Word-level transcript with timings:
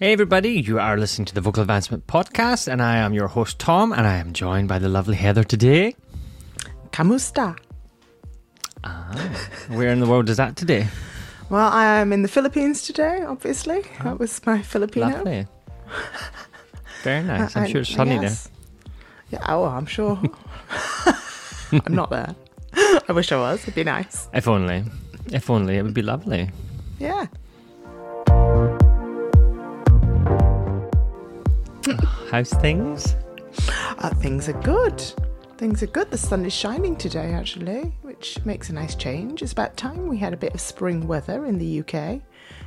Hey, 0.00 0.12
everybody, 0.12 0.60
you 0.60 0.78
are 0.78 0.96
listening 0.96 1.26
to 1.26 1.34
the 1.34 1.40
Vocal 1.40 1.62
Advancement 1.62 2.06
Podcast, 2.06 2.68
and 2.70 2.80
I 2.80 2.98
am 2.98 3.12
your 3.14 3.26
host, 3.26 3.58
Tom, 3.58 3.92
and 3.92 4.06
I 4.06 4.16
am 4.16 4.32
joined 4.32 4.68
by 4.68 4.78
the 4.78 4.88
lovely 4.88 5.16
Heather 5.16 5.42
today. 5.42 5.96
Kamusta? 6.92 7.58
Ah, 8.84 9.10
where 9.68 9.88
in 9.88 9.98
the 9.98 10.06
world 10.06 10.28
is 10.30 10.36
that 10.36 10.54
today? 10.56 10.86
Well, 11.50 11.68
I 11.68 11.96
am 12.00 12.12
in 12.12 12.22
the 12.22 12.28
Philippines 12.28 12.82
today, 12.82 13.22
obviously. 13.22 13.82
That 14.04 14.20
was 14.20 14.40
my 14.46 14.62
Filipino. 14.62 15.08
Lovely. 15.08 15.46
Very 17.02 17.24
nice. 17.24 17.56
I'm 17.56 17.62
I- 17.64 17.68
sure 17.70 17.80
it's 17.80 17.90
sunny 17.90 18.14
yes. 18.16 18.48
Yeah, 19.30 19.44
oh, 19.48 19.64
I'm 19.64 19.86
sure. 19.86 20.18
I'm 21.72 21.94
not 21.94 22.10
there. 22.10 22.34
I 23.08 23.12
wish 23.12 23.32
I 23.32 23.36
was. 23.36 23.62
It'd 23.62 23.74
be 23.74 23.84
nice. 23.84 24.28
If 24.32 24.46
only. 24.46 24.84
If 25.32 25.50
only. 25.50 25.76
It 25.76 25.82
would 25.82 25.92
be 25.92 26.02
lovely. 26.02 26.50
Yeah. 27.00 27.26
How's 32.30 32.50
things? 32.50 33.16
Uh, 33.98 34.10
things 34.16 34.50
are 34.50 34.60
good. 34.60 35.00
Things 35.56 35.82
are 35.82 35.86
good. 35.86 36.10
The 36.10 36.18
sun 36.18 36.44
is 36.44 36.52
shining 36.52 36.94
today, 36.94 37.32
actually, 37.32 37.94
which 38.02 38.38
makes 38.44 38.68
a 38.68 38.74
nice 38.74 38.94
change. 38.94 39.42
It's 39.42 39.52
about 39.52 39.78
time 39.78 40.08
we 40.08 40.18
had 40.18 40.34
a 40.34 40.36
bit 40.36 40.52
of 40.52 40.60
spring 40.60 41.08
weather 41.08 41.46
in 41.46 41.56
the 41.56 41.80
UK. 41.80 42.20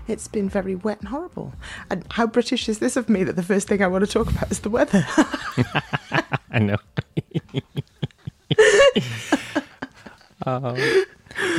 It's 0.08 0.28
been 0.28 0.50
very 0.50 0.74
wet 0.74 1.00
and 1.02 1.10
horrible. 1.10 1.54
And 1.92 2.04
how 2.10 2.26
British 2.26 2.68
is 2.70 2.80
this 2.80 2.98
of 2.98 3.08
me 3.08 3.24
that 3.24 3.36
the 3.36 3.44
first 3.44 3.68
thing 3.68 3.84
I 3.84 3.88
want 3.88 4.04
to 4.04 4.12
talk 4.12 4.32
about 4.32 4.50
is 4.50 4.62
the 4.62 4.72
weather? 4.72 5.06
I 6.52 6.58
know. 6.58 6.78
oh. 10.48 11.06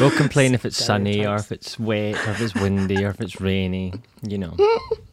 We'll 0.00 0.10
complain 0.10 0.54
if 0.54 0.64
it's 0.64 0.76
sunny 0.76 1.24
or 1.24 1.36
if 1.36 1.52
it's 1.52 1.78
wet 1.78 2.16
or 2.26 2.32
if 2.32 2.40
it's 2.40 2.54
windy 2.56 3.04
or 3.04 3.10
if 3.10 3.20
it's 3.20 3.40
rainy. 3.40 3.94
You 4.22 4.38
know. 4.38 4.56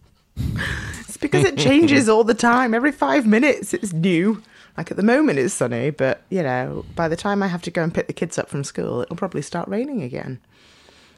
It's 1.02 1.18
because 1.18 1.44
it 1.46 1.58
changes 1.58 2.08
all 2.10 2.24
the 2.24 2.34
time. 2.34 2.74
Every 2.74 2.92
five 2.92 3.26
minutes, 3.26 3.74
it's 3.74 3.94
new. 3.94 4.42
Like 4.78 4.92
at 4.92 4.98
the 4.98 5.04
moment, 5.04 5.40
it's 5.40 5.54
sunny, 5.54 5.90
but 5.90 6.22
you 6.30 6.42
know, 6.44 6.86
by 6.96 7.08
the 7.08 7.16
time 7.18 7.44
I 7.44 7.48
have 7.48 7.62
to 7.64 7.72
go 7.72 7.84
and 7.84 7.94
pick 7.94 8.08
the 8.08 8.14
kids 8.14 8.38
up 8.38 8.48
from 8.50 8.64
school, 8.64 9.02
it'll 9.02 9.16
probably 9.18 9.42
start 9.42 9.68
raining 9.68 10.02
again. 10.04 10.40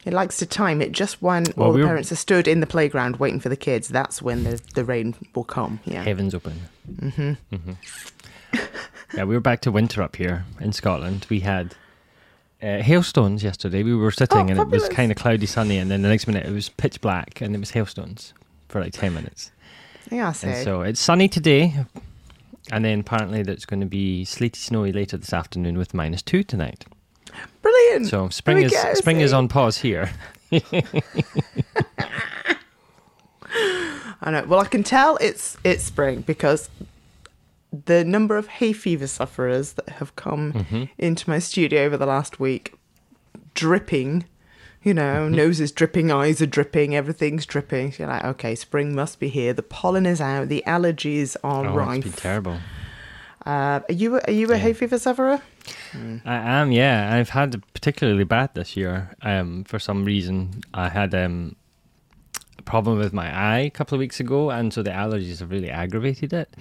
It 0.04 0.14
likes 0.14 0.38
to 0.38 0.48
time 0.48 0.82
it 0.82 0.94
just 0.94 1.22
when 1.22 1.44
Well, 1.56 1.68
all 1.68 1.74
the 1.74 1.78
we're- 1.80 1.88
parents 1.88 2.12
are 2.12 2.16
stood 2.16 2.48
in 2.48 2.60
the 2.60 2.66
playground 2.66 3.18
waiting 3.18 3.40
for 3.40 3.50
the 3.50 3.56
kids. 3.56 3.88
That's 3.88 4.20
when 4.22 4.44
the, 4.46 4.60
the 4.74 4.84
rain 4.84 5.14
will 5.36 5.44
come. 5.44 5.80
Yeah. 5.86 6.02
Heaven's 6.04 6.34
open. 6.34 6.60
Mm-hmm. 6.92 7.72
yeah, 9.16 9.24
we 9.26 9.36
were 9.36 9.40
back 9.42 9.62
to 9.62 9.72
winter 9.72 10.02
up 10.02 10.16
here 10.16 10.46
in 10.60 10.72
Scotland. 10.74 11.28
We 11.30 11.42
had 11.42 11.76
uh, 12.64 12.80
hailstones 12.82 13.44
yesterday. 13.44 13.84
We 13.84 13.94
were 13.96 14.12
sitting 14.12 14.38
Oh, 14.50 14.54
and 14.54 14.60
it 14.60 14.68
was 14.70 14.90
kind 14.90 15.12
of 15.12 15.18
cloudy, 15.18 15.46
sunny, 15.46 15.78
and 15.78 15.92
then 15.92 16.02
the 16.02 16.10
next 16.10 16.26
minute 16.26 16.46
it 16.48 16.52
was 16.52 16.70
pitch 16.70 17.00
black 17.02 17.40
and 17.42 17.54
it 17.56 17.60
was 17.60 17.72
hailstones 17.72 18.34
for 18.72 18.82
like 18.82 18.94
10 18.94 19.14
minutes. 19.14 19.52
Yeah, 20.10 20.28
I 20.28 20.48
And 20.48 20.64
so 20.64 20.82
it's 20.82 21.00
sunny 21.00 21.28
today, 21.28 21.76
and 22.72 22.84
then 22.84 23.02
apparently 23.02 23.44
there's 23.44 23.66
going 23.66 23.80
to 23.82 23.86
be 23.86 24.26
sleety, 24.26 24.60
snowy 24.60 24.92
later 24.92 25.18
this 25.18 25.32
afternoon 25.34 25.78
with 25.78 25.94
minus 25.94 26.22
two 26.22 26.44
tonight. 26.44 26.86
Brilliant. 27.62 28.08
So 28.08 28.30
spring 28.30 28.64
is 28.64 28.74
spring 28.98 29.22
is 29.22 29.32
on 29.34 29.48
pause 29.48 29.78
here. 29.78 30.12
I 34.24 34.32
know. 34.32 34.44
Well, 34.48 34.60
I 34.60 34.66
can 34.66 34.84
tell 34.84 35.18
it's 35.18 35.58
it's 35.64 35.84
spring 35.84 36.22
because 36.22 36.70
the 37.72 38.04
number 38.04 38.38
of 38.38 38.48
hay 38.48 38.74
fever 38.74 39.08
sufferers 39.08 39.74
that 39.74 39.90
have 39.90 40.16
come 40.16 40.54
Mm-hmm. 40.54 40.84
into 40.98 41.30
my 41.30 41.40
studio 41.40 41.84
over 41.84 41.98
the 41.98 42.06
last 42.06 42.40
week, 42.40 42.74
dripping, 43.54 44.26
you 44.84 44.94
know, 44.94 45.26
Mm-hmm. 45.26 45.36
noses 45.36 45.72
dripping, 45.72 46.12
eyes 46.12 46.42
are 46.42 46.46
dripping, 46.48 46.96
everything's 46.96 47.46
dripping. 47.46 47.92
So 47.92 48.04
you're 48.04 48.12
like, 48.12 48.24
okay, 48.24 48.56
spring 48.56 48.96
must 48.96 49.20
be 49.20 49.30
here. 49.30 49.54
The 49.54 49.64
pollen 49.64 50.06
is 50.06 50.20
out. 50.22 50.50
The 50.50 50.64
allergies 50.66 51.36
are 51.44 51.66
Oh, 51.66 51.70
it's 51.70 51.78
rife. 51.78 52.04
been 52.04 52.12
terrible. 52.14 52.58
Uh, 53.46 53.80
are 53.90 53.94
you 53.94 54.18
a- 54.18 54.22
are 54.28 54.32
you 54.34 54.52
a 54.52 54.58
hay 54.58 54.74
fever 54.74 55.00
sufferer? 55.00 55.42
I 55.94 56.36
am, 56.36 56.72
yeah. 56.72 57.14
I've 57.16 57.30
had 57.30 57.56
it 57.56 57.64
particularly 57.74 58.24
bad 58.24 58.54
this 58.54 58.78
year. 58.78 59.12
Um, 59.24 59.64
for 59.64 59.80
some 59.80 60.06
reason, 60.06 60.62
I 60.76 60.90
had 60.90 61.14
um, 61.16 61.56
a 62.60 62.62
problem 62.62 62.98
with 63.00 63.14
my 63.14 63.36
eye 63.36 63.60
a 63.60 63.70
couple 63.72 63.96
of 63.96 64.00
weeks 64.00 64.20
ago, 64.20 64.52
and 64.52 64.72
so 64.72 64.84
the 64.84 64.92
allergies 64.92 65.40
have 65.40 65.50
really 65.52 65.70
aggravated 65.72 66.34
it. 66.34 66.56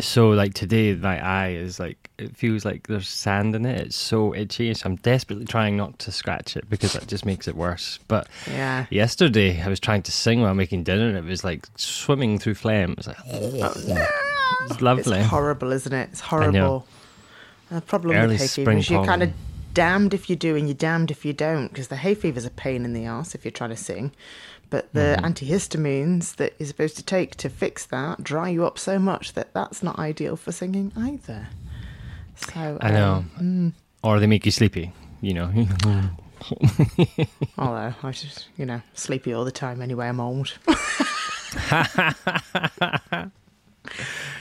So, 0.00 0.30
like 0.30 0.54
today, 0.54 0.94
my 0.94 1.24
eye 1.24 1.50
is 1.50 1.78
like 1.78 2.10
it 2.18 2.36
feels 2.36 2.64
like 2.64 2.86
there's 2.86 3.08
sand 3.08 3.54
in 3.54 3.64
it. 3.66 3.80
It's 3.80 3.96
so 3.96 4.34
itchy. 4.34 4.72
So 4.74 4.86
I'm 4.86 4.96
desperately 4.96 5.44
trying 5.44 5.76
not 5.76 5.98
to 6.00 6.12
scratch 6.12 6.56
it 6.56 6.68
because 6.68 6.92
that 6.94 7.06
just 7.06 7.24
makes 7.24 7.46
it 7.48 7.56
worse. 7.56 7.98
But 8.08 8.28
Yeah. 8.48 8.86
yesterday, 8.90 9.60
I 9.62 9.68
was 9.68 9.80
trying 9.80 10.02
to 10.02 10.12
sing 10.12 10.40
while 10.42 10.54
making 10.54 10.84
dinner, 10.84 11.08
and 11.08 11.16
it 11.16 11.24
was 11.24 11.44
like 11.44 11.66
swimming 11.76 12.38
through 12.38 12.54
phlegm. 12.54 12.92
It 12.92 12.98
was 12.98 13.06
like 13.06 13.16
it's 13.26 14.80
lovely. 14.80 15.18
It's 15.18 15.28
horrible, 15.28 15.72
isn't 15.72 15.92
it? 15.92 16.08
It's 16.12 16.20
horrible. 16.20 16.86
The 17.70 17.80
problem 17.80 18.16
Early 18.16 18.34
with 18.34 18.40
hay 18.40 18.48
fever 18.48 18.72
is 18.72 18.90
you're 18.90 19.04
kind 19.04 19.22
of 19.22 19.32
damned 19.72 20.14
if 20.14 20.30
you 20.30 20.36
do 20.36 20.54
and 20.54 20.68
you're 20.68 20.74
damned 20.74 21.10
if 21.10 21.24
you 21.24 21.32
don't 21.32 21.68
because 21.68 21.88
the 21.88 21.96
hay 21.96 22.14
fever's 22.14 22.44
a 22.44 22.50
pain 22.50 22.84
in 22.84 22.92
the 22.92 23.04
ass 23.04 23.34
if 23.34 23.44
you're 23.44 23.52
trying 23.52 23.70
to 23.70 23.76
sing. 23.76 24.12
But 24.70 24.92
the 24.92 25.16
Mm-hmm. 25.18 25.24
antihistamines 25.26 26.36
that 26.36 26.54
you're 26.58 26.66
supposed 26.66 26.96
to 26.96 27.02
take 27.04 27.36
to 27.36 27.48
fix 27.48 27.86
that 27.86 28.22
dry 28.24 28.48
you 28.48 28.64
up 28.66 28.78
so 28.78 28.98
much 28.98 29.34
that 29.34 29.52
that's 29.54 29.82
not 29.82 29.98
ideal 29.98 30.36
for 30.36 30.52
singing 30.52 30.92
either. 30.96 31.48
So 32.36 32.78
I 32.80 32.90
know. 32.90 33.24
um, 33.38 33.74
Or 34.02 34.18
they 34.20 34.26
make 34.26 34.44
you 34.46 34.52
sleepy. 34.52 34.92
You 35.20 35.34
know. 35.34 35.52
although 37.58 37.94
I 38.02 38.10
just 38.12 38.48
you 38.58 38.66
know 38.66 38.82
sleepy 38.94 39.32
all 39.32 39.44
the 39.44 39.52
time 39.52 39.80
anyway. 39.80 40.08
I'm 40.08 40.20
old. 40.20 40.52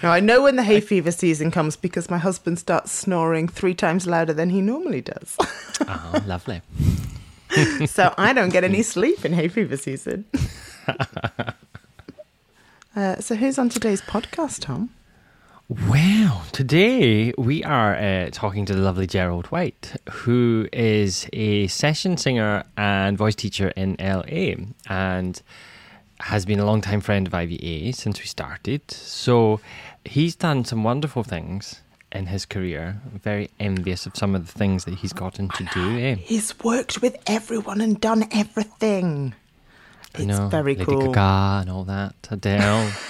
now 0.02 0.12
I 0.12 0.20
know 0.20 0.42
when 0.44 0.56
the 0.56 0.64
hay 0.64 0.80
fever 0.82 1.12
season 1.12 1.52
comes 1.52 1.76
because 1.76 2.10
my 2.10 2.18
husband 2.18 2.60
starts 2.60 2.92
snoring 2.92 3.48
three 3.48 3.74
times 3.76 4.08
louder 4.08 4.34
than 4.34 4.50
he 4.50 4.62
normally 4.62 5.02
does. 5.02 5.36
oh, 5.88 6.24
lovely. 6.26 6.62
so 7.86 8.14
I 8.18 8.34
don't 8.34 8.50
get 8.50 8.64
any 8.64 8.82
sleep 8.84 9.26
in 9.26 9.34
hay 9.34 9.48
fever 9.48 9.78
season. 9.78 10.26
uh, 12.96 13.20
so 13.20 13.36
who's 13.36 13.60
on 13.60 13.70
today's 13.70 14.02
podcast, 14.02 14.62
Tom? 14.62 14.90
Well, 15.70 16.44
today 16.52 17.34
we 17.38 17.64
are 17.64 17.96
uh, 17.96 18.30
talking 18.32 18.66
to 18.66 18.76
the 18.76 18.82
lovely 18.82 19.08
Gerald 19.08 19.48
White, 19.48 19.96
who 20.10 20.68
is 20.74 21.28
a 21.34 21.68
session 21.68 22.18
singer 22.18 22.64
and 22.78 23.18
voice 23.18 23.36
teacher 23.36 23.70
in 23.76 23.96
LA 24.00 24.56
and 24.88 25.42
has 26.20 26.46
been 26.46 26.60
a 26.60 26.66
long-time 26.66 27.02
friend 27.02 27.28
of 27.28 27.34
IVA 27.34 27.94
since 27.94 28.20
we 28.20 28.26
started. 28.26 28.90
So 28.92 29.60
he's 30.06 30.36
done 30.36 30.66
some 30.66 30.84
wonderful 30.84 31.24
things 31.24 31.82
in 32.14 32.28
his 32.28 32.46
career. 32.46 33.02
Very 33.24 33.50
envious 33.60 34.06
of 34.06 34.16
some 34.16 34.36
of 34.36 34.46
the 34.46 34.52
things 34.52 34.86
that 34.86 34.96
he's 34.96 35.14
gotten 35.14 35.50
to 35.50 35.64
do. 35.74 36.00
Eh? 36.00 36.16
He's 36.16 36.58
worked 36.60 37.02
with 37.02 37.18
everyone 37.28 37.82
and 37.82 38.00
done 38.00 38.28
everything. 38.32 39.34
It's 40.14 40.26
know, 40.26 40.48
very 40.48 40.76
Lady 40.76 40.86
cool. 40.86 41.12
Gaga 41.12 41.62
and 41.62 41.70
all 41.70 41.84
that, 41.86 42.16
Adele. 42.30 42.92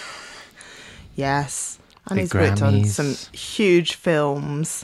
Yes. 1.16 1.78
And 2.08 2.18
Big 2.18 2.24
he's 2.24 2.34
worked 2.34 2.64
on 2.64 2.86
some 2.86 3.14
huge 3.38 3.94
films. 3.94 4.84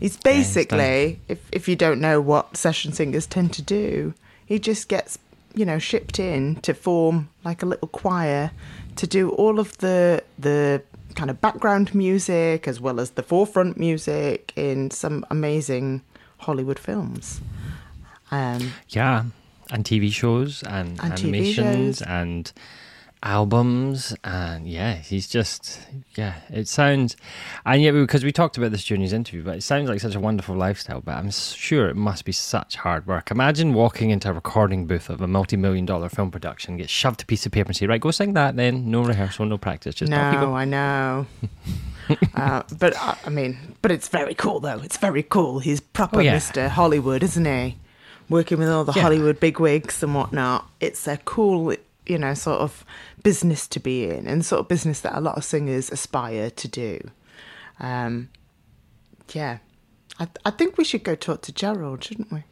He's 0.00 0.16
basically, 0.16 1.20
if, 1.28 1.46
if 1.52 1.68
you 1.68 1.76
don't 1.76 2.00
know 2.00 2.22
what 2.22 2.56
session 2.56 2.92
singers 2.92 3.26
tend 3.26 3.52
to 3.52 3.62
do, 3.62 4.14
he 4.46 4.58
just 4.58 4.88
gets, 4.88 5.18
you 5.54 5.66
know, 5.66 5.78
shipped 5.78 6.18
in 6.18 6.56
to 6.62 6.72
form 6.72 7.28
like 7.44 7.62
a 7.62 7.66
little 7.66 7.88
choir 7.88 8.50
to 8.96 9.06
do 9.06 9.30
all 9.30 9.60
of 9.60 9.76
the 9.78 10.24
the 10.38 10.82
kind 11.14 11.30
of 11.30 11.40
background 11.40 11.94
music 11.94 12.66
as 12.68 12.80
well 12.80 13.00
as 13.00 13.10
the 13.12 13.22
forefront 13.22 13.76
music 13.78 14.52
in 14.56 14.90
some 14.90 15.24
amazing 15.30 16.02
Hollywood 16.38 16.78
films. 16.78 17.40
Um, 18.30 18.72
Yeah, 18.88 19.24
and 19.70 19.84
TV 19.84 20.10
shows 20.12 20.62
and, 20.62 20.98
And 21.02 21.12
TV 21.14 21.28
animations 21.28 21.98
shows. 21.98 22.02
and 22.08 22.52
albums 23.22 24.14
and 24.24 24.66
yeah, 24.68 24.94
he's 24.94 25.28
just 25.28 25.80
yeah. 26.16 26.34
It 26.50 26.68
sounds 26.68 27.16
and 27.64 27.82
yeah, 27.82 27.90
because 27.92 28.24
we 28.24 28.32
talked 28.32 28.56
about 28.58 28.70
this 28.72 28.84
during 28.84 29.00
his 29.02 29.12
interview, 29.12 29.42
but 29.42 29.56
it 29.56 29.62
sounds 29.62 29.88
like 29.88 30.00
such 30.00 30.14
a 30.14 30.20
wonderful 30.20 30.56
lifestyle. 30.56 31.00
But 31.00 31.12
I'm 31.16 31.30
sure 31.30 31.88
it 31.88 31.96
must 31.96 32.24
be 32.24 32.32
such 32.32 32.76
hard 32.76 33.06
work. 33.06 33.30
Imagine 33.30 33.74
walking 33.74 34.10
into 34.10 34.30
a 34.30 34.32
recording 34.32 34.86
booth 34.86 35.08
of 35.10 35.20
a 35.20 35.26
multi-million 35.26 35.86
dollar 35.86 36.08
film 36.08 36.30
production, 36.30 36.76
get 36.76 36.90
shoved 36.90 37.22
a 37.22 37.26
piece 37.26 37.46
of 37.46 37.52
paper 37.52 37.68
and 37.68 37.76
say, 37.76 37.86
"Right, 37.86 38.00
go 38.00 38.10
sing 38.10 38.34
that." 38.34 38.56
Then 38.56 38.90
no 38.90 39.02
rehearsal, 39.02 39.46
no 39.46 39.58
practice, 39.58 39.94
just 39.94 40.10
no. 40.10 40.54
I 40.54 40.64
know. 40.64 41.26
uh, 42.34 42.62
but 42.78 42.94
uh, 42.96 43.14
I 43.24 43.30
mean, 43.30 43.56
but 43.82 43.90
it's 43.92 44.08
very 44.08 44.34
cool 44.34 44.60
though. 44.60 44.80
It's 44.80 44.96
very 44.96 45.22
cool. 45.22 45.60
He's 45.60 45.80
proper 45.80 46.18
Oh, 46.18 46.20
yeah. 46.20 46.36
Mr. 46.36 46.68
Hollywood, 46.68 47.22
isn't 47.22 47.44
he? 47.44 47.76
Working 48.28 48.58
with 48.58 48.68
all 48.68 48.84
the 48.84 48.92
Yeah. 48.94 49.02
Hollywood 49.02 49.38
bigwigs 49.40 50.02
and 50.02 50.14
whatnot. 50.14 50.68
It's 50.80 51.06
a 51.06 51.16
cool, 51.18 51.74
you 52.06 52.18
know, 52.18 52.34
sort 52.34 52.60
of 52.60 52.84
business 53.22 53.66
to 53.68 53.80
be 53.80 54.08
in, 54.08 54.26
and 54.26 54.44
sort 54.44 54.60
of 54.60 54.68
business 54.68 55.00
that 55.00 55.16
a 55.16 55.20
lot 55.20 55.36
of 55.36 55.44
singers 55.44 55.90
aspire 55.90 56.50
to 56.50 56.68
do. 56.68 57.10
Um, 57.80 58.30
yeah, 59.32 59.58
I, 60.18 60.28
I 60.44 60.50
think 60.50 60.78
we 60.78 60.84
should 60.84 61.04
go 61.04 61.14
talk 61.14 61.42
to 61.42 61.52
Gerald, 61.52 62.04
shouldn't 62.04 62.32
we? 62.32 62.44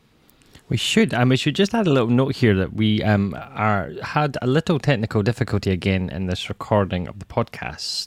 We 0.68 0.76
should, 0.76 1.12
and 1.12 1.28
we 1.28 1.36
should 1.36 1.56
just 1.56 1.74
add 1.74 1.88
a 1.88 1.90
little 1.90 2.08
note 2.08 2.36
here 2.36 2.54
that 2.54 2.74
we 2.74 3.02
um, 3.02 3.34
are 3.36 3.90
had 4.04 4.38
a 4.40 4.46
little 4.46 4.78
technical 4.78 5.20
difficulty 5.20 5.72
again 5.72 6.08
in 6.10 6.26
this 6.26 6.48
recording 6.48 7.08
of 7.08 7.18
the 7.18 7.24
podcast, 7.24 8.06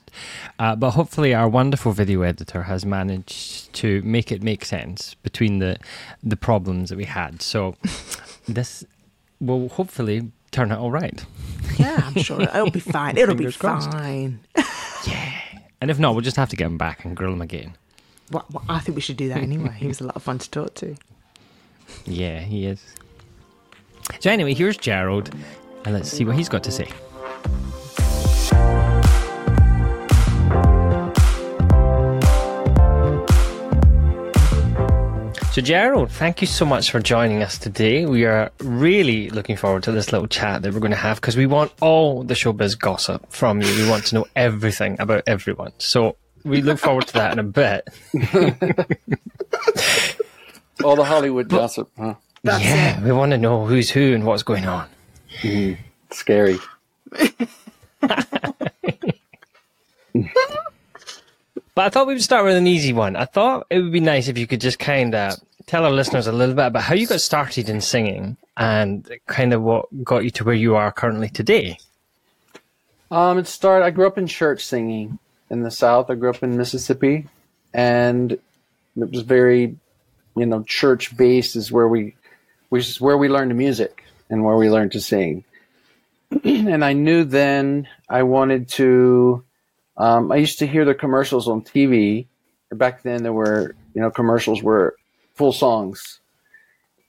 uh, 0.59 0.74
but 0.74 0.92
hopefully 0.92 1.33
our 1.33 1.50
wonderful 1.50 1.92
video 1.92 2.21
editor 2.21 2.63
has 2.63 2.86
managed 2.86 3.74
to 3.74 4.01
make 4.04 4.31
it 4.31 4.42
make 4.42 4.63
sense 4.63 5.13
between 5.16 5.59
the 5.59 5.75
the 6.24 6.38
problems 6.38 6.89
that 6.89 6.95
we 6.95 7.04
had. 7.04 7.42
So 7.42 7.75
this 8.48 8.86
will 9.42 9.68
hopefully 9.68 10.31
turn 10.51 10.71
out 10.71 10.80
all 10.80 10.92
right. 10.92 11.25
Yeah, 11.78 12.02
I'm 12.04 12.22
sure 12.22 12.42
it'll 12.42 12.70
be 12.72 12.80
fine. 12.98 13.18
It'll 13.18 13.36
be 13.36 13.40
Fingers 13.46 13.58
crossed. 13.58 13.92
fine. 13.92 14.40
Yeah, 15.06 15.34
and 15.81 15.92
if 15.92 16.00
not, 16.00 16.14
we'll 16.14 16.22
just 16.22 16.38
have 16.38 16.48
to 16.50 16.56
get 16.56 16.66
him 16.68 16.78
back 16.78 17.04
and 17.04 17.14
grill 17.16 17.34
him 17.34 17.42
again. 17.42 17.74
Well, 18.31 18.46
well, 18.54 18.64
I 18.70 18.80
think 18.80 18.96
we 18.96 19.02
should 19.02 19.18
do 19.18 19.28
that 19.28 19.40
anyway. 19.40 19.75
He 19.78 19.86
was 19.88 20.00
a 20.00 20.06
lot 20.06 20.16
of 20.16 20.24
fun 20.24 20.38
to 20.40 20.50
talk 20.50 20.74
to. 20.75 20.96
Yeah, 22.06 22.40
he 22.40 22.66
is. 22.66 22.81
So 24.22 24.31
anyway, 24.31 24.54
here's 24.54 24.78
Gerald, 24.78 25.30
and 25.86 25.94
let's 25.94 26.10
see 26.10 26.24
what 26.24 26.36
he's 26.38 26.48
got 26.50 26.64
to 26.64 26.72
say. 26.72 26.88
So, 35.54 35.62
Gerald, 35.62 36.12
thank 36.12 36.42
you 36.42 36.48
so 36.48 36.66
much 36.66 36.90
for 36.90 37.00
joining 37.00 37.44
us 37.44 37.60
today. 37.60 38.08
We 38.08 38.26
are 38.26 38.52
really 38.58 39.30
looking 39.30 39.56
forward 39.56 39.84
to 39.84 39.92
this 39.92 40.12
little 40.12 40.26
chat 40.26 40.64
that 40.64 40.74
we're 40.74 40.80
going 40.80 40.90
to 40.90 40.98
have 40.98 41.22
because 41.22 41.38
we 41.38 41.46
want 41.46 41.72
all 41.80 42.24
the 42.24 42.34
showbiz 42.34 42.80
gossip 42.80 43.32
from 43.32 43.62
you. 43.62 43.68
We 43.76 43.88
want 43.88 44.08
to 44.08 44.16
know 44.16 44.26
everything 44.36 45.00
about 45.00 45.22
everyone. 45.28 45.74
So, 45.78 46.16
we 46.44 46.64
look 46.64 46.80
forward 46.80 47.06
to 47.06 47.14
that 47.14 47.34
in 47.34 47.38
a 47.38 47.44
bit. 47.44 47.88
All 50.84 50.96
the 50.96 51.04
Hollywood 51.04 51.50
gossip, 51.50 51.88
huh? 52.00 52.16
That's 52.44 52.64
yeah, 52.64 53.04
we 53.04 53.12
want 53.12 53.34
to 53.34 53.38
know 53.38 53.68
who's 53.68 53.92
who 53.92 54.16
and 54.16 54.26
what's 54.26 54.42
going 54.42 54.66
on. 54.66 54.90
Hmm. 55.40 55.74
Scary. 56.10 56.58
But 61.75 61.86
I 61.86 61.90
thought 61.90 62.08
we 62.08 62.14
would 62.14 62.24
start 62.24 62.46
with 62.46 62.56
an 62.56 62.68
easy 62.68 62.94
one. 62.94 63.16
I 63.16 63.25
thought 63.25 63.66
it 63.70 63.80
would 63.80 63.92
be 63.92 64.00
nice 64.00 64.28
if 64.28 64.38
you 64.38 64.46
could 64.46 64.62
just 64.62 64.78
kind 64.78 65.16
of 65.16 65.40
tell 65.66 65.86
our 65.86 65.92
listeners 65.92 66.28
a 66.28 66.31
little 66.31 66.56
bit 66.56 66.68
about 66.68 66.84
how 66.84 66.94
you 66.94 67.08
got 67.08 67.22
started 67.22 67.70
in 67.70 67.81
singing 67.81 68.38
and 68.58 69.10
kind 69.28 69.54
of 69.54 69.62
what 69.62 69.86
got 70.04 70.24
you 70.24 70.30
to 70.31 70.44
where 70.44 70.56
you 70.56 70.75
are 70.75 70.92
currently 70.92 71.30
today. 71.30 71.78
Um, 73.10 73.38
it 73.38 73.48
started. 73.48 73.86
I 73.86 73.92
grew 73.92 74.08
up 74.08 74.18
in 74.18 74.28
church 74.28 74.66
singing 74.66 75.20
in 75.50 75.64
the 75.64 75.72
South. 75.72 76.10
I 76.10 76.16
grew 76.16 76.30
up 76.30 76.44
in 76.44 76.58
Mississippi, 76.58 77.28
and 77.74 78.31
it 78.31 78.42
was 78.96 79.22
very, 79.22 79.78
you 80.36 80.46
know, 80.46 80.64
church 80.64 81.16
based. 81.16 81.56
Is 81.56 81.72
where 81.72 81.88
we, 81.88 82.16
which 82.69 82.90
is 82.90 83.02
where 83.02 83.18
we 83.18 83.30
learned 83.30 83.56
music 83.56 84.04
and 84.30 84.44
where 84.44 84.58
we 84.58 84.69
learned 84.69 84.94
to 84.94 85.02
sing. 85.02 85.44
and 86.44 86.84
I 86.84 86.94
knew 86.94 87.24
then 87.24 87.88
I 88.10 88.24
wanted 88.24 88.69
to. 88.69 89.44
Um, 89.98 90.31
I 90.31 90.38
used 90.38 90.60
to 90.60 90.68
hear 90.68 90.86
the 90.86 90.95
commercials 90.95 91.48
on 91.48 91.62
TV. 91.62 92.28
Back 92.72 93.04
then, 93.04 93.24
there 93.24 93.34
were 93.34 93.75
you 93.94 94.01
know 94.01 94.10
commercials 94.10 94.63
were 94.63 94.95
full 95.36 95.54
songs, 95.54 96.19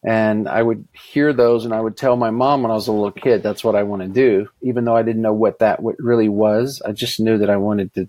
and 0.03 0.49
I 0.49 0.63
would 0.63 0.87
hear 0.93 1.33
those, 1.33 1.65
and 1.65 1.73
I 1.73 1.81
would 1.81 1.97
tell 1.97 2.17
my 2.17 2.31
mom 2.31 2.63
when 2.63 2.71
I 2.71 2.75
was 2.75 2.89
a 2.89 2.93
little 2.93 3.11
kid, 3.11 3.43
"That's 3.43 3.65
what 3.65 3.75
I 3.75 3.83
want 3.83 4.03
to 4.03 4.09
do," 4.09 4.49
even 4.61 4.85
though 4.85 4.97
I 4.97 5.03
didn't 5.03 5.23
know 5.23 5.33
what 5.33 5.61
that 5.61 5.83
what 5.83 5.99
really 5.99 6.29
was. 6.29 6.83
I 6.85 6.93
just 6.93 7.21
knew 7.21 7.39
that 7.39 7.51
I 7.51 7.57
wanted 7.57 7.95
to 7.95 8.09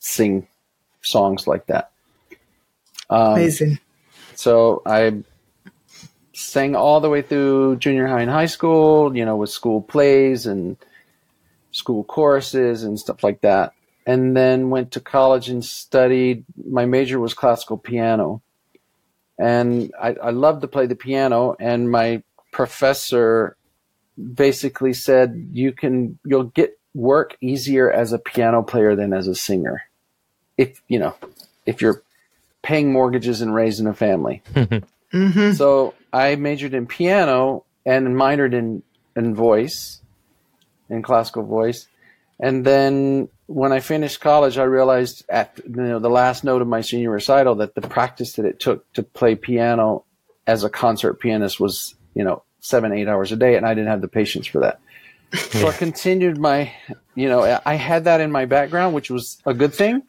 sing 0.00 0.48
songs 1.02 1.46
like 1.46 1.66
that. 1.66 1.92
Um, 3.08 3.34
amazing. 3.34 3.78
so 4.34 4.82
I 4.84 5.22
sang 6.32 6.74
all 6.74 7.00
the 7.00 7.08
way 7.08 7.22
through 7.22 7.76
junior 7.76 8.06
high 8.06 8.22
and 8.22 8.30
high 8.30 8.46
school, 8.46 9.16
you 9.16 9.24
know, 9.24 9.36
with 9.36 9.50
school 9.50 9.80
plays 9.82 10.46
and 10.46 10.76
school 11.72 12.02
choruses 12.04 12.82
and 12.82 12.98
stuff 12.98 13.22
like 13.22 13.40
that. 13.42 13.74
And 14.10 14.36
then 14.36 14.70
went 14.70 14.92
to 14.92 15.00
college 15.00 15.48
and 15.48 15.64
studied. 15.64 16.44
My 16.68 16.84
major 16.84 17.20
was 17.20 17.34
classical 17.34 17.78
piano. 17.78 18.42
And 19.38 19.92
I, 20.00 20.14
I 20.14 20.30
loved 20.30 20.62
to 20.62 20.68
play 20.68 20.86
the 20.86 20.96
piano. 20.96 21.54
And 21.60 21.90
my 21.90 22.22
professor 22.50 23.56
basically 24.34 24.92
said, 24.94 25.50
you 25.52 25.72
can, 25.72 26.18
you'll 26.24 26.44
get 26.44 26.78
work 26.94 27.36
easier 27.40 27.90
as 27.90 28.12
a 28.12 28.18
piano 28.18 28.62
player 28.62 28.96
than 28.96 29.12
as 29.12 29.28
a 29.28 29.34
singer. 29.34 29.82
If, 30.56 30.82
you 30.88 30.98
know, 30.98 31.14
if 31.64 31.80
you're 31.80 32.02
paying 32.62 32.92
mortgages 32.92 33.40
and 33.40 33.54
raising 33.54 33.86
a 33.86 33.94
family. 33.94 34.42
Mm-hmm. 35.12 35.52
So 35.54 35.94
I 36.12 36.36
majored 36.36 36.72
in 36.72 36.86
piano 36.86 37.64
and 37.84 38.06
minored 38.08 38.54
in, 38.54 38.84
in 39.16 39.34
voice, 39.34 40.00
in 40.88 41.02
classical 41.02 41.42
voice. 41.42 41.88
And 42.38 42.64
then 42.64 43.28
when 43.50 43.72
I 43.72 43.80
finished 43.80 44.20
college, 44.20 44.58
I 44.58 44.62
realized 44.62 45.24
at 45.28 45.58
you 45.64 45.74
know 45.74 45.98
the 45.98 46.08
last 46.08 46.44
note 46.44 46.62
of 46.62 46.68
my 46.68 46.82
senior 46.82 47.10
recital 47.10 47.56
that 47.56 47.74
the 47.74 47.80
practice 47.80 48.34
that 48.34 48.44
it 48.44 48.60
took 48.60 48.90
to 48.92 49.02
play 49.02 49.34
piano 49.34 50.04
as 50.46 50.62
a 50.62 50.70
concert 50.70 51.14
pianist 51.14 51.58
was 51.58 51.96
you 52.14 52.22
know 52.22 52.44
seven 52.60 52.92
eight 52.92 53.08
hours 53.08 53.32
a 53.32 53.36
day, 53.36 53.56
and 53.56 53.66
I 53.66 53.74
didn't 53.74 53.88
have 53.88 54.02
the 54.02 54.08
patience 54.08 54.46
for 54.46 54.60
that. 54.60 54.80
So 55.34 55.66
I 55.66 55.72
continued 55.72 56.38
my, 56.38 56.72
you 57.16 57.28
know, 57.28 57.60
I 57.66 57.74
had 57.74 58.04
that 58.04 58.20
in 58.20 58.30
my 58.30 58.44
background, 58.44 58.94
which 58.94 59.10
was 59.10 59.38
a 59.44 59.54
good 59.54 59.74
thing 59.74 60.02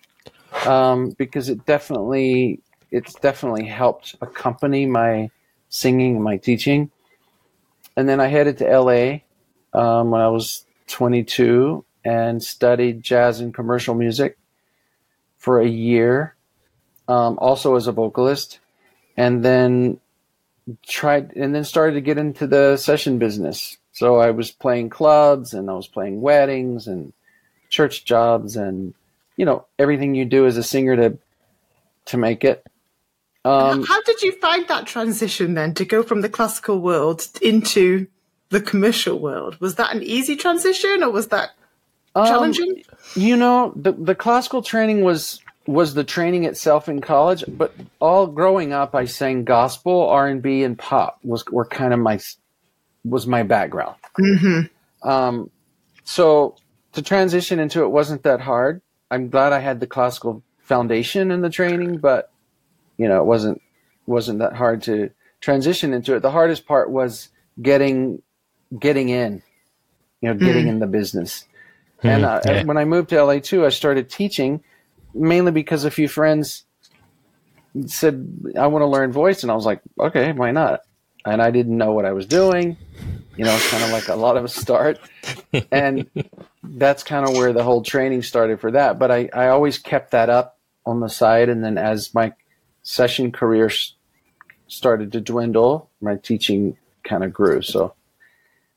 um, 0.67 1.09
because 1.17 1.49
it 1.49 1.65
definitely 1.65 2.59
it's 2.91 3.15
definitely 3.15 3.65
helped 3.65 4.15
accompany 4.21 4.85
my 4.85 5.31
singing 5.69 6.15
and 6.15 6.23
my 6.23 6.37
teaching. 6.37 6.91
And 7.97 8.07
then 8.07 8.19
I 8.19 8.27
headed 8.27 8.59
to 8.59 8.79
LA 8.79 9.21
um, 9.73 10.11
when 10.11 10.21
I 10.21 10.27
was 10.27 10.65
22 10.87 11.83
and 12.03 12.41
studied 12.41 13.03
jazz 13.03 13.39
and 13.39 13.53
commercial 13.53 13.95
music 13.95 14.37
for 15.37 15.59
a 15.59 15.67
year, 15.67 16.35
um, 17.07 17.37
also 17.39 17.75
as 17.75 17.87
a 17.87 17.91
vocalist, 17.91 18.59
and 19.17 19.43
then 19.43 19.99
tried 20.87 21.35
and 21.35 21.53
then 21.53 21.63
started 21.63 21.93
to 21.95 22.01
get 22.01 22.17
into 22.17 22.47
the 22.47 22.77
session 22.77 23.17
business. 23.17 23.77
So 23.93 24.17
I 24.17 24.31
was 24.31 24.51
playing 24.51 24.89
clubs 24.89 25.53
and 25.53 25.69
I 25.69 25.73
was 25.73 25.87
playing 25.87 26.21
weddings 26.21 26.87
and 26.87 27.13
church 27.69 28.05
jobs 28.05 28.55
and 28.55 28.93
you 29.37 29.45
know 29.45 29.65
everything 29.79 30.15
you 30.15 30.25
do 30.25 30.45
as 30.45 30.57
a 30.57 30.63
singer 30.63 30.95
to 30.95 31.17
to 32.05 32.17
make 32.17 32.43
it. 32.43 32.65
Um, 33.43 33.83
How 33.83 34.01
did 34.03 34.21
you 34.21 34.33
find 34.33 34.67
that 34.67 34.85
transition 34.85 35.55
then 35.55 35.73
to 35.73 35.85
go 35.85 36.03
from 36.03 36.21
the 36.21 36.29
classical 36.29 36.79
world 36.79 37.27
into 37.41 38.07
the 38.49 38.61
commercial 38.61 39.17
world? 39.17 39.59
Was 39.59 39.75
that 39.75 39.95
an 39.95 40.03
easy 40.03 40.35
transition 40.35 41.01
or 41.03 41.09
was 41.09 41.29
that 41.29 41.51
Um, 42.15 42.25
challenging? 42.25 42.83
You 43.15 43.37
know, 43.37 43.73
the 43.75 43.91
the 43.93 44.15
classical 44.15 44.61
training 44.61 45.03
was 45.03 45.39
was 45.67 45.93
the 45.93 46.03
training 46.03 46.43
itself 46.45 46.89
in 46.89 47.01
college, 47.01 47.43
but 47.47 47.73
all 47.99 48.27
growing 48.27 48.73
up, 48.73 48.95
I 48.95 49.05
sang 49.05 49.43
gospel, 49.43 50.07
R 50.09 50.27
and 50.27 50.41
B, 50.41 50.63
and 50.63 50.77
pop 50.77 51.19
was 51.23 51.45
were 51.45 51.65
kind 51.65 51.93
of 51.93 51.99
my 51.99 52.19
was 53.03 53.27
my 53.27 53.43
background. 53.43 53.95
Um, 55.03 55.49
so 56.03 56.55
to 56.93 57.01
transition 57.01 57.59
into 57.59 57.83
it 57.83 57.89
wasn't 57.89 58.23
that 58.23 58.41
hard. 58.41 58.81
I'm 59.09 59.29
glad 59.29 59.53
I 59.53 59.59
had 59.59 59.79
the 59.79 59.87
classical 59.87 60.43
foundation 60.59 61.31
in 61.31 61.41
the 61.41 61.49
training, 61.49 61.97
but 61.97 62.31
you 62.97 63.07
know, 63.07 63.19
it 63.21 63.25
wasn't 63.25 63.61
wasn't 64.05 64.39
that 64.39 64.53
hard 64.53 64.83
to 64.83 65.09
transition 65.39 65.93
into 65.93 66.15
it. 66.15 66.21
The 66.21 66.31
hardest 66.31 66.65
part 66.65 66.91
was 66.91 67.29
getting 67.61 68.21
getting 68.77 69.09
in, 69.09 69.41
you 70.21 70.29
know, 70.29 70.35
getting 70.35 70.67
in 70.67 70.79
the 70.79 70.87
business. 70.87 71.45
And 72.03 72.25
uh, 72.25 72.41
yeah. 72.45 72.63
when 72.63 72.77
I 72.77 72.85
moved 72.85 73.09
to 73.09 73.23
LA 73.23 73.39
too, 73.39 73.65
I 73.65 73.69
started 73.69 74.09
teaching 74.09 74.63
mainly 75.13 75.51
because 75.51 75.85
a 75.85 75.91
few 75.91 76.07
friends 76.07 76.63
said, 77.85 78.53
I 78.57 78.67
want 78.67 78.81
to 78.83 78.87
learn 78.87 79.11
voice. 79.11 79.43
And 79.43 79.51
I 79.51 79.55
was 79.55 79.65
like, 79.65 79.81
okay, 79.99 80.31
why 80.31 80.51
not? 80.51 80.81
And 81.25 81.41
I 81.41 81.51
didn't 81.51 81.77
know 81.77 81.91
what 81.93 82.05
I 82.05 82.13
was 82.13 82.25
doing. 82.25 82.77
You 83.37 83.45
know, 83.45 83.53
it's 83.53 83.69
kind 83.69 83.83
of 83.83 83.91
like 83.91 84.07
a 84.07 84.15
lot 84.15 84.37
of 84.37 84.43
a 84.43 84.49
start. 84.49 84.99
And 85.71 86.09
that's 86.63 87.03
kind 87.03 87.27
of 87.27 87.35
where 87.35 87.51
the 87.51 87.63
whole 87.63 87.81
training 87.81 88.23
started 88.23 88.61
for 88.61 88.71
that. 88.71 88.97
But 88.99 89.11
I, 89.11 89.29
I 89.33 89.47
always 89.47 89.77
kept 89.77 90.11
that 90.11 90.29
up 90.29 90.57
on 90.85 91.01
the 91.01 91.09
side. 91.09 91.49
And 91.49 91.63
then 91.63 91.77
as 91.77 92.13
my 92.13 92.33
session 92.83 93.31
career 93.31 93.65
s- 93.65 93.93
started 94.67 95.11
to 95.11 95.21
dwindle, 95.21 95.89
my 95.99 96.15
teaching 96.15 96.77
kind 97.03 97.23
of 97.23 97.33
grew. 97.33 97.61
So 97.61 97.93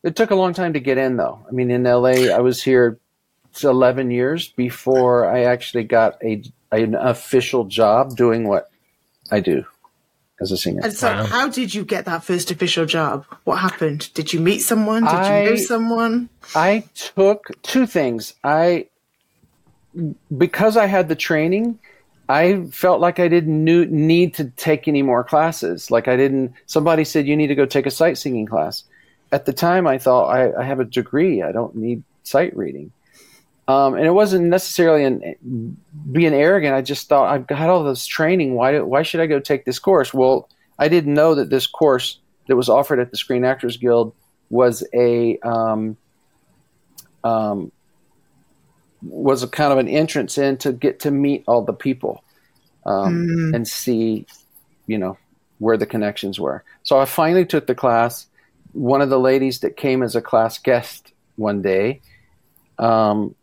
it 0.03 0.17
took 0.17 0.31
a 0.31 0.35
long 0.35 0.53
time 0.53 0.73
to 0.73 0.81
get 0.81 0.99
in, 0.99 1.17
though. 1.17 1.45
I 1.49 1.53
mean, 1.53 1.71
in 1.71 1.85
LA, 1.85 2.35
I 2.35 2.41
was 2.41 2.63
here 2.63 2.99
11 3.63 4.11
years 4.11 4.49
before 4.49 5.27
I 5.27 5.45
actually 5.45 5.85
got 5.85 6.23
a 6.25 6.43
an 6.73 6.95
official 6.97 7.65
job 7.65 8.17
doing 8.17 8.49
what 8.49 8.69
I 9.31 9.39
do 9.41 9.65
as 10.41 10.51
a 10.51 10.57
singer. 10.57 10.81
And 10.83 10.93
so, 10.93 11.09
Wow. 11.09 11.25
how 11.25 11.49
did 11.49 11.73
you 11.73 11.85
get 11.85 12.07
that 12.07 12.25
first 12.25 12.51
official 12.51 12.85
job? 12.85 13.25
What 13.45 13.57
happened? 13.57 14.13
Did 14.15 14.33
you 14.33 14.41
meet 14.41 14.59
someone? 14.59 15.05
Did 15.05 15.13
you 15.13 15.51
know 15.51 15.57
someone? 15.57 16.29
I 16.57 16.85
took 16.95 17.51
two 17.63 17.87
things. 17.87 18.35
I 18.43 18.87
because 20.37 20.77
I 20.77 20.87
had 20.87 21.09
the 21.09 21.15
training, 21.15 21.79
I 22.29 22.65
felt 22.73 23.01
like 23.01 23.21
I 23.21 23.29
didn't 23.29 23.63
knew, 23.65 23.87
need 23.87 24.35
to 24.35 24.47
take 24.57 24.89
any 24.89 25.03
more 25.03 25.23
classes. 25.23 25.91
Like 25.91 26.09
I 26.09 26.17
didn't. 26.17 26.55
Somebody 26.67 27.05
said 27.05 27.27
you 27.29 27.37
need 27.37 27.49
to 27.49 27.55
go 27.55 27.67
take 27.67 27.87
a 27.87 27.91
sight 27.91 28.19
singing 28.19 28.47
class. 28.47 28.85
At 29.31 29.47
the 29.47 29.53
time, 29.53 29.87
I 29.87 29.99
thought 29.99 30.29
I, 30.29 30.53
I 30.61 30.65
have 30.65 30.81
a 30.81 30.85
degree. 30.85 31.43
I 31.43 31.53
don't 31.53 31.75
need 31.77 32.03
sight 32.23 32.57
reading. 32.57 32.91
Um, 33.67 33.95
and 33.95 34.05
it 34.05 34.11
wasn't 34.11 34.45
necessarily 34.45 35.05
an, 35.05 35.77
being 36.13 36.35
arrogant. 36.35 36.75
I 36.75 36.83
just 36.83 37.09
thought 37.09 37.33
I've 37.33 37.47
got 37.47 37.71
all 37.71 37.83
this 37.83 38.07
training. 38.07 38.55
Why 38.55 38.79
why 38.81 39.03
should 39.03 39.21
I 39.21 39.27
go 39.27 39.41
take 39.41 39.65
this 39.65 39.79
course? 39.79 40.13
Well, 40.13 40.49
I 40.79 40.89
didn't 40.89 41.15
know 41.15 41.35
that 41.35 41.51
this 41.51 41.67
course 41.67 42.19
that 42.47 42.57
was 42.57 42.69
offered 42.69 43.01
at 43.01 43.11
the 43.11 43.17
Screen 43.17 43.45
Actors 43.45 43.79
Guild 43.79 44.15
was 44.51 44.87
a 44.93 45.39
um, 45.39 45.97
um, 47.23 47.73
was 49.03 49.43
a 49.43 49.49
kind 49.49 49.73
of 49.73 49.79
an 49.79 49.89
entrance 49.89 50.39
in 50.39 50.57
to 50.59 50.73
get 50.73 51.01
to 51.01 51.11
meet 51.11 51.45
all 51.47 51.63
the 51.63 51.73
people 51.73 52.23
um, 52.87 53.27
mm. 53.27 53.55
and 53.55 53.67
see, 53.67 54.27
you 54.87 54.99
know, 54.99 55.17
where 55.59 55.77
the 55.77 55.87
connections 55.87 56.39
were. 56.39 56.63
So 56.83 56.99
I 56.99 57.05
finally 57.05 57.47
took 57.47 57.67
the 57.67 57.75
class. 57.75 58.27
One 58.73 59.01
of 59.01 59.09
the 59.09 59.21
ladies 59.21 59.61
that 59.61 59.77
came 59.77 60.03
as 60.03 60.17
a 60.17 60.21
class 60.21 60.59
guest 60.59 61.13
one 61.37 61.63
day, 61.63 62.01
um, 62.79 63.35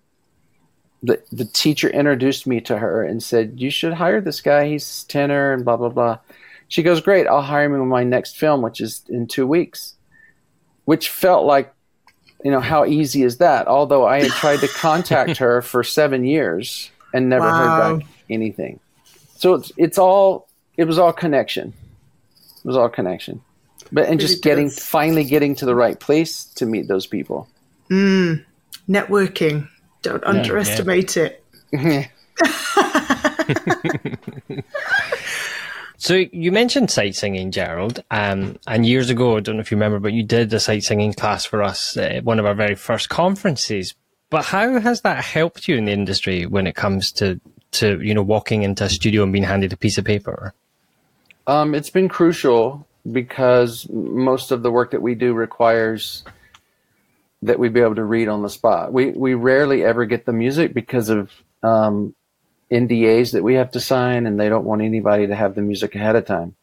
the 1.04 1.22
the 1.32 1.46
teacher 1.46 1.90
introduced 1.90 2.46
me 2.46 2.62
to 2.62 2.78
her 2.78 3.04
and 3.04 3.22
said, 3.22 3.60
"You 3.60 3.70
should 3.70 3.94
hire 3.94 4.22
this 4.22 4.42
guy. 4.42 4.68
He's 4.68 5.04
tenor 5.06 5.54
and 5.54 5.66
blah 5.66 5.78
blah 5.78 5.90
blah." 5.90 6.20
She 6.68 6.84
goes, 6.84 7.02
"Great, 7.02 7.28
I'll 7.28 7.42
hire 7.42 7.66
him 7.66 7.76
in 7.76 7.88
my 7.88 8.04
next 8.04 8.38
film, 8.38 8.62
which 8.62 8.80
is 8.80 9.02
in 9.10 9.28
two 9.28 9.48
weeks," 9.48 9.96
which 10.86 11.10
felt 11.10 11.46
like, 11.46 11.74
you 12.44 12.52
know, 12.52 12.60
how 12.60 12.86
easy 12.86 13.24
is 13.24 13.38
that? 13.38 13.68
Although 13.68 14.06
I 14.06 14.22
had 14.22 14.32
tried 14.32 14.60
to 14.60 14.68
contact 14.76 15.38
her 15.38 15.62
for 15.62 15.84
seven 15.84 16.24
years 16.24 16.92
and 17.14 17.30
never 17.30 17.46
wow. 17.46 17.58
heard 17.58 18.00
back 18.00 18.08
anything. 18.30 18.80
So 19.38 19.56
it's 19.56 19.72
it's 19.78 19.98
all 19.98 20.48
it 20.78 20.86
was 20.86 21.00
all 21.00 21.14
connection. 21.14 21.74
It 22.64 22.68
was 22.68 22.78
all 22.78 22.90
connection, 22.90 23.42
but 23.92 24.08
and 24.08 24.20
just 24.20 24.44
getting 24.44 24.70
finally 24.70 25.24
getting 25.24 25.56
to 25.56 25.66
the 25.66 25.74
right 25.76 26.00
place 26.00 26.46
to 26.56 26.68
meet 26.68 26.88
those 26.88 27.08
people. 27.08 27.48
Mm, 27.90 28.46
networking. 28.88 29.68
Don't 30.02 30.24
underestimate 30.24 31.16
yeah. 31.16 31.30
it. 31.74 32.12
so 35.98 36.16
you 36.16 36.52
mentioned 36.52 36.90
sight 36.90 37.16
singing, 37.16 37.52
Gerald, 37.52 38.04
um, 38.12 38.58
and 38.68 38.86
years 38.86 39.10
ago, 39.10 39.38
I 39.38 39.40
don't 39.42 39.56
know 39.56 39.62
if 39.62 39.72
you 39.72 39.78
remember, 39.78 40.00
but 40.00 40.14
you 40.14 40.24
did 40.24 40.54
a 40.54 40.60
sight 40.60 40.84
singing 40.84 41.14
class 41.14 41.46
for 41.46 41.62
us, 41.62 41.98
uh, 41.98 42.22
one 42.24 42.40
of 42.40 42.46
our 42.46 42.56
very 42.56 42.76
first 42.76 43.10
conferences. 43.10 43.94
But 44.30 44.46
how 44.46 44.80
has 44.80 45.02
that 45.02 45.24
helped 45.24 45.68
you 45.68 45.76
in 45.76 45.86
the 45.86 45.92
industry 45.92 46.46
when 46.46 46.66
it 46.66 46.76
comes 46.76 47.12
to 47.14 47.40
to 47.72 48.02
you 48.02 48.14
know 48.14 48.24
walking 48.24 48.64
into 48.64 48.84
a 48.84 48.90
studio 48.90 49.24
and 49.24 49.32
being 49.32 49.44
handed 49.44 49.74
a 49.74 49.78
piece 49.78 49.98
of 49.98 50.06
paper? 50.06 50.54
Um, 51.48 51.76
it's 51.76 51.90
been 51.90 52.10
crucial 52.10 52.88
because 53.12 53.90
most 53.90 54.52
of 54.52 54.64
the 54.64 54.72
work 54.72 54.92
that 54.92 55.02
we 55.02 55.16
do 55.16 55.34
requires 55.34 56.24
that 57.44 57.60
we'd 57.60 57.74
be 57.74 57.82
able 57.82 57.96
to 57.96 58.04
read 58.04 58.28
on 58.28 58.42
the 58.42 58.50
spot. 58.50 58.94
We 58.94 59.12
we 59.12 59.34
rarely 59.34 59.84
ever 59.84 60.06
get 60.06 60.26
the 60.26 60.34
music 60.34 60.74
because 60.74 61.10
of 61.10 61.32
um, 61.64 62.16
NDAs 62.72 63.34
that 63.34 63.44
we 63.44 63.56
have 63.56 63.72
to 63.72 63.80
sign, 63.80 64.26
and 64.26 64.40
they 64.40 64.50
don't 64.50 64.66
want 64.66 64.82
anybody 64.82 65.28
to 65.28 65.36
have 65.36 65.56
the 65.56 65.62
music 65.62 65.96
ahead 65.96 66.16
of 66.16 66.26
time. 66.26 66.56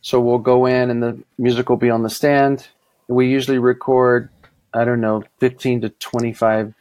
So 0.00 0.20
we'll 0.20 0.38
go 0.38 0.66
in, 0.66 0.90
and 0.90 1.02
the 1.02 1.22
music 1.38 1.68
will 1.68 1.76
be 1.76 1.90
on 1.90 2.02
the 2.02 2.10
stand. 2.10 2.66
We 3.08 3.28
usually 3.28 3.58
record, 3.58 4.30
I 4.72 4.84
don't 4.84 5.00
know, 5.00 5.24
fifteen 5.38 5.80
to 5.82 5.88
twenty-five 5.90 6.74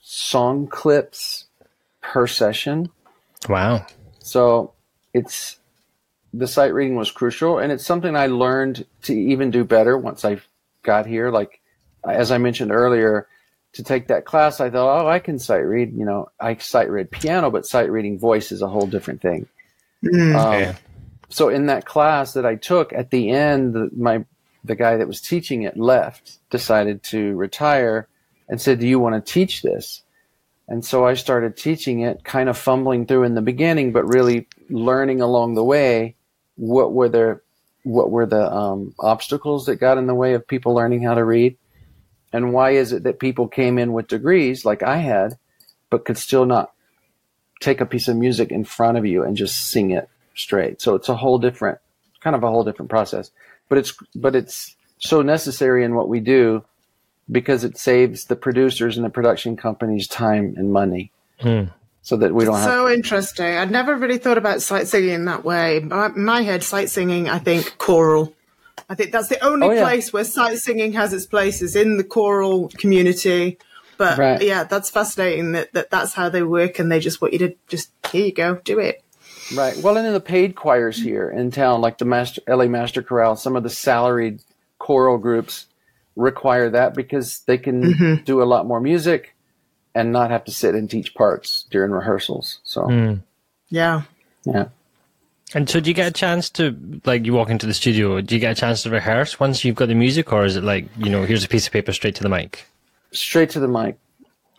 song 0.00 0.66
clips 0.66 1.46
per 2.00 2.26
session. 2.26 2.90
Wow! 3.48 3.86
So 4.18 4.72
it's 5.12 5.58
the 6.32 6.46
sight 6.46 6.74
reading 6.74 6.96
was 6.96 7.10
crucial, 7.10 7.58
and 7.58 7.72
it's 7.72 7.86
something 7.86 8.14
I 8.14 8.26
learned 8.26 8.86
to 9.02 9.14
even 9.14 9.50
do 9.50 9.64
better 9.64 9.96
once 9.96 10.24
I 10.24 10.40
got 10.82 11.06
here. 11.06 11.30
Like 11.30 11.60
as 12.06 12.30
I 12.30 12.38
mentioned 12.38 12.72
earlier, 12.72 13.28
to 13.74 13.82
take 13.82 14.08
that 14.08 14.24
class, 14.24 14.60
I 14.60 14.70
thought, 14.70 15.04
oh, 15.04 15.08
I 15.08 15.18
can 15.18 15.38
sight 15.38 15.58
read. 15.58 15.92
You 15.94 16.04
know, 16.04 16.30
I 16.40 16.56
sight 16.56 16.90
read 16.90 17.10
piano, 17.10 17.50
but 17.50 17.66
sight 17.66 17.90
reading 17.90 18.18
voice 18.18 18.50
is 18.50 18.62
a 18.62 18.68
whole 18.68 18.86
different 18.86 19.20
thing. 19.20 19.46
Mm. 20.02 20.34
Um, 20.70 20.76
so 21.28 21.48
in 21.48 21.66
that 21.66 21.84
class 21.84 22.32
that 22.34 22.46
I 22.46 22.54
took, 22.54 22.92
at 22.92 23.10
the 23.10 23.30
end, 23.30 23.74
the, 23.74 23.90
my 23.96 24.24
the 24.64 24.76
guy 24.76 24.96
that 24.96 25.06
was 25.06 25.20
teaching 25.20 25.62
it 25.62 25.76
left, 25.76 26.38
decided 26.50 27.02
to 27.04 27.34
retire, 27.36 28.08
and 28.48 28.60
said, 28.60 28.80
"Do 28.80 28.86
you 28.86 28.98
want 28.98 29.14
to 29.24 29.32
teach 29.32 29.62
this?" 29.62 30.02
And 30.68 30.84
so 30.84 31.06
I 31.06 31.14
started 31.14 31.56
teaching 31.56 32.00
it, 32.00 32.24
kind 32.24 32.48
of 32.48 32.58
fumbling 32.58 33.06
through 33.06 33.22
in 33.24 33.34
the 33.34 33.42
beginning, 33.42 33.92
but 33.92 34.04
really 34.04 34.48
learning 34.68 35.20
along 35.20 35.54
the 35.54 35.64
way 35.64 36.16
what 36.56 36.92
were 36.92 37.08
the 37.08 37.40
what 37.82 38.10
were 38.10 38.26
the 38.26 38.52
um, 38.52 38.94
obstacles 38.98 39.66
that 39.66 39.76
got 39.76 39.98
in 39.98 40.06
the 40.06 40.14
way 40.14 40.34
of 40.34 40.48
people 40.48 40.74
learning 40.74 41.02
how 41.02 41.14
to 41.14 41.24
read 41.24 41.56
and 42.36 42.52
why 42.52 42.72
is 42.72 42.92
it 42.92 43.04
that 43.04 43.18
people 43.18 43.48
came 43.48 43.78
in 43.78 43.94
with 43.94 44.08
degrees 44.08 44.66
like 44.66 44.82
I 44.82 44.98
had, 44.98 45.38
but 45.88 46.04
could 46.04 46.18
still 46.18 46.44
not 46.44 46.70
take 47.60 47.80
a 47.80 47.86
piece 47.86 48.08
of 48.08 48.16
music 48.16 48.50
in 48.50 48.62
front 48.62 48.98
of 48.98 49.06
you 49.06 49.22
and 49.22 49.38
just 49.38 49.70
sing 49.70 49.90
it 49.90 50.10
straight? 50.34 50.82
So 50.82 50.94
it's 50.94 51.08
a 51.08 51.16
whole 51.16 51.38
different, 51.38 51.78
kind 52.20 52.36
of 52.36 52.44
a 52.44 52.50
whole 52.50 52.62
different 52.62 52.90
process. 52.90 53.30
But 53.70 53.78
it's, 53.78 53.94
but 54.14 54.36
it's 54.36 54.76
so 54.98 55.22
necessary 55.22 55.82
in 55.82 55.94
what 55.94 56.10
we 56.10 56.20
do 56.20 56.62
because 57.32 57.64
it 57.64 57.78
saves 57.78 58.26
the 58.26 58.36
producers 58.36 58.98
and 58.98 59.06
the 59.06 59.10
production 59.10 59.56
companies 59.56 60.06
time 60.06 60.54
and 60.58 60.70
money. 60.70 61.10
Hmm. 61.40 61.64
So 62.02 62.18
that 62.18 62.32
we 62.32 62.44
don't 62.44 62.54
have. 62.54 62.64
So 62.64 62.88
interesting. 62.88 63.56
I'd 63.56 63.70
never 63.72 63.96
really 63.96 64.18
thought 64.18 64.38
about 64.38 64.62
sight 64.62 64.86
singing 64.86 65.10
in 65.10 65.24
that 65.24 65.42
way. 65.42 65.78
In 65.78 66.24
my 66.24 66.42
head, 66.42 66.62
sight 66.62 66.88
singing, 66.88 67.28
I 67.28 67.40
think 67.40 67.78
choral. 67.78 68.35
I 68.88 68.94
think 68.94 69.12
that's 69.12 69.28
the 69.28 69.44
only 69.44 69.66
oh, 69.66 69.72
yeah. 69.72 69.82
place 69.82 70.12
where 70.12 70.24
sight 70.24 70.58
singing 70.58 70.92
has 70.92 71.12
its 71.12 71.26
place 71.26 71.60
is 71.60 71.74
in 71.74 71.96
the 71.96 72.04
choral 72.04 72.68
community. 72.68 73.58
But 73.98 74.18
right. 74.18 74.42
yeah, 74.42 74.64
that's 74.64 74.90
fascinating 74.90 75.52
that, 75.52 75.72
that 75.72 75.90
that's 75.90 76.12
how 76.12 76.28
they 76.28 76.42
work 76.42 76.78
and 76.78 76.92
they 76.92 77.00
just 77.00 77.20
want 77.20 77.32
you 77.32 77.38
to 77.40 77.54
just, 77.66 77.90
here 78.12 78.26
you 78.26 78.32
go, 78.32 78.56
do 78.56 78.78
it. 78.78 79.02
Right. 79.54 79.76
Well, 79.78 79.96
and 79.96 80.06
in 80.06 80.12
the 80.12 80.20
paid 80.20 80.54
choirs 80.54 81.00
here 81.00 81.30
in 81.30 81.50
town, 81.50 81.80
like 81.80 81.98
the 81.98 82.04
Master, 82.04 82.42
LA 82.48 82.66
Master 82.66 83.02
Chorale, 83.02 83.36
some 83.36 83.56
of 83.56 83.62
the 83.62 83.70
salaried 83.70 84.42
choral 84.78 85.18
groups 85.18 85.66
require 86.14 86.70
that 86.70 86.94
because 86.94 87.40
they 87.40 87.58
can 87.58 87.82
mm-hmm. 87.82 88.24
do 88.24 88.42
a 88.42 88.44
lot 88.44 88.66
more 88.66 88.80
music 88.80 89.34
and 89.94 90.12
not 90.12 90.30
have 90.30 90.44
to 90.44 90.52
sit 90.52 90.74
and 90.74 90.90
teach 90.90 91.14
parts 91.14 91.64
during 91.70 91.90
rehearsals. 91.90 92.60
So, 92.64 92.82
mm. 92.82 93.22
yeah. 93.68 94.02
Yeah. 94.44 94.68
And 95.54 95.68
so, 95.70 95.78
do 95.78 95.88
you 95.88 95.94
get 95.94 96.08
a 96.08 96.12
chance 96.12 96.50
to, 96.50 96.76
like, 97.04 97.24
you 97.24 97.32
walk 97.32 97.50
into 97.50 97.66
the 97.66 97.74
studio, 97.74 98.20
do 98.20 98.34
you 98.34 98.40
get 98.40 98.52
a 98.52 98.60
chance 98.60 98.82
to 98.82 98.90
rehearse 98.90 99.38
once 99.38 99.64
you've 99.64 99.76
got 99.76 99.86
the 99.86 99.94
music, 99.94 100.32
or 100.32 100.44
is 100.44 100.56
it 100.56 100.64
like, 100.64 100.86
you 100.98 101.08
know, 101.08 101.24
here's 101.24 101.44
a 101.44 101.48
piece 101.48 101.66
of 101.66 101.72
paper 101.72 101.92
straight 101.92 102.16
to 102.16 102.22
the 102.22 102.28
mic? 102.28 102.66
Straight 103.12 103.50
to 103.50 103.60
the 103.60 103.68
mic. 103.68 103.96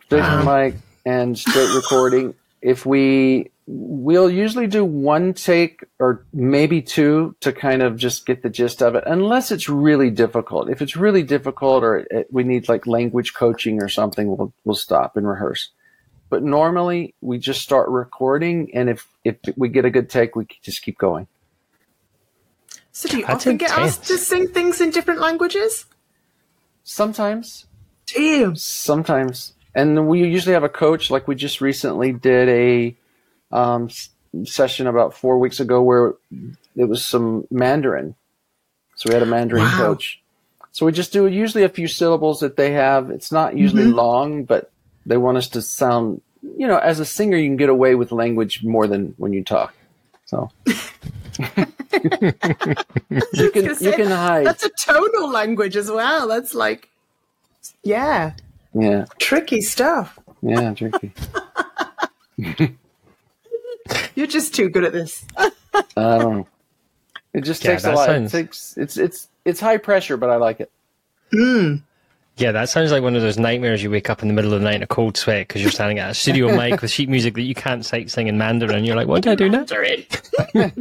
Straight 0.06 0.22
to 0.22 0.30
the 0.30 0.50
ah. 0.50 0.62
mic 0.64 0.76
and 1.04 1.38
straight 1.38 1.74
recording. 1.74 2.34
If 2.62 2.86
we, 2.86 3.50
we'll 3.66 4.30
usually 4.30 4.66
do 4.66 4.82
one 4.82 5.34
take 5.34 5.84
or 5.98 6.24
maybe 6.32 6.80
two 6.80 7.36
to 7.40 7.52
kind 7.52 7.82
of 7.82 7.96
just 7.96 8.24
get 8.24 8.42
the 8.42 8.48
gist 8.48 8.82
of 8.82 8.94
it, 8.94 9.04
unless 9.06 9.50
it's 9.50 9.68
really 9.68 10.10
difficult. 10.10 10.70
If 10.70 10.80
it's 10.80 10.96
really 10.96 11.22
difficult 11.22 11.84
or 11.84 11.98
it, 12.10 12.28
we 12.30 12.44
need 12.44 12.66
like 12.66 12.86
language 12.86 13.34
coaching 13.34 13.82
or 13.82 13.90
something, 13.90 14.26
we'll, 14.26 14.54
we'll 14.64 14.74
stop 14.74 15.18
and 15.18 15.28
rehearse. 15.28 15.68
But 16.30 16.42
normally 16.42 17.14
we 17.20 17.38
just 17.38 17.62
start 17.62 17.88
recording, 17.88 18.70
and 18.74 18.90
if 18.90 19.06
if 19.24 19.36
we 19.56 19.68
get 19.68 19.84
a 19.84 19.90
good 19.90 20.10
take, 20.10 20.36
we 20.36 20.46
just 20.62 20.82
keep 20.82 20.98
going. 20.98 21.26
So 22.92 23.08
do 23.08 23.18
you 23.18 23.26
That's 23.26 23.42
often 23.42 23.52
intense. 23.52 23.70
get 23.70 23.78
asked 23.78 24.04
to 24.08 24.18
sing 24.18 24.48
things 24.48 24.80
in 24.80 24.90
different 24.90 25.20
languages? 25.20 25.86
Sometimes. 26.84 27.66
Do 28.06 28.22
you? 28.22 28.54
Sometimes, 28.56 29.54
and 29.74 30.08
we 30.08 30.26
usually 30.26 30.54
have 30.54 30.64
a 30.64 30.68
coach. 30.68 31.10
Like 31.10 31.28
we 31.28 31.34
just 31.34 31.60
recently 31.60 32.12
did 32.12 32.48
a 32.48 32.96
um, 33.56 33.88
session 34.44 34.86
about 34.86 35.14
four 35.14 35.38
weeks 35.38 35.60
ago 35.60 35.82
where 35.82 36.14
it 36.76 36.84
was 36.84 37.04
some 37.04 37.46
Mandarin. 37.50 38.14
So 38.96 39.08
we 39.08 39.14
had 39.14 39.22
a 39.22 39.26
Mandarin 39.26 39.62
wow. 39.62 39.78
coach. 39.78 40.20
So 40.72 40.86
we 40.86 40.92
just 40.92 41.12
do 41.12 41.26
usually 41.26 41.64
a 41.64 41.68
few 41.68 41.88
syllables 41.88 42.40
that 42.40 42.56
they 42.56 42.72
have. 42.72 43.10
It's 43.10 43.32
not 43.32 43.56
usually 43.56 43.84
mm-hmm. 43.84 43.96
long, 43.96 44.44
but 44.44 44.70
they 45.08 45.16
want 45.16 45.38
us 45.38 45.48
to 45.48 45.62
sound, 45.62 46.20
you 46.56 46.66
know, 46.66 46.78
as 46.78 47.00
a 47.00 47.04
singer, 47.04 47.36
you 47.36 47.48
can 47.48 47.56
get 47.56 47.70
away 47.70 47.94
with 47.94 48.12
language 48.12 48.62
more 48.62 48.86
than 48.86 49.14
when 49.16 49.32
you 49.32 49.42
talk. 49.42 49.74
So 50.26 50.50
you 50.66 50.74
can 53.50 53.76
you 53.80 53.92
can 53.92 54.10
hide. 54.10 54.46
That's 54.46 54.64
a 54.64 54.70
tonal 54.78 55.30
language 55.30 55.74
as 55.74 55.90
well. 55.90 56.28
That's 56.28 56.54
like, 56.54 56.90
yeah, 57.82 58.32
yeah, 58.74 59.06
tricky 59.18 59.62
stuff. 59.62 60.18
Yeah, 60.42 60.74
tricky. 60.74 61.12
You're 64.14 64.26
just 64.26 64.54
too 64.54 64.68
good 64.68 64.84
at 64.84 64.92
this. 64.92 65.24
I 65.36 65.50
don't 65.96 66.36
know. 66.36 66.46
It 67.32 67.40
just 67.40 67.64
yeah, 67.64 67.70
takes 67.70 67.84
a 67.84 67.92
lot. 67.92 68.06
Sounds... 68.06 68.34
It 68.34 68.36
takes 68.36 68.76
it's 68.76 68.98
it's 68.98 69.28
it's 69.46 69.60
high 69.60 69.78
pressure, 69.78 70.18
but 70.18 70.28
I 70.28 70.36
like 70.36 70.60
it. 70.60 70.70
Hmm. 71.32 71.76
Yeah, 72.38 72.52
that 72.52 72.68
sounds 72.68 72.92
like 72.92 73.02
one 73.02 73.16
of 73.16 73.22
those 73.22 73.38
nightmares 73.38 73.82
you 73.82 73.90
wake 73.90 74.08
up 74.08 74.22
in 74.22 74.28
the 74.28 74.34
middle 74.34 74.54
of 74.54 74.60
the 74.60 74.64
night 74.64 74.76
in 74.76 74.82
a 74.82 74.86
cold 74.86 75.16
sweat 75.16 75.48
because 75.48 75.60
you're 75.60 75.72
standing 75.72 75.98
at 75.98 76.10
a 76.10 76.14
studio 76.14 76.54
mic 76.56 76.80
with 76.80 76.90
sheet 76.90 77.08
music 77.08 77.34
that 77.34 77.42
you 77.42 77.54
can't 77.54 77.84
sight 77.84 78.10
sing 78.10 78.28
in 78.28 78.38
Mandarin. 78.38 78.76
And 78.76 78.86
You're 78.86 78.96
like, 78.96 79.08
what 79.08 79.22
do 79.22 79.32
I 79.32 79.34
do 79.34 79.48
now? 79.48 79.64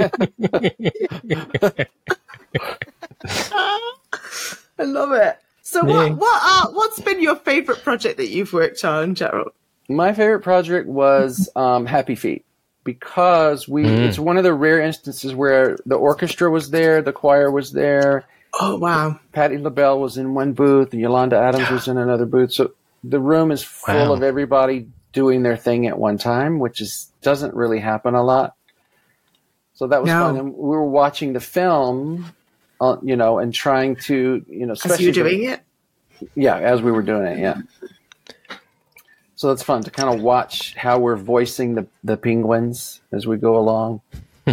I 4.80 4.84
love 4.84 5.12
it. 5.14 5.38
So 5.62 5.86
Yeah. 5.86 6.10
what 6.10 6.18
what 6.18 6.44
are, 6.44 6.72
what's 6.74 7.00
been 7.02 7.22
your 7.22 7.36
favourite 7.36 7.84
project 7.84 8.18
that 8.18 8.30
you've 8.30 8.54
worked 8.54 8.84
on, 8.86 9.16
Gerald? 9.16 9.52
My 9.90 10.14
favorite 10.14 10.42
project 10.42 10.88
was 10.88 11.50
um, 11.56 11.86
Happy 11.86 12.16
Feet 12.16 12.46
because 12.84 13.68
we 13.68 13.86
it's 13.86 14.20
one 14.20 14.38
of 14.38 14.44
the 14.44 14.54
rare 14.54 14.80
instances 14.80 15.36
where 15.36 15.78
the 15.86 15.96
orchestra 15.96 16.50
was 16.50 16.70
there, 16.70 17.02
the 17.02 17.12
choir 17.14 17.52
was 17.52 17.72
there, 17.74 18.26
Oh 18.60 18.78
wow. 18.78 19.20
Patti 19.34 19.58
LaBelle 19.58 20.00
was 20.00 20.18
in 20.18 20.34
one 20.34 20.54
booth, 20.54 20.92
and 20.94 21.02
Yolanda 21.02 21.38
Adams 21.38 21.70
was 21.70 21.88
in 21.88 21.98
another 21.98 22.26
booth. 22.26 22.54
So 22.54 22.72
the 23.04 23.20
room 23.20 23.52
is 23.52 23.64
full 23.64 23.96
Wow. 24.10 24.14
of 24.14 24.24
everybody 24.24 24.88
doing 25.14 25.44
their 25.44 25.58
thing 25.58 25.88
at 25.88 25.98
one 25.98 26.18
time, 26.18 26.60
which 26.60 26.82
is 26.82 27.12
doesn't 27.22 27.54
really 27.54 27.80
happen 27.80 28.16
a 28.16 28.24
lot. 28.24 28.56
So 29.74 29.88
that 29.88 30.02
was 30.02 30.08
No. 30.10 30.22
fun, 30.22 30.38
and 30.38 30.54
we 30.54 30.70
were 30.70 30.86
watching 30.90 31.34
the 31.34 31.40
film, 31.40 32.26
uh, 32.82 32.98
you 33.04 33.16
know, 33.16 33.38
and 33.40 33.54
trying 33.54 33.96
to, 33.98 34.44
you 34.48 34.66
know, 34.66 34.72
As 34.74 34.80
especially 34.86 35.06
you're 35.06 35.14
the- 35.14 35.30
doing 35.30 35.44
it? 35.44 35.60
yeah, 36.36 36.58
as 36.58 36.82
we 36.82 36.92
were 36.92 37.04
doing 37.04 37.28
it, 37.28 37.40
yeah. 37.40 37.62
So 39.36 39.50
that's 39.50 39.62
fun 39.62 39.84
to 39.84 39.92
kind 39.92 40.10
of 40.16 40.24
watch 40.24 40.74
how 40.76 40.98
we're 40.98 41.16
voicing 41.16 41.76
the, 41.76 41.86
the 42.04 42.18
penguins 42.18 43.02
as 43.12 43.28
we 43.28 43.38
go 43.38 43.56
along. 43.58 44.02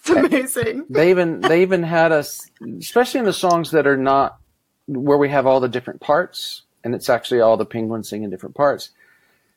It's 0.00 0.10
amazing. 0.10 0.86
They 0.88 1.10
even 1.10 1.40
they 1.40 1.62
even 1.62 1.82
had 1.82 2.12
us, 2.12 2.50
especially 2.78 3.20
in 3.20 3.26
the 3.26 3.32
songs 3.32 3.70
that 3.72 3.86
are 3.86 3.96
not 3.96 4.38
where 4.86 5.18
we 5.18 5.28
have 5.28 5.46
all 5.46 5.60
the 5.60 5.68
different 5.68 6.00
parts, 6.00 6.62
and 6.82 6.94
it's 6.94 7.10
actually 7.10 7.40
all 7.40 7.56
the 7.56 7.66
penguins 7.66 8.08
singing 8.08 8.30
different 8.30 8.54
parts. 8.54 8.90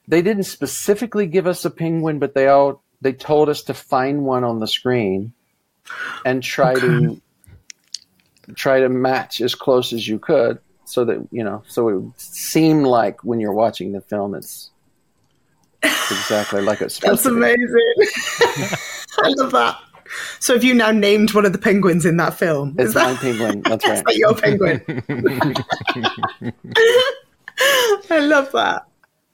They 0.08 0.22
didn't 0.22 0.44
specifically 0.44 1.28
give 1.28 1.48
us 1.48 1.64
a 1.64 1.70
penguin, 1.70 2.20
but 2.20 2.34
they 2.34 2.48
all 2.48 2.84
they 3.02 3.14
told 3.14 3.50
us 3.50 3.64
to 3.64 3.74
find 3.74 4.26
one 4.26 4.44
on 4.44 4.60
the 4.60 4.68
screen 4.68 5.34
and 6.26 6.44
try 6.44 6.76
to 6.76 7.22
try 8.56 8.82
to 8.82 8.90
match 8.90 9.40
as 9.40 9.56
close 9.56 9.94
as 9.94 10.08
you 10.08 10.20
could 10.20 10.60
so 10.86 11.06
that 11.06 11.26
you 11.32 11.44
know 11.44 11.64
so 11.68 11.88
it 11.90 11.96
would 11.96 12.20
seem 12.20 12.84
like 12.84 13.24
when 13.24 13.40
you're 13.40 13.54
watching 13.54 13.94
the 13.94 14.02
film 14.02 14.36
it's 14.36 14.72
exactly 15.84 16.62
like 16.62 16.82
it's 16.82 16.96
supposed 16.96 17.24
That's 17.24 17.34
amazing. 17.34 17.94
I 19.20 19.30
love 19.38 19.52
that. 19.52 19.78
So 20.40 20.54
have 20.54 20.64
you 20.64 20.74
now 20.74 20.92
named 20.92 21.34
one 21.34 21.46
of 21.46 21.54
the 21.54 21.60
penguins 21.60 22.06
in 22.06 22.18
that 22.18 22.34
film? 22.34 22.76
It's 22.78 22.90
Is 22.90 22.94
that, 22.96 23.14
my 23.14 23.18
penguin. 23.18 23.62
That's 23.62 23.86
right. 23.88 23.98
is 23.98 24.04
that 24.04 24.18
your 24.18 24.36
penguin? 24.36 24.82
I 28.10 28.20
love 28.20 28.52
that. 28.52 28.86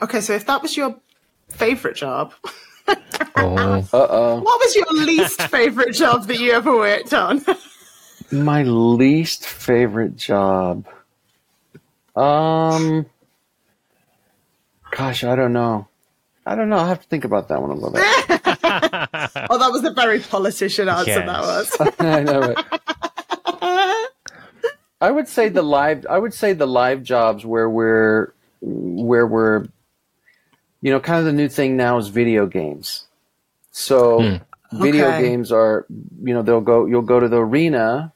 Okay, 0.01 0.21
so 0.21 0.33
if 0.33 0.45
that 0.45 0.61
was 0.61 0.77
your 0.77 0.95
favourite 1.49 1.97
job, 1.97 2.33
Oh, 3.35 3.55
Uh 3.93 4.07
oh. 4.09 4.39
what 4.41 4.59
was 4.59 4.75
your 4.75 4.91
least 4.93 5.41
favourite 5.43 5.93
job 5.93 6.25
that 6.27 6.39
you 6.39 6.51
ever 6.53 6.75
worked 6.75 7.13
on? 7.13 7.43
My 8.31 8.63
least 8.63 9.45
favorite 9.45 10.15
job. 10.15 10.87
Um. 12.15 13.05
Gosh, 14.91 15.23
I 15.23 15.35
don't 15.35 15.53
know. 15.53 15.87
I 16.45 16.55
don't 16.55 16.69
know. 16.69 16.77
I 16.77 16.87
have 16.87 17.01
to 17.01 17.07
think 17.07 17.25
about 17.25 17.47
that 17.49 17.61
one 17.61 17.69
a 17.69 17.73
little 17.75 17.91
bit. 17.91 18.48
Oh, 19.49 19.57
that 19.57 19.69
was 19.71 19.83
a 19.83 19.91
very 19.91 20.19
politician 20.19 20.87
answer, 20.89 21.09
Yes. 21.11 21.25
that 21.25 21.41
was. 21.41 21.93
I 21.99 22.23
know 22.23 22.41
it. 22.55 24.09
I 25.01 25.11
would 25.11 25.27
say 25.27 25.49
the 25.49 25.61
live. 25.61 26.05
I 26.09 26.17
would 26.17 26.33
say 26.33 26.53
the 26.53 26.67
live 26.67 27.03
jobs 27.03 27.45
where 27.45 27.69
we're 27.69 28.33
where 28.61 29.25
we're, 29.25 29.65
you 30.81 30.91
know, 30.91 30.99
kind 30.99 31.19
of 31.19 31.25
the 31.25 31.33
new 31.33 31.47
thing 31.47 31.77
now 31.77 31.97
is 31.97 32.09
video 32.09 32.45
games. 32.45 33.05
So 33.71 34.21
hmm. 34.21 34.77
video 34.81 35.07
Okay. 35.07 35.21
games 35.21 35.51
are, 35.51 35.85
you 36.21 36.33
know, 36.33 36.41
they'll 36.41 36.59
go. 36.61 36.85
You'll 36.85 37.01
go 37.01 37.19
to 37.19 37.29
the 37.29 37.37
arena, 37.37 38.11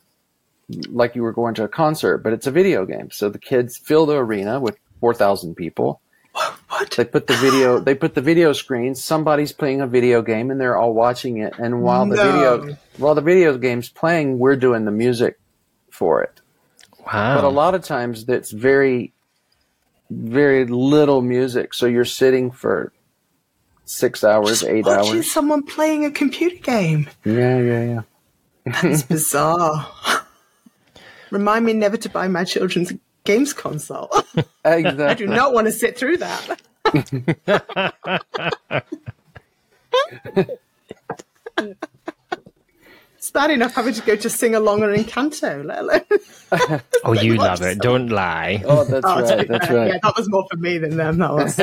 like 0.90 1.16
you 1.16 1.24
were 1.24 1.32
going 1.32 1.54
to 1.56 1.64
a 1.64 1.70
concert, 1.70 2.18
but 2.18 2.34
it's 2.34 2.48
a 2.48 2.52
video 2.52 2.86
game. 2.86 3.12
So 3.12 3.30
the 3.30 3.40
kids 3.40 3.78
fill 3.78 4.06
the 4.06 4.18
arena 4.18 4.60
with 4.60 4.78
four 5.00 5.14
thousand 5.14 5.56
people. 5.56 6.02
What? 6.34 6.90
They 6.98 7.06
put 7.06 7.28
the 7.28 7.36
video. 7.36 7.80
They 7.80 7.94
put 7.96 8.16
the 8.16 8.22
video 8.22 8.52
screen. 8.54 8.96
Somebody's 8.96 9.52
playing 9.52 9.82
a 9.82 9.88
video 9.88 10.22
game, 10.22 10.50
and 10.52 10.60
they're 10.60 10.76
all 10.78 10.94
watching 10.94 11.38
it. 11.38 11.54
And 11.60 11.82
while 11.84 12.06
the 12.08 12.16
No. 12.16 12.32
video 12.60 12.78
while 12.98 13.16
the 13.16 13.22
video 13.22 13.58
game's 13.58 13.90
playing, 13.90 14.40
we're 14.40 14.56
doing 14.56 14.86
the 14.86 14.92
music 14.92 15.40
for 15.92 16.24
it. 16.24 16.42
wow. 17.06 17.36
But 17.36 17.44
a 17.44 17.50
lot 17.50 17.76
of 17.76 17.84
times, 17.84 18.26
that's 18.26 18.52
very, 18.52 19.14
very 20.10 20.66
little 20.66 21.22
music. 21.22 21.74
So 21.74 21.86
you're 21.86 22.06
sitting 22.06 22.50
for 22.52 22.92
six 23.86 24.24
hours, 24.24 24.64
eight 24.64 24.86
Watching 24.86 25.18
hours. 25.18 25.32
someone 25.32 25.64
playing 25.64 26.06
a 26.06 26.12
computer 26.12 26.56
game. 26.56 27.08
Yeah, 27.26 27.60
yeah, 27.60 27.84
yeah. 27.84 28.02
That's 28.82 29.04
bizarre. 29.04 29.88
Remind 31.32 31.66
me 31.66 31.74
never 31.74 31.98
to 31.98 32.10
buy 32.10 32.28
my 32.28 32.44
children's 32.46 32.94
games 33.24 33.54
console. 33.54 34.10
Exactly. 34.66 35.04
I 35.06 35.14
do 35.14 35.28
not 35.28 35.54
want 35.54 35.68
to 35.68 35.74
sit 35.74 35.98
through 35.98 36.18
that. 36.18 36.62
it's 43.18 43.32
bad 43.32 43.52
enough 43.52 43.74
having 43.74 43.94
to 43.94 44.02
go 44.04 44.16
to 44.16 44.30
sing 44.30 44.56
along 44.56 44.84
on 44.84 44.90
Encanto, 44.96 45.66
let 45.66 45.80
alone. 45.80 46.80
oh, 47.04 47.12
you 47.12 47.36
watch 47.36 47.60
love 47.60 47.62
it. 47.62 47.80
Don't 47.80 48.08
lie. 48.08 48.64
Oh, 48.66 48.86
that's 48.86 49.06
Oh, 49.06 49.22
right. 49.22 49.46
That's 49.48 49.70
right. 49.70 49.88
Yeah, 49.90 50.00
that 50.02 50.14
was 50.16 50.30
more 50.30 50.48
for 50.50 50.56
me 50.56 50.78
than 50.78 50.96
them. 50.96 51.18
That 51.18 51.34
was. 51.34 51.60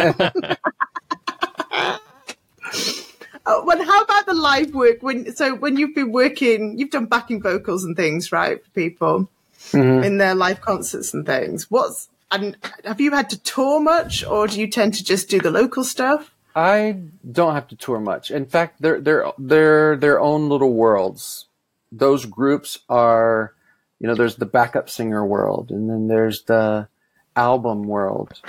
Uh, 3.46 3.62
well, 3.64 3.82
how 3.82 4.02
about 4.02 4.26
the 4.26 4.34
live 4.34 4.74
work? 4.74 5.02
When 5.02 5.34
so 5.34 5.54
when 5.54 5.78
you've 5.78 5.94
been 5.94 6.12
working, 6.12 6.78
you've 6.78 6.90
done 6.90 7.06
backing 7.06 7.40
vocals 7.40 7.82
and 7.84 7.96
things, 7.96 8.30
right, 8.30 8.62
for 8.62 8.70
people 8.72 9.30
Mm-hmm. 9.72 10.04
in 10.04 10.18
their 10.18 10.34
live 10.34 10.60
concerts 10.60 11.14
and 11.14 11.24
things. 11.24 11.70
What's 11.70 12.08
and 12.30 12.56
have 12.84 13.00
you 13.00 13.10
had 13.10 13.30
to 13.30 13.38
tour 13.40 13.80
much, 13.80 14.24
or 14.24 14.46
do 14.46 14.60
you 14.60 14.68
tend 14.68 14.94
to 14.94 15.04
just 15.04 15.28
do 15.28 15.40
the 15.40 15.50
local 15.50 15.84
stuff? 15.84 16.32
I 16.54 16.96
don't 17.30 17.54
have 17.54 17.68
to 17.68 17.76
tour 17.76 18.00
much. 18.00 18.30
In 18.30 18.46
fact, 18.46 18.80
they're 18.80 19.00
they're 19.00 19.32
they're 19.38 19.96
their 19.96 20.20
own 20.20 20.48
little 20.48 20.72
worlds. 20.72 21.46
Those 21.92 22.24
groups 22.24 22.78
are, 22.88 23.52
you 23.98 24.06
know, 24.06 24.14
there's 24.14 24.36
the 24.36 24.46
backup 24.46 24.88
singer 24.88 25.24
world, 25.24 25.70
and 25.70 25.90
then 25.90 26.08
there's 26.08 26.42
the 26.42 26.88
album 27.34 27.84
world 27.84 28.40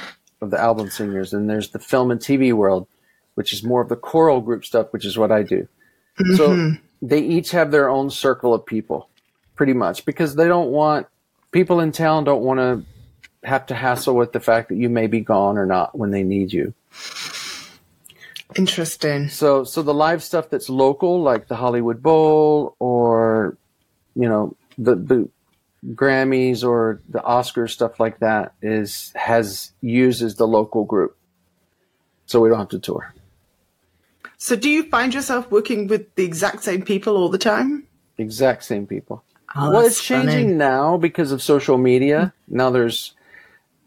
of 0.42 0.52
the 0.52 0.60
album 0.60 0.90
singers, 0.90 1.34
and 1.34 1.50
there's 1.50 1.70
the 1.70 1.80
film 1.80 2.12
and 2.12 2.20
TV 2.20 2.54
world, 2.54 2.88
which 3.36 3.54
is 3.54 3.64
more 3.64 3.82
of 3.82 3.90
the 3.90 3.96
choral 3.96 4.42
group 4.42 4.66
stuff, 4.66 4.92
which 4.92 5.06
is 5.06 5.18
what 5.18 5.32
I 5.32 5.44
do. 5.44 5.68
So 6.36 6.74
they 7.02 7.20
each 7.20 7.52
have 7.52 7.72
their 7.72 7.90
own 7.90 8.10
circle 8.10 8.54
of 8.54 8.66
people, 8.66 9.10
pretty 9.62 9.74
much, 9.74 10.06
because 10.06 10.34
they 10.34 10.48
don't 10.48 10.72
want 10.72 11.06
people 11.52 11.82
in 11.82 11.92
town 11.92 12.24
don't 12.24 12.42
want 12.42 12.60
to 12.60 12.84
have 13.48 13.64
to 13.64 13.76
hassle 13.76 14.16
with 14.16 14.32
the 14.32 14.40
fact 14.40 14.70
that 14.70 14.76
you 14.76 14.90
may 14.90 15.06
be 15.06 15.20
gone 15.20 15.56
or 15.56 15.68
not 15.68 15.96
when 15.96 16.10
they 16.10 16.24
need 16.24 16.52
you. 16.52 16.74
Interesting. 18.56 19.30
So 19.30 19.64
so 19.64 19.84
the 19.84 19.94
live 19.94 20.24
stuff 20.24 20.50
that's 20.50 20.68
local, 20.68 21.22
like 21.22 21.48
the 21.48 21.56
Hollywood 21.56 22.02
Bowl 22.02 22.76
or 22.80 23.56
you 24.16 24.28
know 24.28 24.58
the 24.80 24.96
the 24.96 25.30
Grammys 25.94 26.64
or 26.64 27.00
the 27.08 27.20
Oscars 27.20 27.70
stuff 27.70 28.00
like 28.00 28.18
that 28.18 28.56
is 28.64 29.12
has 29.14 29.74
uses 29.82 30.38
the 30.38 30.48
local 30.48 30.86
group. 30.86 31.16
So 32.26 32.40
we 32.40 32.50
don't 32.50 32.58
have 32.58 32.70
to 32.70 32.80
tour. 32.80 33.14
So, 34.40 34.56
do 34.56 34.72
you 34.72 34.90
find 34.90 35.14
yourself 35.14 35.52
working 35.52 35.86
with 35.86 36.16
the 36.16 36.24
exact 36.24 36.64
same 36.64 36.82
people 36.82 37.16
all 37.16 37.30
the 37.30 37.38
time? 37.38 37.86
Exact 38.18 38.64
same 38.64 38.88
people. 38.88 39.24
Oh, 39.56 39.72
well, 39.72 39.86
it's 39.86 40.04
changing 40.04 40.46
funny. 40.46 40.54
now 40.54 40.98
because 40.98 41.32
of 41.32 41.42
social 41.42 41.78
media. 41.78 42.34
Now 42.48 42.70
there's 42.70 43.14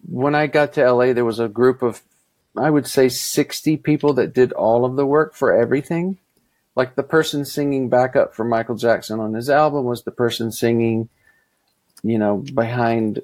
when 0.08 0.34
I 0.34 0.46
got 0.46 0.74
to 0.74 0.92
LA 0.92 1.12
there 1.12 1.24
was 1.24 1.40
a 1.40 1.48
group 1.48 1.82
of 1.82 2.02
I 2.56 2.70
would 2.70 2.86
say 2.86 3.08
60 3.08 3.78
people 3.78 4.12
that 4.14 4.32
did 4.32 4.52
all 4.52 4.84
of 4.84 4.96
the 4.96 5.06
work 5.06 5.34
for 5.34 5.52
everything. 5.52 6.18
Like 6.76 6.94
the 6.94 7.02
person 7.02 7.44
singing 7.44 7.88
backup 7.88 8.34
for 8.34 8.44
Michael 8.44 8.76
Jackson 8.76 9.20
on 9.20 9.34
his 9.34 9.48
album 9.48 9.84
was 9.84 10.02
the 10.02 10.10
person 10.10 10.52
singing 10.52 11.08
you 12.02 12.18
know 12.18 12.38
behind 12.38 13.20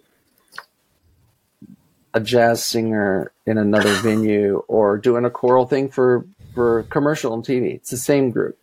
a 2.14 2.20
jazz 2.20 2.64
singer 2.64 3.33
in 3.46 3.59
another 3.59 3.92
venue 4.03 4.62
or 4.66 4.98
doing 4.98 5.24
a 5.24 5.31
choral 5.31 5.66
thing 5.66 5.88
for 5.88 6.26
for 6.55 6.85
commercial 6.85 7.35
and 7.35 7.44
TV. 7.44 7.74
It's 7.74 7.90
the 7.90 7.96
same 7.96 8.31
group. 8.31 8.59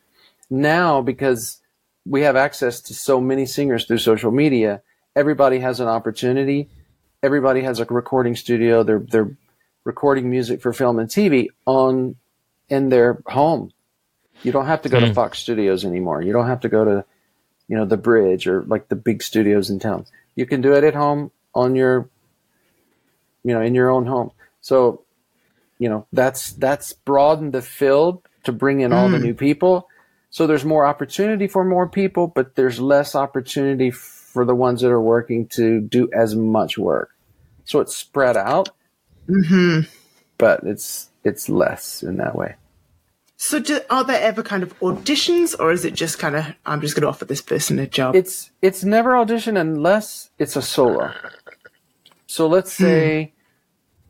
Now 0.50 1.02
because 1.02 1.62
we 2.08 2.22
have 2.22 2.36
access 2.36 2.82
to 2.82 2.94
so 2.94 3.20
many 3.20 3.46
singers 3.46 3.86
through 3.86 4.00
social 4.00 4.32
media. 4.32 4.82
Everybody 5.16 5.60
has 5.60 5.80
an 5.80 5.88
opportunity. 5.88 6.70
Everybody 7.24 7.62
has 7.62 7.80
a 7.80 7.86
recording 7.86 8.36
studio. 8.36 8.84
They're 8.84 9.00
they're 9.00 9.36
recording 9.84 10.30
music 10.30 10.62
for 10.62 10.74
film 10.74 11.00
and 11.00 11.10
TV 11.10 11.48
on 11.66 12.16
in 12.70 12.90
their 12.90 13.22
home. 13.26 13.72
You 14.44 14.52
don't 14.52 14.68
have 14.68 14.84
to 14.84 14.90
go 14.90 15.00
to 15.00 15.08
hmm. 15.08 15.14
Fox 15.14 15.40
Studios 15.40 15.84
anymore. 15.84 16.22
You 16.22 16.34
don't 16.34 16.48
have 16.48 16.62
to 16.62 16.70
go 16.70 16.86
to 16.86 17.06
you 17.68 17.78
know 17.78 17.86
the 17.86 17.98
Bridge 17.98 18.48
or 18.48 18.64
like 18.64 18.90
the 18.90 18.96
big 18.96 19.24
studios 19.24 19.70
in 19.70 19.80
town. 19.80 20.06
You 20.36 20.46
can 20.46 20.62
do 20.62 20.74
it 20.74 20.84
at 20.84 20.94
home 20.94 21.32
on 21.56 21.76
your 21.76 22.10
you 23.48 23.54
know, 23.54 23.62
in 23.62 23.74
your 23.74 23.90
own 23.90 24.06
home. 24.06 24.32
So, 24.60 25.06
you 25.80 25.88
know, 25.88 26.06
that's 26.12 26.52
that's 26.52 26.92
broadened 26.92 27.54
the 27.54 27.62
field 27.62 28.22
to 28.44 28.52
bring 28.52 28.82
in 28.82 28.92
all 28.92 29.08
the 29.08 29.18
hmm. 29.18 29.24
new 29.24 29.34
people. 29.34 29.88
So 30.38 30.46
there's 30.46 30.64
more 30.64 30.86
opportunity 30.86 31.48
for 31.48 31.64
more 31.64 31.90
people, 31.90 32.28
but 32.28 32.54
there's 32.54 32.80
less 32.80 33.16
opportunity 33.16 33.90
for 33.90 34.46
the 34.46 34.54
ones 34.54 34.82
that 34.82 34.92
are 34.92 35.02
working 35.02 35.48
to 35.54 35.82
do 35.82 36.12
as 36.14 36.36
much 36.36 36.78
work. 36.78 37.10
So 37.66 37.80
it's 37.80 37.98
spread 37.98 38.38
out, 38.38 38.70
mm-hmm. 39.28 39.90
but 40.38 40.62
it's 40.62 41.10
it's 41.24 41.50
less 41.50 42.04
in 42.04 42.18
that 42.18 42.36
way. 42.36 42.54
So, 43.38 43.58
do, 43.58 43.80
are 43.90 44.04
there 44.04 44.22
ever 44.22 44.44
kind 44.44 44.62
of 44.62 44.80
auditions, 44.80 45.56
or 45.60 45.72
is 45.72 45.84
it 45.86 45.96
just 45.96 46.20
kind 46.20 46.36
of 46.36 46.46
I'm 46.68 46.82
just 46.82 46.94
going 46.94 47.02
to 47.02 47.10
offer 47.10 47.26
this 47.26 47.42
person 47.42 47.80
a 47.80 47.88
job? 47.88 48.16
It's 48.16 48.52
it's 48.62 48.84
never 48.84 49.18
audition 49.18 49.58
unless 49.58 50.30
it's 50.38 50.56
a 50.56 50.62
solo. 50.62 51.14
So 52.28 52.46
let's 52.46 52.78
hmm. 52.78 52.84
say, 52.84 53.34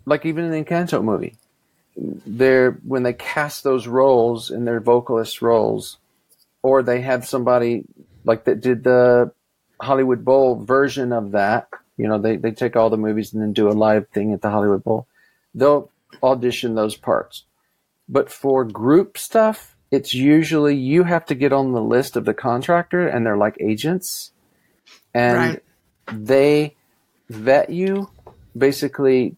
like 0.06 0.26
even 0.26 0.44
in 0.44 0.52
the 0.52 0.62
Encanto 0.62 1.02
movie, 1.02 1.38
they're 1.96 2.72
when 2.84 3.04
they 3.04 3.14
cast 3.14 3.64
those 3.64 3.88
roles 3.88 4.52
in 4.52 4.66
their 4.66 4.82
vocalist 4.82 5.42
roles, 5.42 6.00
or 6.68 6.84
they 6.84 7.00
have 7.00 7.26
somebody 7.26 7.86
like 8.26 8.44
that 8.44 8.60
did 8.60 8.84
the 8.84 9.32
Hollywood 9.82 10.26
Bowl 10.26 10.62
version 10.62 11.14
of 11.14 11.32
that. 11.32 11.70
You 11.96 12.10
know, 12.10 12.20
they 12.20 12.36
they 12.36 12.52
take 12.52 12.76
all 12.76 12.90
the 12.90 12.98
movies 12.98 13.32
and 13.32 13.42
then 13.42 13.54
do 13.54 13.70
a 13.70 13.80
live 13.88 14.10
thing 14.10 14.34
at 14.34 14.42
the 14.42 14.50
Hollywood 14.50 14.84
Bowl. 14.84 15.08
They'll 15.56 15.90
audition 16.22 16.76
those 16.76 16.98
parts. 16.98 17.46
But 18.10 18.30
for 18.30 18.66
group 18.66 19.18
stuff, 19.18 19.78
it's 19.92 20.14
usually 20.14 20.76
you 20.76 21.04
have 21.04 21.26
to 21.28 21.36
get 21.36 21.54
on 21.54 21.72
the 21.72 21.82
list 21.82 22.18
of 22.18 22.26
the 22.26 22.34
contractor 22.34 23.08
and 23.08 23.26
they're 23.26 23.38
like 23.38 23.56
agents. 23.62 24.32
And 25.14 25.38
Right. 25.38 25.64
they 26.12 26.76
vet 27.30 27.70
you 27.70 28.10
basically 28.58 29.38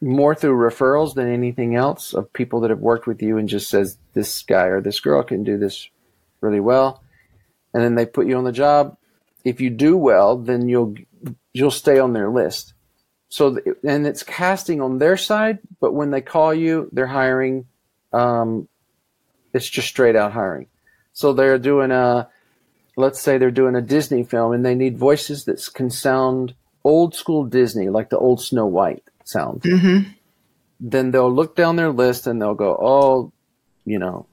more 0.00 0.36
through 0.36 0.56
referrals 0.56 1.14
than 1.14 1.28
anything 1.28 1.74
else 1.74 2.14
of 2.14 2.32
people 2.32 2.60
that 2.60 2.70
have 2.70 2.80
worked 2.80 3.08
with 3.08 3.20
you 3.20 3.38
and 3.38 3.48
just 3.48 3.68
says 3.68 3.98
this 4.14 4.42
guy 4.42 4.66
or 4.66 4.80
this 4.80 5.00
girl 5.00 5.22
can 5.22 5.42
do 5.42 5.58
this 5.58 5.90
really 6.40 6.60
well. 6.60 7.02
And 7.72 7.82
then 7.82 7.94
they 7.94 8.06
put 8.06 8.26
you 8.26 8.36
on 8.36 8.44
the 8.44 8.52
job. 8.52 8.96
If 9.44 9.60
you 9.60 9.70
do 9.70 9.96
well, 9.96 10.36
then 10.36 10.68
you'll 10.68 10.94
you'll 11.52 11.70
stay 11.70 11.98
on 11.98 12.12
their 12.12 12.30
list. 12.30 12.74
So 13.28 13.54
th- 13.54 13.76
and 13.84 14.06
it's 14.06 14.22
casting 14.22 14.80
on 14.80 14.98
their 14.98 15.16
side, 15.16 15.60
but 15.80 15.92
when 15.92 16.10
they 16.10 16.20
call 16.20 16.52
you, 16.52 16.88
they're 16.92 17.06
hiring 17.06 17.66
um, 18.12 18.68
it's 19.52 19.68
just 19.68 19.88
straight 19.88 20.16
out 20.16 20.32
hiring. 20.32 20.66
So 21.12 21.32
they're 21.32 21.58
doing 21.58 21.90
a, 21.90 22.28
let's 22.96 23.20
say 23.20 23.38
they're 23.38 23.50
doing 23.50 23.74
a 23.74 23.82
Disney 23.82 24.22
film 24.22 24.52
and 24.52 24.64
they 24.64 24.74
need 24.74 24.98
voices 24.98 25.44
that 25.44 25.68
can 25.74 25.90
sound 25.90 26.54
old 26.84 27.14
school 27.14 27.44
Disney, 27.44 27.88
like 27.88 28.10
the 28.10 28.18
old 28.18 28.40
Snow 28.40 28.66
White 28.66 29.02
sound. 29.24 29.62
Then 30.80 31.10
they'll 31.10 31.32
look 31.32 31.56
down 31.56 31.76
their 31.76 31.90
list 31.90 32.26
and 32.26 32.40
they'll 32.40 32.54
go, 32.54 32.76
oh, 32.80 33.32
you 33.84 33.98
know, 33.98 34.26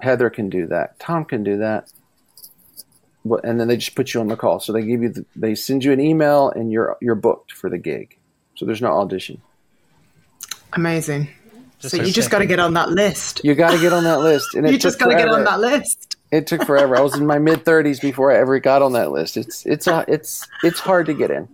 Heather 0.00 0.30
can 0.30 0.50
do 0.50 0.66
that. 0.68 0.98
Tom 0.98 1.24
can 1.24 1.42
do 1.42 1.58
that. 1.58 1.90
Wh- 3.28 3.40
And 3.44 3.58
then 3.60 3.68
they 3.68 3.76
just 3.76 3.94
put 3.94 4.12
you 4.14 4.20
on 4.20 4.28
the 4.28 4.36
call. 4.36 4.60
So 4.60 4.72
they 4.72 4.82
give 4.82 5.02
you, 5.02 5.08
the, 5.10 5.24
they 5.34 5.54
send 5.54 5.84
you 5.84 5.92
an 5.92 6.00
email 6.00 6.50
and 6.50 6.70
you're 6.72 6.96
you're 7.00 7.14
booked 7.14 7.52
for 7.52 7.70
the 7.70 7.78
gig. 7.78 8.18
So 8.56 8.66
there's 8.66 8.82
no 8.82 8.88
audition. 8.92 9.40
Amazing. 10.72 11.28
Just 11.78 11.94
so 11.96 12.02
you 12.02 12.12
just 12.12 12.30
got 12.30 12.38
to 12.38 12.46
get 12.46 12.58
on 12.58 12.74
that 12.74 12.90
list. 12.90 13.42
You 13.44 13.54
got 13.54 13.72
to 13.72 13.78
get 13.80 13.92
on 13.92 14.04
that 14.04 14.20
list. 14.20 14.54
And 14.54 14.66
You 14.70 14.78
just 14.78 14.98
got 14.98 15.08
to 15.08 15.14
get 15.14 15.28
on 15.28 15.44
that 15.44 15.60
list. 15.60 16.16
It 16.32 16.46
took 16.46 16.64
forever. 16.64 16.96
I 16.96 17.00
was 17.02 17.16
in 17.16 17.26
my 17.26 17.38
mid 17.38 17.64
thirties 17.64 18.00
before 18.00 18.32
I 18.32 18.36
ever 18.38 18.58
got 18.58 18.82
on 18.82 18.92
that 18.94 19.12
list. 19.12 19.36
It's 19.36 19.64
it's 19.66 19.86
uh, 19.86 20.04
it's 20.08 20.46
it's 20.62 20.80
hard 20.80 21.06
to 21.06 21.14
get 21.14 21.30
in. 21.30 21.48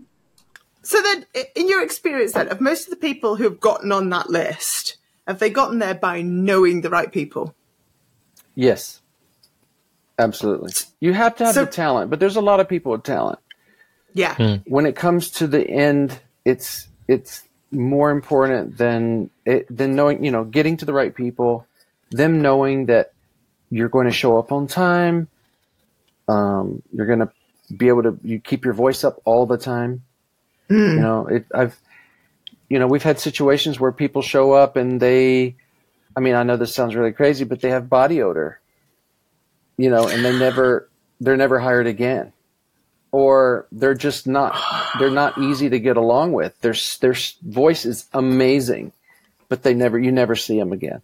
So 0.82 1.00
then, 1.02 1.26
in 1.54 1.68
your 1.68 1.82
experience, 1.82 2.32
then, 2.32 2.48
of 2.48 2.60
most 2.60 2.84
of 2.84 2.90
the 2.90 2.96
people 2.96 3.36
who 3.36 3.44
have 3.44 3.60
gotten 3.60 3.92
on 3.92 4.08
that 4.10 4.30
list, 4.30 4.96
have 5.28 5.38
they 5.38 5.50
gotten 5.50 5.78
there 5.78 5.94
by 5.94 6.22
knowing 6.22 6.80
the 6.80 6.90
right 6.90 7.12
people? 7.12 7.54
Yes, 8.54 9.00
absolutely. 10.18 10.72
You 11.00 11.12
have 11.14 11.36
to 11.36 11.44
have 11.46 11.54
So- 11.54 11.64
the 11.64 11.70
talent, 11.70 12.10
but 12.10 12.20
there's 12.20 12.36
a 12.36 12.40
lot 12.40 12.60
of 12.60 12.68
people 12.68 12.92
with 12.92 13.02
talent. 13.02 13.38
Yeah. 14.14 14.58
When 14.66 14.84
it 14.86 14.94
comes 14.94 15.30
to 15.32 15.46
the 15.46 15.66
end, 15.66 16.20
it's 16.44 16.86
it's 17.08 17.42
more 17.70 18.10
important 18.10 18.76
than 18.76 19.30
it, 19.46 19.66
than 19.74 19.96
knowing 19.96 20.22
you 20.22 20.30
know 20.30 20.44
getting 20.44 20.76
to 20.78 20.84
the 20.84 20.92
right 20.92 21.14
people, 21.14 21.66
them 22.10 22.42
knowing 22.42 22.86
that 22.86 23.12
you're 23.70 23.88
going 23.88 24.06
to 24.06 24.12
show 24.12 24.38
up 24.38 24.52
on 24.52 24.66
time. 24.66 25.28
Um, 26.28 26.82
you're 26.92 27.06
going 27.06 27.20
to 27.20 27.30
be 27.74 27.88
able 27.88 28.02
to 28.02 28.18
you 28.22 28.38
keep 28.38 28.66
your 28.66 28.74
voice 28.74 29.02
up 29.02 29.18
all 29.24 29.46
the 29.46 29.56
time. 29.58 30.02
You 30.68 30.76
know, 31.00 31.26
it, 31.26 31.46
I've 31.54 31.78
you 32.68 32.78
know 32.78 32.86
we've 32.86 33.02
had 33.02 33.18
situations 33.18 33.80
where 33.80 33.92
people 33.92 34.20
show 34.22 34.52
up 34.52 34.76
and 34.76 35.00
they 35.00 35.56
I 36.16 36.20
mean, 36.20 36.34
I 36.34 36.42
know 36.42 36.56
this 36.56 36.74
sounds 36.74 36.94
really 36.94 37.12
crazy, 37.12 37.44
but 37.44 37.60
they 37.60 37.70
have 37.70 37.88
body 37.88 38.22
odor. 38.22 38.60
You 39.76 39.90
know, 39.90 40.06
and 40.06 40.24
they 40.24 40.38
never 40.38 40.88
they're 41.20 41.36
never 41.36 41.58
hired 41.58 41.86
again. 41.86 42.32
Or 43.10 43.66
they're 43.72 43.94
just 43.94 44.26
not 44.26 44.56
they're 44.98 45.10
not 45.10 45.38
easy 45.38 45.70
to 45.70 45.78
get 45.78 45.96
along 45.96 46.32
with. 46.32 46.58
Their 46.60 46.74
their 47.00 47.16
voice 47.42 47.84
is 47.84 48.06
amazing, 48.12 48.92
but 49.48 49.62
they 49.62 49.74
never 49.74 49.98
you 49.98 50.12
never 50.12 50.36
see 50.36 50.58
them 50.58 50.72
again. 50.72 51.02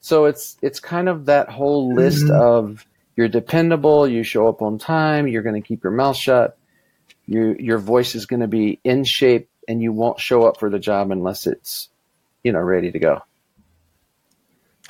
So 0.00 0.26
it's 0.26 0.56
it's 0.62 0.80
kind 0.80 1.08
of 1.08 1.26
that 1.26 1.48
whole 1.48 1.94
list 1.94 2.24
mm-hmm. 2.24 2.40
of 2.40 2.86
you're 3.16 3.28
dependable, 3.28 4.08
you 4.08 4.22
show 4.22 4.48
up 4.48 4.62
on 4.62 4.78
time, 4.78 5.28
you're 5.28 5.42
going 5.42 5.60
to 5.60 5.66
keep 5.66 5.84
your 5.84 5.92
mouth 5.92 6.16
shut. 6.16 6.56
You, 7.26 7.54
your 7.58 7.78
voice 7.78 8.14
is 8.14 8.26
going 8.26 8.40
to 8.40 8.48
be 8.48 8.80
in 8.82 9.04
shape 9.04 9.48
and 9.68 9.82
you 9.82 9.92
won't 9.92 10.18
show 10.18 10.44
up 10.44 10.58
for 10.58 10.70
the 10.70 10.78
job 10.78 11.10
unless 11.10 11.46
it's 11.46 11.90
you 12.42 12.52
know 12.52 12.60
ready 12.60 12.90
to 12.90 12.98
go. 12.98 13.22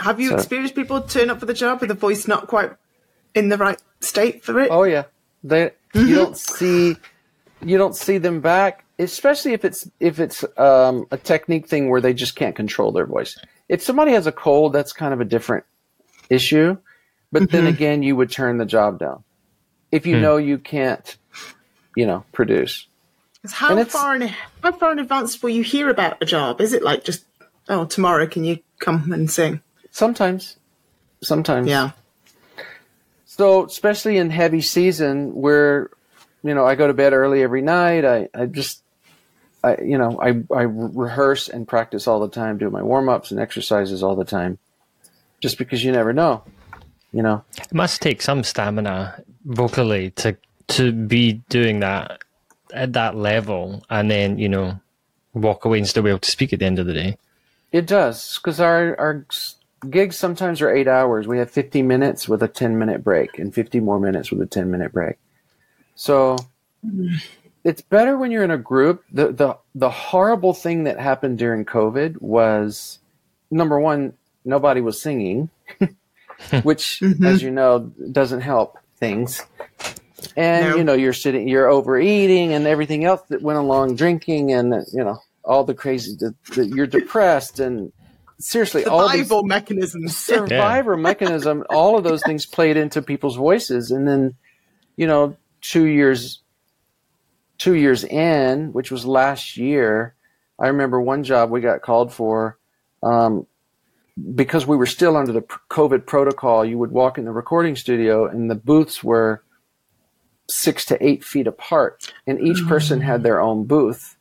Have 0.00 0.20
you 0.20 0.30
So- 0.30 0.36
experienced 0.36 0.74
people 0.74 1.00
turn 1.02 1.30
up 1.30 1.40
for 1.40 1.46
the 1.46 1.54
job 1.54 1.80
with 1.80 1.90
a 1.90 1.94
voice 1.94 2.26
not 2.26 2.46
quite 2.46 2.72
in 3.34 3.48
the 3.48 3.56
right 3.58 3.78
state 4.00 4.44
for 4.44 4.58
it? 4.60 4.68
Oh 4.70 4.82
yeah, 4.84 5.04
they 5.44 5.72
you 5.94 6.14
don't 6.14 6.36
see 6.50 6.96
you 7.62 7.78
don't 7.78 7.94
see 7.94 8.18
them 8.18 8.40
back, 8.40 8.84
especially 8.98 9.52
if 9.52 9.64
it's 9.64 9.88
if 10.00 10.18
it's 10.18 10.44
um, 10.56 11.06
a 11.10 11.16
technique 11.16 11.68
thing 11.68 11.90
where 11.90 12.00
they 12.00 12.14
just 12.14 12.34
can't 12.34 12.56
control 12.56 12.92
their 12.92 13.06
voice. 13.06 13.38
If 13.68 13.82
somebody 13.82 14.12
has 14.12 14.26
a 14.26 14.32
cold, 14.32 14.72
that's 14.72 14.92
kind 14.92 15.12
of 15.12 15.20
a 15.20 15.24
different 15.24 15.64
issue. 16.28 16.76
But 17.32 17.50
then 17.50 17.66
again, 17.66 18.02
you 18.02 18.16
would 18.16 18.30
turn 18.30 18.58
the 18.58 18.66
job 18.66 18.98
down 18.98 19.22
if 19.92 20.04
you 20.06 20.18
know 20.18 20.36
you 20.36 20.58
can't, 20.58 21.16
you 21.94 22.06
know, 22.06 22.24
produce. 22.32 22.88
how 23.52 23.84
far 23.84 24.16
in 24.16 24.22
how 24.62 24.72
far 24.72 24.90
in 24.92 24.98
advance 24.98 25.40
will 25.42 25.50
you 25.50 25.62
hear 25.62 25.88
about 25.88 26.20
a 26.20 26.26
job? 26.26 26.60
Is 26.60 26.72
it 26.72 26.82
like 26.82 27.04
just 27.04 27.24
oh 27.68 27.84
tomorrow 27.84 28.26
can 28.26 28.42
you 28.44 28.58
come 28.80 29.12
and 29.12 29.30
sing? 29.30 29.60
Sometimes, 29.90 30.57
sometimes, 31.22 31.68
Yeah. 31.68 31.90
So, 33.26 33.64
especially 33.64 34.18
in 34.18 34.29
heavy 34.31 34.61
season 34.61 35.35
where, 35.35 35.90
you 36.42 36.53
know, 36.53 36.66
I 36.66 36.74
go 36.74 36.87
to 36.88 36.92
bed 36.94 37.12
early 37.12 37.42
every 37.42 37.62
night, 37.62 38.05
I, 38.05 38.29
I 38.35 38.46
just, 38.46 38.83
I, 39.62 39.79
you 39.81 39.96
know, 39.98 40.20
I, 40.20 40.42
I 40.53 40.62
rehearse 40.62 41.48
and 41.48 41.66
practice 41.66 42.09
all 42.09 42.20
the 42.20 42.29
time, 42.29 42.59
do 42.59 42.68
my 42.70 42.83
warm 42.83 43.09
ups 43.09 43.31
and 43.31 43.38
exercises 43.38 44.03
all 44.03 44.16
the 44.16 44.24
time, 44.24 44.59
just 45.40 45.59
because 45.59 45.85
you 45.85 45.92
never 45.92 46.12
know, 46.12 46.42
you 47.12 47.22
know. 47.22 47.44
It 47.57 47.72
must 47.72 48.03
take 48.03 48.20
some 48.20 48.42
stamina 48.42 49.22
vocally 49.44 50.11
to 50.11 50.37
to 50.68 50.92
be 50.92 51.35
doing 51.48 51.81
that 51.81 52.20
at 52.72 52.92
that 52.94 53.16
level, 53.16 53.85
and 53.90 54.11
then 54.11 54.38
you 54.38 54.48
know 54.48 54.81
walk 55.35 55.64
away 55.64 55.79
and 55.79 55.88
still 55.88 56.03
be 56.03 56.11
able 56.11 56.18
to 56.18 56.31
speak 56.31 56.53
at 56.53 56.59
the 56.59 56.64
end 56.66 56.79
of 56.79 56.87
the 56.87 56.94
day. 56.94 57.16
It 57.70 57.87
does, 57.87 58.38
because 58.38 58.59
our, 58.61 58.98
our 58.98 59.24
s- 59.31 59.55
gigs 59.88 60.16
sometimes 60.16 60.61
are 60.61 60.71
eight 60.71 60.88
hours. 60.88 61.27
We 61.27 61.38
have 61.38 61.51
50 61.51 61.83
minutes 61.83 62.29
with 62.29 62.43
a 62.43 62.49
10 62.49 62.79
minute 62.79 63.03
break 63.03 63.38
and 63.38 63.55
50 63.55 63.81
more 63.81 63.99
minutes 63.99 64.31
with 64.31 64.40
a 64.43 64.47
10 64.47 64.71
minute 64.71 64.93
break. 64.93 65.16
So 65.95 66.37
it's 67.64 67.83
better 67.83 68.16
when 68.16 68.31
you're 68.31 68.45
in 68.45 68.51
a 68.51 68.59
group. 68.59 69.05
The, 69.12 69.33
the, 69.33 69.59
the 69.75 69.90
horrible 69.90 70.55
thing 70.55 70.85
that 70.85 70.99
happened 70.99 71.38
during 71.38 71.64
COVID 71.64 72.21
was 72.21 72.99
number 73.51 73.79
one, 73.79 74.14
nobody 74.45 74.81
was 74.81 75.01
singing, 75.01 75.51
which, 76.62 77.01
mm-hmm. 77.01 77.25
as 77.25 77.43
you 77.43 77.51
know, 77.51 77.93
doesn't 78.12 78.40
help 78.40 78.79
things. 78.97 79.43
And 80.37 80.69
No. 80.69 80.77
you 80.77 80.85
know 80.85 80.93
you're 80.93 81.14
sitting, 81.14 81.49
you're 81.49 81.69
overeating, 81.69 82.53
and 82.53 82.66
everything 82.66 83.05
else 83.05 83.23
that 83.31 83.43
went 83.43 83.59
along, 83.59 83.97
drinking, 83.97 84.53
and 84.53 84.85
you 84.93 85.03
know 85.03 85.19
all 85.45 85.64
the 85.64 85.75
crazy. 85.75 86.14
The, 86.14 86.35
the, 86.55 86.66
you're 86.66 86.87
depressed, 86.87 87.59
and 87.59 87.90
seriously, 88.40 88.85
all 88.85 89.09
these 89.09 89.29
Survival 89.29 89.44
mechanisms. 89.44 90.16
survivor 90.16 90.96
mechanism, 90.96 91.64
all 91.70 91.96
of 91.96 92.05
those 92.05 92.22
things 92.22 92.46
played 92.46 92.76
into 92.76 93.03
people's 93.03 93.37
voices, 93.37 93.90
and 93.90 94.09
then 94.09 94.35
you 94.96 95.07
know 95.07 95.37
two 95.61 95.85
years, 95.85 96.40
two 97.59 97.74
years 97.74 98.05
in, 98.05 98.72
which 98.72 98.90
was 98.90 99.05
last 99.05 99.57
year, 99.57 100.14
I 100.59 100.68
remember 100.68 101.00
one 101.00 101.22
job 101.24 101.50
we 101.50 101.61
got 101.61 101.83
called 101.83 102.12
for. 102.12 102.59
Um, 103.03 103.46
because 104.35 104.66
we 104.66 104.76
were 104.76 104.87
still 104.87 105.16
under 105.16 105.33
the 105.33 105.42
COVID 105.42 106.07
protocol, 106.07 106.64
you 106.64 106.76
would 106.79 106.90
walk 106.90 107.16
in 107.16 107.24
the 107.24 107.33
recording 107.33 107.76
studio 107.76 108.26
and 108.26 108.50
the 108.50 108.55
booths 108.55 109.03
were 109.03 109.42
six 110.48 110.85
to 110.87 111.05
eight 111.05 111.24
feet 111.24 111.46
apart, 111.46 112.12
and 112.26 112.40
each 112.40 112.66
person 112.66 113.00
had 113.00 113.22
their 113.22 113.40
own 113.40 113.64
booth, 113.64 114.16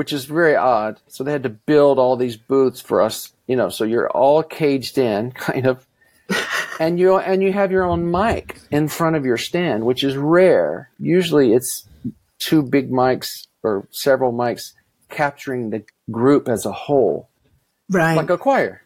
which 0.00 0.14
is 0.14 0.24
very 0.24 0.56
odd. 0.56 0.98
So 1.08 1.22
they 1.24 1.32
had 1.32 1.42
to 1.42 1.50
build 1.50 1.98
all 1.98 2.16
these 2.16 2.34
booths 2.38 2.80
for 2.80 3.02
us, 3.02 3.34
you 3.46 3.54
know, 3.54 3.68
so 3.68 3.84
you're 3.84 4.08
all 4.08 4.42
caged 4.42 4.96
in, 4.96 5.30
kind 5.48 5.66
of, 5.66 5.86
and 6.78 6.98
you 6.98 7.18
and 7.18 7.42
you 7.42 7.52
have 7.52 7.70
your 7.70 7.84
own 7.84 8.10
mic 8.10 8.58
in 8.70 8.88
front 8.88 9.16
of 9.16 9.26
your 9.26 9.36
stand, 9.36 9.84
which 9.84 10.02
is 10.02 10.16
rare. 10.16 10.88
Usually, 10.98 11.52
it's 11.52 11.86
two 12.38 12.62
big 12.62 12.90
mics 12.90 13.46
or 13.62 13.86
several 13.90 14.32
mics 14.32 14.72
capturing 15.10 15.68
the 15.68 15.84
group 16.10 16.48
as 16.48 16.64
a 16.64 16.72
whole, 16.72 17.28
Right. 17.90 18.14
like 18.14 18.30
a 18.30 18.38
choir. 18.38 18.80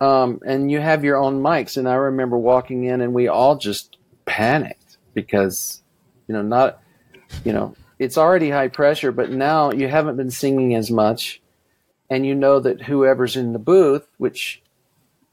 Um, 0.00 0.40
and 0.46 0.70
you 0.70 0.80
have 0.80 1.04
your 1.04 1.18
own 1.18 1.42
mics. 1.42 1.76
And 1.76 1.86
I 1.86 1.96
remember 1.96 2.38
walking 2.38 2.84
in, 2.84 3.02
and 3.02 3.12
we 3.12 3.28
all 3.28 3.56
just 3.56 3.98
panicked 4.24 4.96
because, 5.12 5.82
you 6.28 6.32
know, 6.34 6.40
not, 6.40 6.80
you 7.44 7.52
know, 7.52 7.74
it's 7.98 8.18
already 8.18 8.50
high 8.50 8.68
pressure, 8.68 9.12
but 9.12 9.30
now 9.30 9.70
you 9.72 9.88
haven't 9.88 10.16
been 10.16 10.30
singing 10.30 10.74
as 10.74 10.90
much, 10.90 11.40
and 12.10 12.26
you 12.26 12.34
know 12.34 12.60
that 12.60 12.82
whoever's 12.82 13.36
in 13.36 13.52
the 13.52 13.58
booth, 13.58 14.06
which 14.18 14.62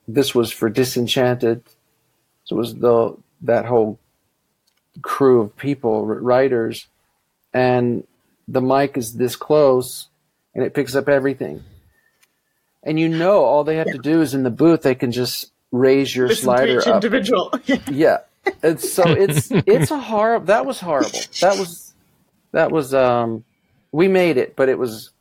this 0.08 0.34
was 0.34 0.52
for 0.52 0.70
Disenchanted, 0.70 1.64
so 2.46 2.56
it 2.56 2.60
was 2.60 2.76
the 2.76 3.16
that 3.42 3.66
whole 3.66 4.00
crew 5.02 5.42
of 5.42 5.58
people, 5.58 6.06
writers, 6.06 6.88
and 7.54 8.06
the 8.48 8.62
mic 8.62 8.98
is 8.98 9.14
this 9.16 9.36
close, 9.36 10.08
and 10.54 10.64
it 10.64 10.74
picks 10.74 10.96
up 10.96 11.10
everything. 11.10 11.64
And 12.84 13.00
you 13.00 13.08
know, 13.10 13.44
all 13.44 13.64
they 13.64 13.78
have 13.78 13.88
to 13.88 13.98
do 13.98 14.22
is 14.22 14.34
in 14.34 14.44
the 14.44 14.50
booth, 14.50 14.82
they 14.82 14.96
can 14.96 15.12
just 15.12 15.52
raise 15.72 16.16
your 16.16 16.28
Listen 16.28 16.44
slider 16.44 16.80
each 16.80 16.88
up. 16.88 16.96
individual. 17.04 17.54
Yeah. 17.92 18.20
And 18.62 18.80
so 18.80 19.04
it's 19.08 19.50
it's 19.52 19.90
a 19.90 19.98
horrible. 20.00 20.48
That 20.48 20.66
was 20.66 20.80
horrible. 20.80 21.20
That 21.40 21.58
was 21.58 21.83
that 22.54 22.72
was 22.72 22.94
um. 22.94 23.44
We 23.92 24.08
made 24.08 24.38
it, 24.38 24.56
but 24.56 24.70
it 24.70 24.80
was 24.80 25.12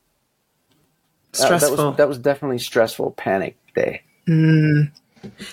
that- 1.33 1.37
Stressful. 1.43 1.75
That 1.75 1.85
was 1.87 1.97
that 1.97 2.07
was 2.07 2.17
definitely 2.19 2.59
stressful. 2.59 3.11
Panic 3.11 3.57
day. 3.75 4.01
Did, 4.25 4.35
And 4.35 4.89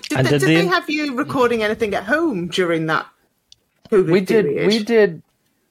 they, 0.08 0.22
did 0.22 0.28
did 0.30 0.40
they 0.42 0.54
they- 0.62 0.66
have 0.66 0.88
you 0.88 1.16
recording 1.16 1.62
anything 1.62 1.94
at 1.94 2.04
home 2.04 2.48
during 2.48 2.86
that 2.86 3.06
COVID 3.90 4.10
We 4.10 4.20
did 4.20 4.46
period? 4.46 4.66
we 4.68 4.84
did 4.84 5.22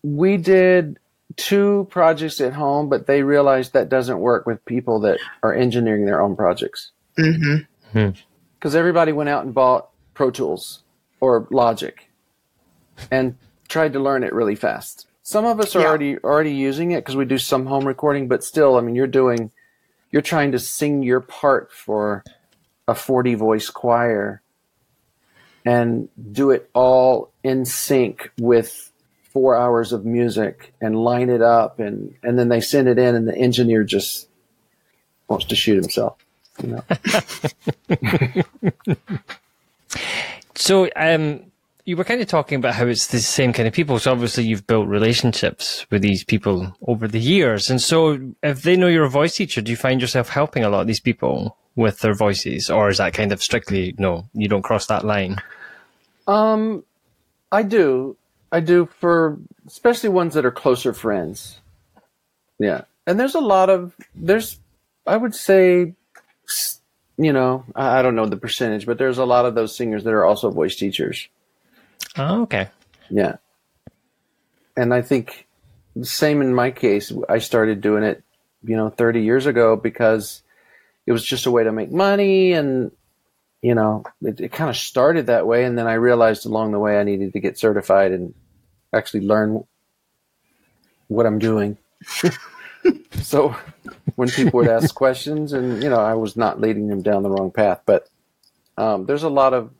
we 0.03 0.37
did 0.37 0.99
two 1.37 1.87
projects 1.89 2.39
at 2.41 2.53
home, 2.53 2.89
but 2.89 3.07
they 3.07 3.23
realized 3.23 3.73
that 3.73 3.89
doesn't 3.89 4.19
work 4.19 4.45
with 4.45 4.63
people 4.65 4.99
that 5.01 5.19
are 5.43 5.53
engineering 5.53 6.05
their 6.05 6.21
own 6.21 6.35
projects. 6.35 6.91
Mm-hmm. 7.17 8.09
Because 8.57 8.75
everybody 8.75 9.11
went 9.11 9.29
out 9.29 9.43
and 9.45 9.53
bought 9.53 9.89
Pro 10.13 10.31
Tools 10.31 10.83
or 11.19 11.47
Logic, 11.49 12.09
and 13.11 13.35
tried 13.67 13.93
to 13.93 13.99
learn 13.99 14.23
it 14.23 14.33
really 14.33 14.55
fast. 14.55 15.07
Some 15.29 15.45
of 15.45 15.59
us 15.59 15.75
are 15.75 15.81
Yeah. 15.81 15.89
already 15.89 16.17
already 16.17 16.53
using 16.53 16.89
it 16.89 17.01
because 17.01 17.15
we 17.15 17.23
do 17.23 17.37
some 17.37 17.67
home 17.67 17.85
recording, 17.85 18.27
but 18.27 18.43
still, 18.43 18.77
I 18.77 18.81
mean, 18.81 18.95
you're 18.95 19.05
doing, 19.05 19.51
you're 20.11 20.23
trying 20.23 20.53
to 20.53 20.57
sing 20.57 21.03
your 21.03 21.19
part 21.19 21.71
for 21.71 22.23
a 22.87 22.95
40 22.95 23.35
voice 23.35 23.69
choir, 23.69 24.41
and 25.63 26.09
do 26.31 26.49
it 26.49 26.67
all 26.73 27.29
in 27.43 27.63
sync 27.65 28.31
with 28.39 28.91
four 29.31 29.55
hours 29.55 29.93
of 29.93 30.03
music 30.03 30.73
and 30.81 30.95
line 30.97 31.29
it 31.29 31.43
up, 31.43 31.79
and 31.79 32.15
and 32.23 32.39
then 32.39 32.49
they 32.49 32.59
send 32.59 32.87
it 32.87 32.97
in, 32.97 33.13
and 33.13 33.27
the 33.27 33.37
engineer 33.37 33.83
just 33.83 34.27
wants 35.27 35.45
to 35.45 35.55
shoot 35.55 35.75
himself. 35.75 36.17
You 36.63 36.69
know. 36.69 36.83
So, 40.55 40.89
um, 40.95 41.48
you 41.89 41.97
were 41.97 42.03
kind 42.03 42.21
of 42.21 42.27
talking 42.27 42.59
about 42.59 42.75
how 42.75 42.85
it's 42.85 43.07
the 43.07 43.17
same 43.17 43.51
kind 43.51 43.67
of 43.67 43.73
people. 43.73 43.97
So 43.97 44.11
obviously 44.11 44.45
you've 44.45 44.67
built 44.67 44.87
relationships 44.87 45.87
with 45.89 46.03
these 46.03 46.23
people 46.23 46.71
over 46.85 47.07
the 47.07 47.19
years. 47.19 47.71
And 47.71 47.81
so 47.81 48.19
if 48.43 48.61
they 48.61 48.77
know 48.77 48.85
you're 48.85 49.05
a 49.05 49.09
voice 49.09 49.33
teacher, 49.33 49.59
do 49.59 49.71
you 49.71 49.75
find 49.75 49.99
yourself 49.99 50.29
helping 50.29 50.63
a 50.63 50.69
lot 50.69 50.81
of 50.81 50.87
these 50.87 50.99
people 50.99 51.57
with 51.75 52.01
their 52.01 52.13
voices? 52.13 52.69
Or 52.69 52.89
is 52.89 52.99
that 52.99 53.15
kind 53.15 53.31
of 53.31 53.41
strictly, 53.41 53.95
no, 53.97 54.29
you 54.33 54.47
don't 54.47 54.61
cross 54.61 54.85
that 54.85 55.03
line? 55.03 55.37
Um, 56.27 56.83
I 57.51 57.63
do. 57.63 58.15
I 58.51 58.59
do 58.59 58.87
for 58.99 59.39
especially 59.65 60.09
ones 60.09 60.35
that 60.35 60.45
are 60.45 60.51
closer 60.51 60.93
friends. 60.93 61.59
Yeah. 62.59 62.81
And 63.07 63.19
there's 63.19 63.33
a 63.33 63.41
lot 63.41 63.71
of 63.71 63.95
there's 64.13 64.59
I 65.07 65.17
would 65.17 65.33
say 65.33 65.95
you 67.17 67.33
know, 67.33 67.65
I 67.75 67.97
I 67.97 68.01
don't 68.03 68.15
know 68.15 68.27
the 68.27 68.37
percentage, 68.37 68.85
but 68.85 68.99
there's 68.99 69.17
a 69.17 69.25
lot 69.25 69.45
of 69.45 69.55
those 69.55 69.75
singers 69.75 70.03
that 70.03 70.13
are 70.13 70.25
also 70.25 70.51
voice 70.51 70.75
teachers. 70.75 71.27
Oh, 72.19 72.41
okay. 72.43 72.67
Yeah. 73.09 73.37
And 74.75 74.93
I 74.93 75.01
think 75.01 75.47
the 75.95 76.05
same 76.05 76.41
in 76.41 76.53
my 76.53 76.69
case. 76.71 77.11
I 77.29 77.39
started 77.39 77.81
doing 77.81 78.03
it, 78.03 78.23
you 78.63 78.75
know, 78.75 78.89
30 78.89 79.21
years 79.21 79.45
ago 79.45 79.77
because 79.77 80.43
it 81.07 81.13
was 81.13 81.23
just 81.23 81.45
a 81.45 81.51
way 81.51 81.63
to 81.63 81.71
make 81.71 81.91
money 81.91 82.53
and 82.53 82.91
you 83.61 83.75
know, 83.75 84.03
it, 84.21 84.39
it 84.39 84.51
kind 84.53 84.69
of 84.69 84.77
started 84.77 85.27
that 85.27 85.45
way 85.45 85.65
and 85.65 85.77
then 85.77 85.87
I 85.87 85.93
realized 85.93 86.45
along 86.45 86.71
the 86.71 86.79
way 86.79 86.97
I 86.97 87.03
needed 87.03 87.33
to 87.33 87.39
get 87.39 87.57
certified 87.57 88.11
and 88.11 88.33
actually 88.93 89.21
learn 89.21 89.63
what 91.07 91.25
I'm 91.25 91.39
doing. 91.39 91.77
so 93.21 93.55
when 94.15 94.29
people 94.29 94.59
would 94.59 94.69
ask 94.69 94.93
questions 95.03 95.53
and 95.53 95.81
you 95.81 95.89
know, 95.89 95.99
I 95.99 96.13
was 96.13 96.37
not 96.37 96.61
leading 96.61 96.87
them 96.87 97.01
down 97.01 97.23
the 97.23 97.29
wrong 97.29 97.51
path, 97.51 97.81
but 97.85 98.07
um, 98.77 99.05
there's 99.05 99.23
a 99.23 99.29
lot 99.29 99.53
of 99.53 99.71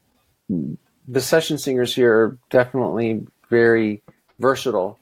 the 1.09 1.21
session 1.21 1.57
singers 1.57 1.93
here 1.93 2.13
are 2.13 2.37
definitely 2.51 3.25
very 3.49 4.01
versatile 4.37 4.99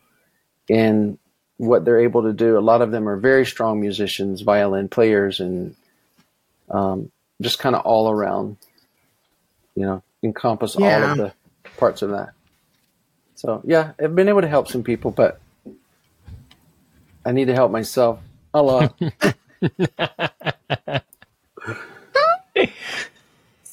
in 0.69 1.17
what 1.57 1.83
they're 1.83 1.99
able 1.99 2.23
to 2.23 2.33
do. 2.33 2.57
A 2.57 2.59
lot 2.59 2.81
of 2.81 2.91
them 2.91 3.09
are 3.09 3.17
very 3.17 3.45
strong 3.45 3.81
musicians, 3.81 4.41
violin 4.41 4.87
players, 4.87 5.41
and 5.41 5.75
um, 6.69 7.11
just 7.41 7.59
kind 7.59 7.75
of 7.75 7.85
all 7.85 8.09
around, 8.09 8.55
you 9.75 9.85
know, 9.85 10.01
encompass 10.23 10.75
all 10.77 10.85
of 10.85 11.17
the 11.17 11.33
parts 11.77 12.01
of 12.01 12.11
that. 12.11 12.29
So, 13.35 13.61
yeah, 13.65 13.91
I've 14.01 14.15
been 14.15 14.29
able 14.29 14.41
to 14.41 14.47
help 14.47 14.69
some 14.69 14.83
people, 14.83 15.11
but 15.11 15.39
I 17.25 17.33
need 17.33 17.45
to 17.45 17.53
help 17.53 17.71
myself 17.71 18.19
a 18.53 18.63
lot. 18.63 18.99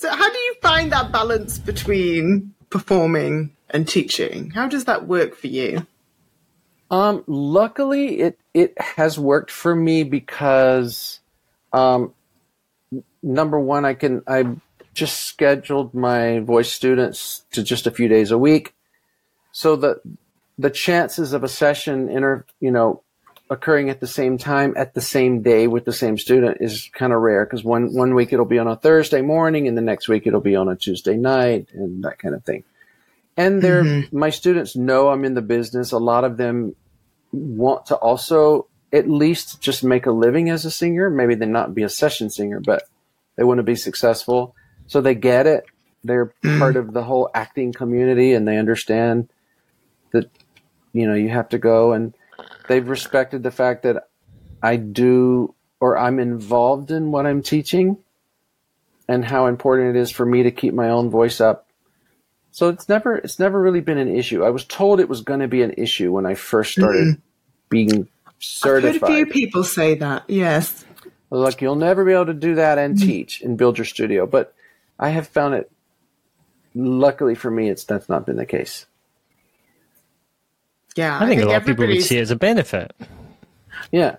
So, 0.04 0.10
how 0.10 0.30
do 0.30 0.38
you 0.38 0.54
find 0.60 0.92
that 0.92 1.12
balance 1.12 1.56
between 1.56 2.52
performing 2.68 3.56
and 3.70 3.88
teaching? 3.88 4.50
How 4.50 4.68
does 4.68 4.84
that 4.84 5.08
work 5.08 5.34
for 5.34 5.46
you? 5.46 5.86
Um, 6.90 7.24
luckily, 7.26 8.20
it 8.20 8.38
it 8.52 8.78
has 8.78 9.18
worked 9.18 9.50
for 9.50 9.74
me 9.74 10.04
because, 10.04 11.20
um, 11.72 12.12
number 13.22 13.58
one, 13.58 13.86
I 13.86 13.94
can 13.94 14.22
I 14.26 14.56
just 14.92 15.22
scheduled 15.22 15.94
my 15.94 16.40
voice 16.40 16.70
students 16.70 17.46
to 17.52 17.62
just 17.62 17.86
a 17.86 17.90
few 17.90 18.06
days 18.06 18.30
a 18.30 18.36
week, 18.36 18.74
so 19.52 19.74
that 19.76 20.02
the 20.58 20.68
chances 20.68 21.32
of 21.32 21.44
a 21.44 21.48
session 21.48 22.10
inter 22.10 22.44
you 22.60 22.70
know 22.70 23.02
occurring 23.50 23.90
at 23.90 24.00
the 24.00 24.06
same 24.06 24.38
time 24.38 24.74
at 24.76 24.94
the 24.94 25.00
same 25.00 25.42
day 25.42 25.66
with 25.66 25.84
the 25.84 25.92
same 25.92 26.16
student 26.16 26.58
is 26.60 26.90
kind 26.94 27.12
of 27.12 27.20
rare 27.20 27.44
because 27.44 27.62
one 27.62 27.92
one 27.92 28.14
week 28.14 28.32
it'll 28.32 28.46
be 28.46 28.58
on 28.58 28.66
a 28.66 28.76
Thursday 28.76 29.20
morning 29.20 29.68
and 29.68 29.76
the 29.76 29.82
next 29.82 30.08
week 30.08 30.26
it'll 30.26 30.40
be 30.40 30.56
on 30.56 30.68
a 30.68 30.76
Tuesday 30.76 31.16
night 31.16 31.68
and 31.72 32.04
that 32.04 32.18
kind 32.18 32.34
of 32.34 32.42
thing. 32.44 32.64
And 33.36 33.60
they're 33.60 33.84
mm-hmm. 33.84 34.18
my 34.18 34.30
students 34.30 34.76
know 34.76 35.08
I'm 35.10 35.24
in 35.24 35.34
the 35.34 35.42
business. 35.42 35.92
A 35.92 35.98
lot 35.98 36.24
of 36.24 36.36
them 36.36 36.74
want 37.32 37.86
to 37.86 37.96
also 37.96 38.68
at 38.92 39.10
least 39.10 39.60
just 39.60 39.84
make 39.84 40.06
a 40.06 40.12
living 40.12 40.48
as 40.48 40.64
a 40.64 40.70
singer. 40.70 41.10
Maybe 41.10 41.34
they 41.34 41.46
not 41.46 41.74
be 41.74 41.82
a 41.82 41.88
session 41.88 42.30
singer, 42.30 42.60
but 42.60 42.84
they 43.36 43.44
want 43.44 43.58
to 43.58 43.64
be 43.64 43.74
successful. 43.74 44.54
So 44.86 45.00
they 45.00 45.14
get 45.14 45.46
it. 45.46 45.64
They're 46.02 46.26
mm-hmm. 46.26 46.58
part 46.58 46.76
of 46.76 46.92
the 46.94 47.02
whole 47.02 47.28
acting 47.34 47.72
community 47.72 48.32
and 48.32 48.46
they 48.46 48.56
understand 48.56 49.28
that 50.12 50.30
you 50.92 51.06
know 51.06 51.14
you 51.14 51.28
have 51.28 51.48
to 51.50 51.58
go 51.58 51.92
and 51.92 52.14
they've 52.68 52.88
respected 52.88 53.42
the 53.42 53.50
fact 53.50 53.82
that 53.82 54.08
I 54.62 54.76
do 54.76 55.54
or 55.80 55.98
I'm 55.98 56.18
involved 56.18 56.90
in 56.90 57.10
what 57.10 57.26
I'm 57.26 57.42
teaching 57.42 57.98
and 59.08 59.24
how 59.24 59.46
important 59.46 59.96
it 59.96 60.00
is 60.00 60.10
for 60.10 60.24
me 60.24 60.44
to 60.44 60.50
keep 60.50 60.72
my 60.72 60.88
own 60.88 61.10
voice 61.10 61.40
up. 61.40 61.66
So 62.50 62.68
it's 62.68 62.88
never 62.88 63.16
it's 63.16 63.38
never 63.38 63.60
really 63.60 63.80
been 63.80 63.98
an 63.98 64.14
issue. 64.14 64.44
I 64.44 64.50
was 64.50 64.64
told 64.64 65.00
it 65.00 65.08
was 65.08 65.22
going 65.22 65.40
to 65.40 65.48
be 65.48 65.62
an 65.62 65.74
issue 65.76 66.12
when 66.12 66.24
I 66.24 66.34
first 66.34 66.72
started 66.72 67.20
being 67.68 68.08
I've 68.26 68.34
heard 68.34 68.42
certified. 68.82 69.10
a 69.10 69.14
few 69.14 69.26
people 69.26 69.64
say 69.64 69.96
that. 69.96 70.24
Yes. 70.28 70.84
Look, 71.30 71.60
you'll 71.60 71.74
never 71.74 72.04
be 72.04 72.12
able 72.12 72.26
to 72.26 72.34
do 72.34 72.54
that 72.54 72.78
and 72.78 72.96
mm-hmm. 72.96 73.06
teach 73.06 73.42
and 73.42 73.58
build 73.58 73.76
your 73.76 73.84
studio, 73.84 74.24
but 74.24 74.54
I 74.98 75.08
have 75.08 75.26
found 75.26 75.54
it. 75.54 75.70
Luckily 76.76 77.34
for 77.34 77.50
me, 77.50 77.68
it's 77.68 77.84
that's 77.84 78.08
not 78.08 78.24
been 78.24 78.36
the 78.36 78.46
case. 78.46 78.86
Yeah. 80.94 81.18
I 81.20 81.26
think 81.26 81.42
a 81.42 81.46
lot 81.46 81.56
of 81.56 81.66
people 81.66 81.86
would 81.86 82.02
see 82.02 82.18
it 82.18 82.22
as 82.22 82.30
a 82.30 82.36
benefit. 82.36 82.92
Yeah, 83.90 84.16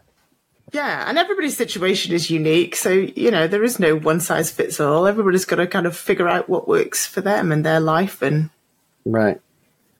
Yeah, 0.73 1.05
and 1.07 1.17
everybody's 1.17 1.55
situation 1.57 2.13
is 2.13 2.29
unique. 2.29 2.75
So, 2.75 2.89
you 2.89 3.31
know, 3.31 3.47
there 3.47 3.63
is 3.63 3.79
no 3.79 3.95
one 3.95 4.19
size 4.19 4.51
fits 4.51 4.79
all. 4.79 5.07
Everybody's 5.07 5.45
got 5.45 5.57
to 5.57 5.67
kind 5.67 5.85
of 5.85 5.95
figure 5.95 6.27
out 6.27 6.49
what 6.49 6.67
works 6.67 7.05
for 7.07 7.21
them 7.21 7.51
and 7.51 7.65
their 7.65 7.79
life. 7.79 8.21
And 8.21 8.49
right. 9.05 9.39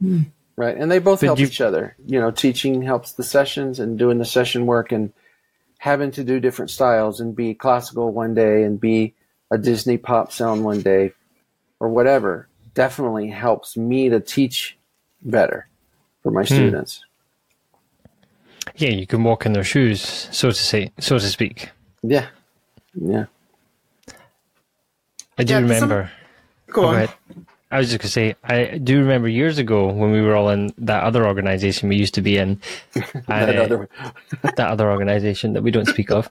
Hmm. 0.02 0.24
right? 0.58 0.76
And 0.76 0.92
they 0.92 1.00
both 1.00 1.22
But 1.22 1.28
help 1.28 1.40
you- 1.40 1.46
each 1.48 1.62
other. 1.62 1.96
You 2.06 2.20
know, 2.20 2.32
teaching 2.32 2.82
helps 2.82 3.14
the 3.14 3.24
sessions 3.24 3.80
and 3.80 3.98
doing 3.98 4.18
the 4.18 4.26
session 4.26 4.66
work 4.66 4.92
and 4.92 5.14
having 5.78 6.12
to 6.12 6.24
do 6.24 6.40
different 6.40 6.72
styles 6.72 7.20
and 7.22 7.36
be 7.36 7.54
classical 7.54 8.12
one 8.12 8.34
day 8.34 8.64
and 8.64 8.80
be 8.80 9.14
a 9.52 9.58
Disney 9.58 9.98
pop 9.98 10.32
sound 10.32 10.64
one 10.66 10.82
day 10.82 11.14
or 11.80 11.90
whatever 11.90 12.48
definitely 12.74 13.30
helps 13.30 13.78
me 13.78 14.10
to 14.10 14.20
teach 14.20 14.78
better 15.22 15.68
for 16.26 16.32
my 16.32 16.44
students. 16.44 17.06
Yeah, 18.76 18.90
you 18.90 19.06
can 19.06 19.24
walk 19.24 19.46
in 19.46 19.54
their 19.54 19.64
shoes, 19.64 20.02
so 20.32 20.50
to 20.50 20.56
say, 20.56 20.92
so 21.00 21.20
to 21.20 21.28
speak. 21.28 21.70
Yeah. 22.02 22.26
Yeah. 22.96 23.26
I 25.38 25.44
do 25.44 25.54
Yeah, 25.54 25.60
some- 25.60 25.64
remember. 25.70 26.12
Go 26.72 26.82
Go 26.82 26.88
on. 26.88 26.96
ahead. 26.96 27.10
I 27.72 27.78
was 27.78 27.90
just 27.90 28.00
gonna 28.02 28.10
say, 28.10 28.36
I 28.44 28.80
do 28.80 28.98
remember 29.00 29.28
years 29.28 29.60
ago 29.60 29.92
when 29.92 30.12
we 30.12 30.22
were 30.22 30.34
all 30.36 30.50
in 30.50 30.74
that 30.80 31.04
other 31.04 31.28
organization 31.28 31.90
we 31.90 31.96
used 31.96 32.16
to 32.16 32.22
be 32.24 32.38
in, 32.38 32.60
That 33.28 33.56
uh, 33.56 33.62
other- 33.64 33.90
that 34.42 34.60
other 34.60 34.90
organization 34.90 35.54
that 35.54 35.62
we 35.62 35.70
don't 35.70 35.88
speak 35.88 36.10
of, 36.10 36.28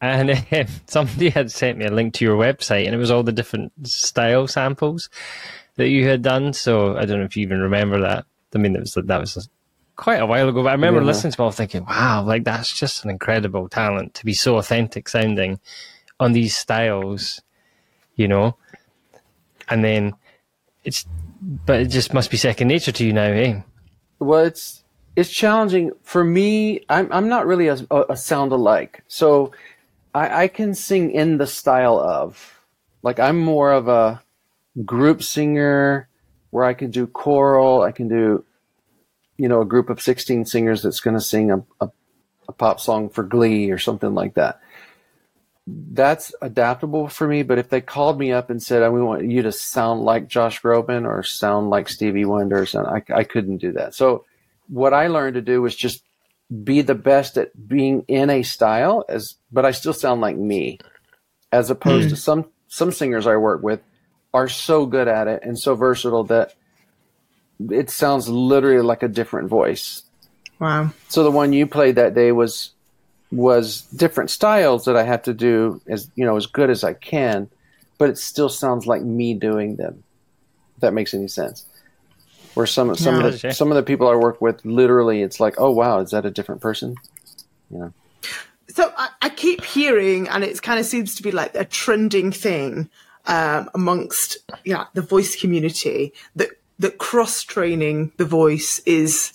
and 0.00 0.30
uh, 0.30 0.64
somebody 0.86 1.30
had 1.30 1.52
sent 1.52 1.78
me 1.78 1.84
a 1.84 1.90
link 1.92 2.14
to 2.14 2.24
your 2.24 2.36
website, 2.36 2.86
and 2.86 2.94
it 2.96 2.98
was 2.98 3.12
all 3.12 3.22
the 3.22 3.30
different 3.32 3.70
style 3.86 4.48
samples 4.48 5.08
that 5.76 5.88
you 5.88 6.08
had 6.08 6.22
done. 6.22 6.52
So 6.52 6.96
I 6.96 7.04
don't 7.04 7.20
know 7.20 7.24
if 7.26 7.36
you 7.36 7.42
even 7.42 7.60
remember 7.60 8.00
that. 8.00 8.24
I 8.56 8.58
mean, 8.58 8.74
it 8.74 8.80
was 8.80 8.94
that 8.94 9.20
was 9.20 9.48
quite 9.96 10.20
a 10.20 10.26
while 10.26 10.48
ago, 10.48 10.62
but 10.62 10.70
I 10.70 10.72
remember 10.72 11.00
Yeah. 11.00 11.06
listening 11.06 11.32
to 11.32 11.42
it 11.42 11.44
all 11.44 11.50
thinking, 11.52 11.84
"Wow, 11.84 12.22
like 12.24 12.44
that's 12.44 12.72
just 12.72 13.04
an 13.04 13.10
incredible 13.10 13.68
talent 13.68 14.14
to 14.14 14.24
be 14.24 14.34
so 14.34 14.56
authentic 14.56 15.08
sounding 15.08 15.60
on 16.18 16.32
these 16.32 16.56
styles," 16.56 17.40
you 18.16 18.28
know. 18.28 18.56
And 19.68 19.84
then 19.84 20.14
it's, 20.84 21.06
but 21.66 21.80
it 21.80 21.86
just 21.88 22.14
must 22.14 22.30
be 22.30 22.36
second 22.36 22.68
nature 22.68 22.92
to 22.92 23.04
you 23.04 23.12
now, 23.12 23.22
eh? 23.24 23.60
Well, 24.18 24.44
it's 24.44 24.84
it's 25.16 25.30
challenging 25.30 25.92
for 26.02 26.24
me. 26.24 26.84
I'm 26.88 27.12
I'm 27.12 27.28
not 27.28 27.46
really 27.46 27.68
a, 27.68 27.78
a, 27.90 28.04
a 28.10 28.16
sound 28.16 28.52
alike, 28.52 29.02
so 29.08 29.52
I, 30.14 30.44
I 30.44 30.48
can 30.48 30.74
sing 30.74 31.10
in 31.10 31.38
the 31.38 31.46
style 31.46 31.98
of. 31.98 32.52
Like 33.02 33.20
I'm 33.20 33.38
more 33.38 33.72
of 33.72 33.86
a 33.86 34.20
group 34.84 35.22
singer, 35.22 36.08
where 36.50 36.64
I 36.64 36.74
can 36.74 36.90
do 36.90 37.06
choral. 37.06 37.82
I 37.82 37.92
can 37.92 38.08
do, 38.08 38.44
you 39.36 39.48
know, 39.48 39.60
a 39.60 39.66
group 39.66 39.90
of 39.90 40.00
16 40.00 40.46
singers 40.46 40.82
that's 40.82 41.00
going 41.00 41.14
to 41.14 41.20
sing 41.20 41.50
a, 41.50 41.62
a 41.80 41.90
a 42.48 42.52
pop 42.52 42.80
song 42.80 43.08
for 43.08 43.22
Glee 43.22 43.70
or 43.70 43.78
something 43.78 44.14
like 44.14 44.34
that. 44.34 44.60
That's 45.66 46.32
adaptable 46.40 47.08
for 47.08 47.26
me. 47.26 47.42
But 47.42 47.58
if 47.58 47.68
they 47.68 47.80
called 47.80 48.18
me 48.18 48.32
up 48.32 48.50
and 48.50 48.62
said, 48.62 48.82
"I 48.82 48.88
we 48.88 49.02
want 49.02 49.28
you 49.28 49.42
to 49.42 49.52
sound 49.52 50.02
like 50.02 50.28
Josh 50.28 50.62
Groban 50.62 51.06
or 51.06 51.22
sound 51.24 51.70
like 51.70 51.88
Stevie 51.88 52.24
Wonder," 52.24 52.62
or 52.62 52.66
something, 52.66 53.02
I, 53.10 53.18
I 53.18 53.24
couldn't 53.24 53.58
do 53.58 53.72
that. 53.72 53.94
So 53.94 54.24
what 54.68 54.94
I 54.94 55.08
learned 55.08 55.34
to 55.34 55.42
do 55.42 55.60
was 55.60 55.74
just 55.74 56.04
be 56.62 56.82
the 56.82 56.94
best 56.94 57.36
at 57.36 57.68
being 57.68 58.04
in 58.06 58.30
a 58.30 58.44
style, 58.44 59.04
as 59.08 59.34
but 59.50 59.64
I 59.64 59.72
still 59.72 59.92
sound 59.92 60.20
like 60.20 60.36
me, 60.36 60.78
as 61.50 61.68
opposed 61.68 62.04
hmm. 62.04 62.10
to 62.10 62.16
some 62.16 62.46
some 62.68 62.92
singers 62.92 63.26
I 63.26 63.36
work 63.36 63.62
with 63.62 63.80
are 64.32 64.48
so 64.48 64.86
good 64.86 65.08
at 65.08 65.28
it 65.28 65.42
and 65.42 65.58
so 65.58 65.74
versatile 65.74 66.24
that 66.24 66.54
it 67.58 67.90
sounds 67.90 68.28
literally 68.28 68.82
like 68.82 69.02
a 69.02 69.08
different 69.08 69.48
voice. 69.48 70.02
Wow. 70.58 70.92
So 71.08 71.22
the 71.22 71.30
one 71.30 71.52
you 71.52 71.66
played 71.66 71.96
that 71.96 72.14
day 72.14 72.32
was 72.32 72.72
was 73.32 73.82
different 73.82 74.30
styles 74.30 74.84
that 74.84 74.96
I 74.96 75.02
have 75.02 75.22
to 75.22 75.34
do 75.34 75.80
as 75.88 76.10
you 76.14 76.24
know 76.24 76.36
as 76.36 76.46
good 76.46 76.70
as 76.70 76.84
I 76.84 76.94
can, 76.94 77.48
but 77.98 78.08
it 78.10 78.18
still 78.18 78.48
sounds 78.48 78.86
like 78.86 79.02
me 79.02 79.34
doing 79.34 79.76
them. 79.76 80.04
If 80.76 80.80
that 80.82 80.94
makes 80.94 81.14
any 81.14 81.28
sense. 81.28 81.66
Where 82.54 82.66
some 82.66 82.94
some 82.96 83.20
Yeah. 83.20 83.26
of 83.26 83.40
the 83.40 83.52
some 83.52 83.70
of 83.70 83.76
the 83.76 83.82
people 83.82 84.08
I 84.08 84.14
work 84.14 84.40
with, 84.40 84.64
literally, 84.64 85.22
it's 85.22 85.40
like, 85.40 85.54
oh 85.58 85.70
wow, 85.70 86.00
is 86.00 86.10
that 86.10 86.24
a 86.24 86.30
different 86.30 86.60
person? 86.60 86.94
You 87.70 87.78
know. 87.78 87.92
So 88.68 88.92
I, 88.96 89.08
I 89.22 89.28
keep 89.28 89.64
hearing, 89.64 90.28
and 90.28 90.42
it 90.42 90.60
kind 90.62 90.80
of 90.80 90.86
seems 90.86 91.14
to 91.16 91.22
be 91.22 91.32
like 91.32 91.54
a 91.54 91.64
trending 91.64 92.32
thing 92.32 92.88
um, 93.26 93.68
amongst 93.74 94.38
yeah 94.64 94.86
the 94.94 95.02
voice 95.02 95.38
community 95.38 96.12
that 96.36 96.48
that 96.78 96.98
cross 96.98 97.42
training 97.42 98.12
the 98.16 98.24
voice 98.24 98.80
is 98.86 99.32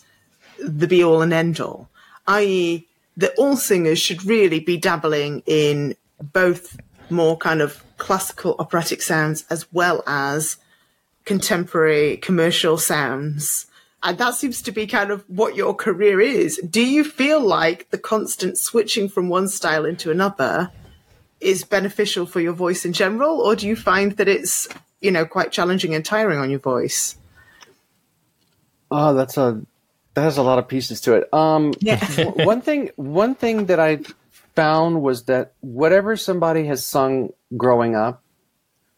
the 0.59 0.87
be 0.87 1.03
all 1.03 1.21
and 1.21 1.33
end 1.33 1.59
all, 1.59 1.89
i.e., 2.27 2.87
that 3.17 3.33
all 3.37 3.57
singers 3.57 3.99
should 3.99 4.23
really 4.25 4.59
be 4.59 4.77
dabbling 4.77 5.43
in 5.45 5.95
both 6.21 6.79
more 7.09 7.37
kind 7.37 7.61
of 7.61 7.83
classical 7.97 8.55
operatic 8.57 9.01
sounds 9.01 9.45
as 9.49 9.71
well 9.73 10.03
as 10.07 10.57
contemporary 11.25 12.17
commercial 12.17 12.77
sounds. 12.77 13.67
And 14.03 14.17
that 14.17 14.33
seems 14.33 14.61
to 14.63 14.71
be 14.71 14.87
kind 14.87 15.11
of 15.11 15.23
what 15.27 15.55
your 15.55 15.75
career 15.75 16.19
is. 16.19 16.57
Do 16.67 16.81
you 16.81 17.03
feel 17.03 17.39
like 17.39 17.89
the 17.91 17.99
constant 17.99 18.57
switching 18.57 19.09
from 19.09 19.29
one 19.29 19.47
style 19.47 19.85
into 19.85 20.09
another 20.09 20.71
is 21.39 21.63
beneficial 21.63 22.25
for 22.25 22.39
your 22.39 22.53
voice 22.53 22.85
in 22.85 22.93
general, 22.93 23.41
or 23.41 23.55
do 23.55 23.67
you 23.67 23.75
find 23.75 24.13
that 24.13 24.27
it's, 24.27 24.67
you 25.01 25.11
know, 25.11 25.25
quite 25.25 25.51
challenging 25.51 25.93
and 25.93 26.05
tiring 26.05 26.39
on 26.39 26.49
your 26.49 26.59
voice? 26.59 27.17
Oh, 28.91 29.13
that's 29.13 29.37
a 29.37 29.61
that 30.13 30.21
has 30.21 30.37
a 30.37 30.43
lot 30.43 30.59
of 30.59 30.67
pieces 30.67 31.01
to 31.01 31.13
it. 31.13 31.33
Um, 31.33 31.73
Yeah. 31.79 31.97
one 32.35 32.61
thing 32.61 32.91
one 32.97 33.33
thing 33.35 33.67
that 33.67 33.79
I 33.79 33.99
found 34.55 35.01
was 35.01 35.23
that 35.25 35.53
whatever 35.61 36.17
somebody 36.17 36.65
has 36.65 36.85
sung 36.85 37.29
growing 37.55 37.95
up 37.95 38.21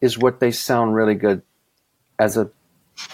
is 0.02 0.18
what 0.18 0.40
they 0.40 0.52
sound 0.52 0.96
really 0.96 1.16
good 1.16 1.44
as 2.18 2.36
a 2.38 2.50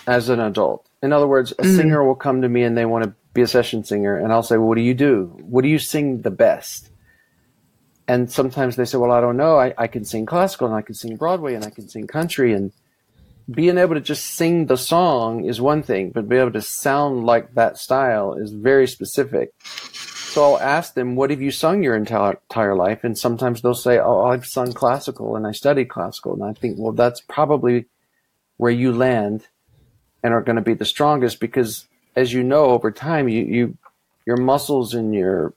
as 0.08 0.30
an 0.30 0.39
adult. 0.39 0.88
In 1.04 1.13
other 1.13 1.28
words, 1.28 1.54
a 1.60 1.63
singer 1.65 2.04
will 2.04 2.15
come 2.15 2.42
to 2.42 2.50
me 2.50 2.63
and 2.63 2.78
they 2.78 2.86
want 2.86 3.04
to 3.06 3.13
be 3.34 3.42
a 3.42 3.48
session 3.48 3.84
singer, 3.84 4.18
and 4.18 4.32
I'll 4.34 4.44
say, 4.44 4.58
well, 4.58 4.70
"What 4.70 4.76
do 4.76 4.82
you 4.82 4.94
do? 4.96 5.38
What 5.42 5.62
do 5.62 5.68
you 5.70 5.78
sing 5.80 6.22
the 6.22 6.32
best?" 6.32 6.89
And 8.08 8.32
sometimes 8.32 8.76
they 8.76 8.86
say, 8.86 8.98
"Well, 8.98 9.12
I 9.12 9.22
don't 9.22 9.38
know. 9.38 9.60
I, 9.60 9.74
I 9.78 9.88
can 9.88 10.04
sing 10.04 10.26
classical, 10.26 10.65
and 10.68 10.76
I 10.76 10.82
can 10.82 10.96
sing 10.96 11.15
Broadway, 11.15 11.54
and 11.54 11.63
I 11.63 11.70
can 11.70 11.88
sing 11.88 12.08
country, 12.08 12.54
and 12.54 12.72
being 13.50 13.78
able 13.78 13.96
to 13.96 14.02
just 14.02 14.26
sing 14.26 14.66
the 14.66 14.78
song 14.78 15.46
is 15.46 15.62
one 15.62 15.82
thing, 15.82 16.12
but 16.12 16.30
be 16.30 16.38
able 16.38 16.52
to 16.52 16.62
sound 16.62 17.26
like 17.26 17.56
that 17.56 17.78
style 17.78 18.34
is 18.34 18.52
very 18.52 18.88
specific. 18.88 19.54
So 19.64 20.44
I'll 20.44 20.60
ask 20.60 20.94
them, 20.94 21.16
"What 21.16 21.32
have 21.32 21.42
you 21.42 21.50
sung 21.50 21.82
your 21.82 21.96
entire 21.96 22.34
entire 22.34 22.76
life?" 22.76 23.04
And 23.04 23.18
sometimes 23.18 23.62
they'll 23.62 23.74
say, 23.74 23.98
"Oh, 23.98 24.26
I've 24.26 24.46
sung 24.46 24.74
classical 24.74 25.36
and 25.36 25.48
I 25.48 25.52
studied 25.52 25.90
classical." 25.90 26.34
And 26.34 26.44
I 26.44 26.54
think, 26.54 26.78
well, 26.78 26.92
that's 26.92 27.22
probably 27.22 27.86
where 28.58 28.72
you 28.72 28.92
land 28.92 29.48
and 30.22 30.34
are 30.34 30.42
going 30.42 30.58
to 30.58 30.62
be 30.62 30.74
the 30.76 30.86
strongest 30.86 31.40
because, 31.40 31.88
as 32.16 32.34
you 32.34 32.44
know, 32.44 32.66
over 32.66 32.92
time, 32.92 33.28
you 33.30 33.44
you 33.44 33.78
your 34.26 34.38
muscles 34.38 34.94
and 34.94 35.16
your 35.16 35.54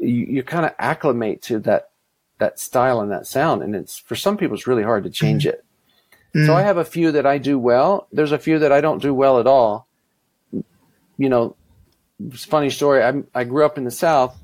you, 0.00 0.26
you 0.26 0.42
kind 0.42 0.66
of 0.66 0.74
acclimate 0.78 1.42
to 1.42 1.60
that 1.60 1.90
that 2.38 2.58
style 2.58 3.00
and 3.00 3.12
that 3.12 3.26
sound, 3.26 3.62
and 3.62 3.76
it's 3.76 3.98
for 3.98 4.16
some 4.16 4.36
people 4.36 4.56
it's 4.56 4.66
really 4.66 4.82
hard 4.82 5.04
to 5.04 5.10
change 5.10 5.46
it. 5.46 5.65
So 6.44 6.52
mm. 6.52 6.54
I 6.54 6.62
have 6.62 6.76
a 6.76 6.84
few 6.84 7.12
that 7.12 7.24
I 7.24 7.38
do 7.38 7.58
well. 7.58 8.08
There's 8.12 8.32
a 8.32 8.38
few 8.38 8.58
that 8.58 8.70
I 8.70 8.82
don't 8.82 9.00
do 9.00 9.14
well 9.14 9.40
at 9.40 9.46
all. 9.46 9.88
You 10.52 11.28
know, 11.30 11.56
it's 12.28 12.44
a 12.44 12.48
funny 12.48 12.68
story. 12.68 13.02
I 13.02 13.22
I 13.34 13.44
grew 13.44 13.64
up 13.64 13.78
in 13.78 13.84
the 13.84 13.90
South, 13.90 14.36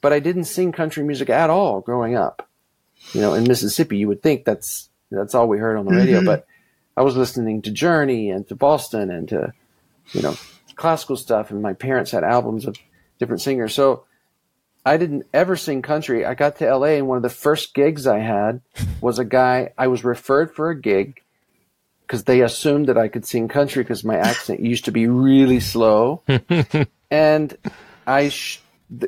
but 0.00 0.12
I 0.12 0.18
didn't 0.18 0.44
sing 0.44 0.72
country 0.72 1.04
music 1.04 1.30
at 1.30 1.48
all 1.48 1.80
growing 1.80 2.16
up. 2.16 2.48
You 3.12 3.20
know, 3.20 3.34
in 3.34 3.44
Mississippi, 3.44 3.98
you 3.98 4.08
would 4.08 4.20
think 4.20 4.44
that's 4.44 4.88
that's 5.12 5.32
all 5.32 5.46
we 5.46 5.58
heard 5.58 5.76
on 5.76 5.86
the 5.86 5.94
radio, 5.94 6.18
mm-hmm. 6.18 6.26
but 6.26 6.46
I 6.96 7.02
was 7.02 7.16
listening 7.16 7.62
to 7.62 7.70
Journey 7.70 8.30
and 8.30 8.46
to 8.48 8.56
Boston 8.56 9.08
and 9.08 9.28
to 9.28 9.52
you 10.10 10.22
know 10.22 10.34
classical 10.74 11.16
stuff, 11.16 11.52
and 11.52 11.62
my 11.62 11.72
parents 11.72 12.10
had 12.10 12.24
albums 12.24 12.66
of 12.66 12.76
different 13.20 13.42
singers. 13.42 13.74
So 13.74 14.04
I 14.84 14.96
didn't 14.96 15.26
ever 15.32 15.54
sing 15.54 15.82
country. 15.82 16.24
I 16.24 16.34
got 16.34 16.56
to 16.56 16.76
LA, 16.76 16.96
and 16.96 17.06
one 17.06 17.16
of 17.16 17.22
the 17.22 17.30
first 17.30 17.74
gigs 17.74 18.08
I 18.08 18.18
had 18.18 18.60
was 19.00 19.20
a 19.20 19.24
guy. 19.24 19.72
I 19.78 19.86
was 19.86 20.02
referred 20.02 20.52
for 20.52 20.70
a 20.70 20.80
gig 20.80 21.22
because 22.08 22.24
they 22.24 22.40
assumed 22.40 22.88
that 22.88 22.96
I 22.96 23.08
could 23.08 23.26
sing 23.26 23.48
country 23.48 23.82
because 23.82 24.02
my 24.02 24.16
accent 24.16 24.60
used 24.60 24.86
to 24.86 24.92
be 24.92 25.06
really 25.06 25.60
slow. 25.60 26.22
and 27.10 27.56
I 28.06 28.30
sh- 28.30 28.62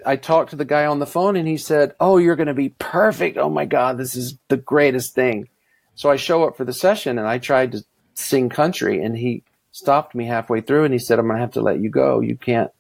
I 0.05 0.17
talked 0.17 0.51
to 0.51 0.57
the 0.57 0.67
guy 0.67 0.85
on 0.85 0.99
the 0.99 1.07
phone, 1.07 1.37
and 1.37 1.49
he 1.49 1.57
said, 1.57 1.95
"Oh, 1.99 2.19
you're 2.19 2.37
going 2.37 2.49
to 2.49 2.55
be 2.55 2.75
perfect. 2.79 3.39
Oh 3.39 3.49
my 3.49 3.65
God, 3.65 3.97
this 3.97 4.15
is 4.15 4.39
the 4.49 4.59
greatest 4.59 5.15
thing." 5.15 5.49
So 5.95 6.11
I 6.11 6.17
show 6.17 6.45
up 6.45 6.59
for 6.59 6.65
the 6.65 6.75
session, 6.75 7.19
and 7.19 7.27
I 7.27 7.39
tried 7.39 7.73
to 7.73 7.85
sing 8.13 8.51
country, 8.51 9.03
and 9.03 9.17
he 9.17 9.43
stopped 9.73 10.15
me 10.15 10.27
halfway 10.27 10.61
through, 10.61 10.85
and 10.85 10.93
he 10.93 10.99
said, 10.99 11.19
"I'm 11.19 11.27
going 11.27 11.37
to 11.37 11.41
have 11.41 11.53
to 11.53 11.63
let 11.63 11.81
you 11.81 11.89
go. 11.89 12.21
You 12.21 12.37
can't." 12.37 12.71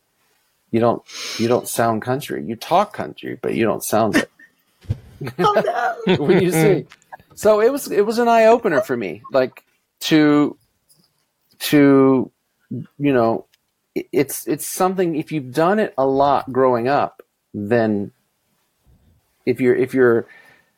You 0.73 0.79
don't 0.79 1.03
you 1.41 1.49
don't 1.49 1.66
sound 1.66 2.03
country. 2.03 2.45
You 2.45 2.55
talk 2.55 2.93
country, 2.93 3.37
but 3.43 3.55
you 3.57 3.64
don't 3.64 3.83
sound 3.83 4.14
it 4.14 4.31
Oh 5.41 5.97
no! 6.07 6.16
when 6.25 6.41
you 6.41 6.53
sing. 6.53 6.87
So 7.35 7.61
it 7.61 7.73
was 7.73 7.91
it 7.91 8.07
was 8.07 8.18
an 8.18 8.29
eye 8.29 8.47
opener 8.47 8.81
for 8.81 8.97
me, 8.97 9.23
like 9.33 9.64
to 10.01 10.57
to 11.61 12.30
you 12.98 13.12
know, 13.12 13.46
it's 13.94 14.46
it's 14.46 14.66
something. 14.66 15.16
If 15.16 15.32
you've 15.32 15.53
done 15.53 15.78
it 15.78 15.94
a 15.98 16.07
lot 16.07 16.51
growing 16.53 16.88
up, 16.88 17.22
then 17.53 18.12
if 19.46 19.61
you're 19.61 19.74
if 19.74 19.94
you're 19.94 20.26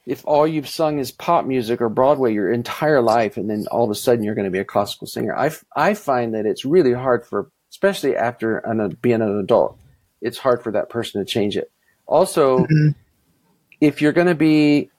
if 0.06 0.26
all 0.26 0.46
you've 0.46 0.68
sung 0.68 0.98
is 0.98 1.12
pop 1.12 1.44
music 1.44 1.80
or 1.80 1.88
Broadway 1.88 2.32
your 2.32 2.50
entire 2.50 3.00
life, 3.00 3.36
and 3.36 3.48
then 3.48 3.66
all 3.70 3.84
of 3.84 3.90
a 3.90 3.94
sudden 3.94 4.24
you're 4.24 4.34
going 4.34 4.46
to 4.46 4.50
be 4.50 4.58
a 4.58 4.64
classical 4.64 5.06
singer, 5.06 5.36
i 5.36 5.50
i 5.76 5.94
find 5.94 6.34
that 6.34 6.46
it's 6.46 6.64
really 6.64 6.92
hard 6.92 7.26
for 7.26 7.50
especially 7.70 8.16
after 8.16 8.58
an, 8.58 8.96
being 9.00 9.22
an 9.22 9.38
adult. 9.38 9.78
It's 10.20 10.38
hard 10.38 10.62
for 10.62 10.72
that 10.72 10.88
person 10.88 11.20
to 11.20 11.24
change 11.24 11.56
it. 11.56 11.70
Also, 12.06 12.58
mm-hmm. 12.58 12.90
if 13.80 14.00
you're 14.00 14.12
going 14.12 14.26
to 14.26 14.34
be 14.34 14.90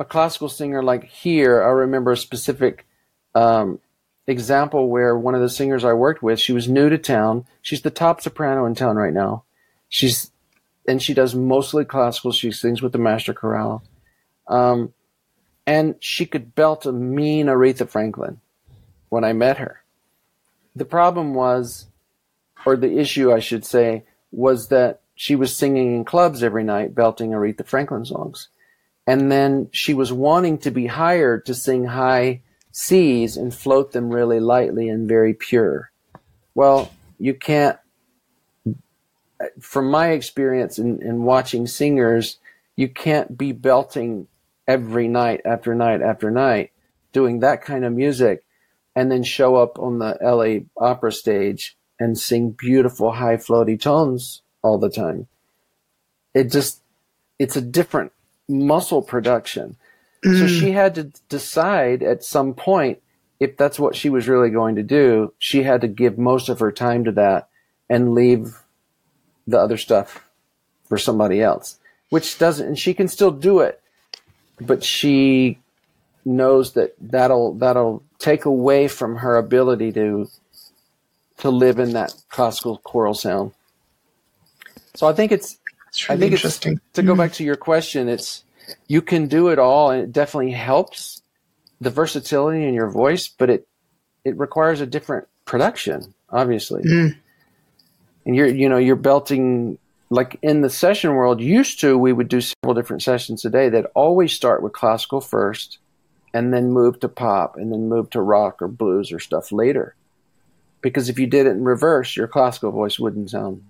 a 0.00 0.04
classical 0.04 0.48
singer 0.48 0.82
like 0.82 1.04
here, 1.04 1.62
I 1.62 1.68
remember 1.68 2.12
a 2.12 2.16
specific 2.16 2.86
um, 3.34 3.78
example 4.26 4.88
where 4.88 5.16
one 5.16 5.34
of 5.34 5.42
the 5.42 5.50
singers 5.50 5.84
I 5.84 5.92
worked 5.92 6.22
with, 6.22 6.40
she 6.40 6.54
was 6.54 6.68
new 6.68 6.88
to 6.88 6.96
town. 6.96 7.44
She's 7.60 7.82
the 7.82 7.90
top 7.90 8.22
soprano 8.22 8.64
in 8.64 8.74
town 8.74 8.96
right 8.96 9.12
now. 9.12 9.44
She's 9.90 10.32
and 10.88 11.02
she 11.02 11.12
does 11.12 11.34
mostly 11.34 11.84
classical. 11.84 12.32
She 12.32 12.50
sings 12.50 12.80
with 12.80 12.92
the 12.92 12.98
master 12.98 13.34
chorale, 13.34 13.82
um, 14.48 14.94
and 15.66 15.96
she 16.00 16.24
could 16.24 16.54
belt 16.54 16.86
a 16.86 16.92
mean 16.92 17.46
Aretha 17.46 17.86
Franklin. 17.86 18.40
When 19.10 19.24
I 19.24 19.34
met 19.34 19.58
her, 19.58 19.82
the 20.74 20.84
problem 20.86 21.34
was, 21.34 21.88
or 22.64 22.76
the 22.76 22.98
issue 22.98 23.32
I 23.32 23.40
should 23.40 23.66
say, 23.66 24.04
was 24.32 24.68
that 24.68 25.00
she 25.14 25.36
was 25.36 25.54
singing 25.54 25.94
in 25.94 26.04
clubs 26.04 26.42
every 26.42 26.64
night, 26.64 26.94
belting 26.94 27.32
Aretha 27.32 27.66
Franklin 27.66 28.06
songs, 28.06 28.48
and 29.06 29.30
then 29.30 29.68
she 29.72 29.94
was 29.94 30.12
wanting 30.12 30.58
to 30.58 30.70
be 30.70 30.86
hired 30.86 31.46
to 31.46 31.54
sing 31.54 31.84
high 31.84 32.42
C's 32.72 33.36
and 33.36 33.52
float 33.52 33.92
them 33.92 34.10
really 34.10 34.40
lightly 34.40 34.88
and 34.88 35.08
very 35.08 35.34
pure. 35.34 35.90
Well, 36.54 36.92
you 37.18 37.34
can't, 37.34 37.78
from 39.60 39.90
my 39.90 40.10
experience 40.10 40.78
in, 40.78 41.02
in 41.02 41.24
watching 41.24 41.66
singers, 41.66 42.38
you 42.76 42.88
can't 42.88 43.36
be 43.36 43.52
belting 43.52 44.28
every 44.68 45.08
night 45.08 45.40
after 45.44 45.74
night 45.74 46.02
after 46.02 46.30
night 46.30 46.70
doing 47.12 47.40
that 47.40 47.62
kind 47.62 47.84
of 47.84 47.92
music 47.92 48.44
and 48.94 49.10
then 49.10 49.22
show 49.22 49.56
up 49.56 49.78
on 49.78 49.98
the 49.98 50.16
LA 50.20 50.66
opera 50.80 51.12
stage 51.12 51.76
and 51.98 52.18
sing 52.18 52.50
beautiful 52.50 53.12
high 53.12 53.36
floaty 53.36 53.80
tones 53.80 54.42
all 54.62 54.78
the 54.78 54.90
time. 54.90 55.26
It 56.34 56.44
just, 56.50 56.82
it's 57.38 57.56
a 57.56 57.60
different 57.60 58.12
muscle 58.50 59.02
production. 59.02 59.76
Mm. 60.24 60.38
So 60.38 60.46
she 60.46 60.72
had 60.72 60.94
to 60.96 61.04
decide 61.28 62.02
at 62.02 62.24
some 62.24 62.52
point 62.54 63.00
if 63.38 63.56
that's 63.56 63.78
what 63.78 63.96
she 63.96 64.10
was 64.10 64.28
really 64.28 64.50
going 64.50 64.74
to 64.74 64.82
do. 64.82 65.32
She 65.38 65.62
had 65.62 65.80
to 65.80 65.88
give 65.88 66.18
most 66.18 66.48
of 66.50 66.60
her 66.60 66.70
time 66.70 67.04
to 67.04 67.12
that 67.12 67.48
and 67.88 68.14
leave 68.14 68.58
the 69.46 69.58
other 69.58 69.78
stuff 69.78 70.24
for 70.88 70.98
somebody 70.98 71.40
else, 71.40 71.78
which 72.10 72.38
doesn't, 72.38 72.66
and 72.66 72.78
she 72.78 72.92
can 72.92 73.08
still 73.08 73.30
do 73.30 73.60
it, 73.60 73.80
but 74.60 74.84
she 74.84 75.58
knows 76.24 76.74
that 76.74 76.94
that'll, 77.00 77.54
that'll 77.54 78.02
take 78.18 78.44
away 78.44 78.88
from 78.88 79.16
her 79.16 79.36
ability 79.36 79.90
to, 79.92 80.28
to 81.38 81.50
live 81.50 81.78
in 81.78 81.94
that 81.94 82.12
classical 82.28 82.76
choral 82.78 83.14
sound. 83.14 83.52
So 84.94 85.06
I 85.06 85.14
think 85.14 85.32
it's, 85.32 85.56
really 86.08 86.18
I 86.18 86.20
think 86.20 86.32
interesting. 86.32 86.72
It's, 86.74 86.82
to 86.94 87.02
go 87.02 87.14
back 87.14 87.32
to 87.34 87.44
your 87.44 87.56
question, 87.56 88.08
it's, 88.08 88.44
you 88.86 89.02
can 89.02 89.26
do 89.26 89.48
it 89.48 89.58
all 89.58 89.90
and 89.90 90.02
it 90.02 90.12
definitely 90.12 90.52
helps 90.52 91.22
the 91.80 91.90
versatility 91.90 92.64
in 92.64 92.74
your 92.74 92.90
voice, 92.90 93.28
but 93.28 93.50
it 93.50 93.66
it 94.24 94.36
requires 94.36 94.80
a 94.80 94.86
different 94.86 95.26
production, 95.46 96.14
obviously. 96.28 96.82
Mm. 96.82 97.16
And 98.26 98.36
you're 98.36 98.46
you 98.46 98.68
know, 98.68 98.76
you're 98.76 98.96
belting 98.96 99.78
like 100.10 100.38
in 100.42 100.60
the 100.60 100.70
session 100.70 101.14
world 101.14 101.40
used 101.40 101.80
to 101.80 101.96
we 101.96 102.12
would 102.12 102.28
do 102.28 102.40
several 102.40 102.74
different 102.74 103.02
sessions 103.02 103.44
a 103.44 103.50
day 103.50 103.68
that 103.68 103.90
always 103.94 104.32
start 104.32 104.62
with 104.62 104.72
classical 104.72 105.20
first 105.20 105.78
and 106.34 106.52
then 106.52 106.72
move 106.72 107.00
to 107.00 107.08
pop 107.08 107.56
and 107.56 107.72
then 107.72 107.88
move 107.88 108.10
to 108.10 108.20
rock 108.20 108.60
or 108.60 108.68
blues 108.68 109.12
or 109.12 109.18
stuff 109.18 109.50
later. 109.50 109.94
Because 110.80 111.08
if 111.08 111.18
you 111.18 111.26
did 111.26 111.46
it 111.46 111.50
in 111.50 111.64
reverse, 111.64 112.16
your 112.16 112.28
classical 112.28 112.70
voice 112.70 112.98
wouldn't 112.98 113.30
sound 113.30 113.64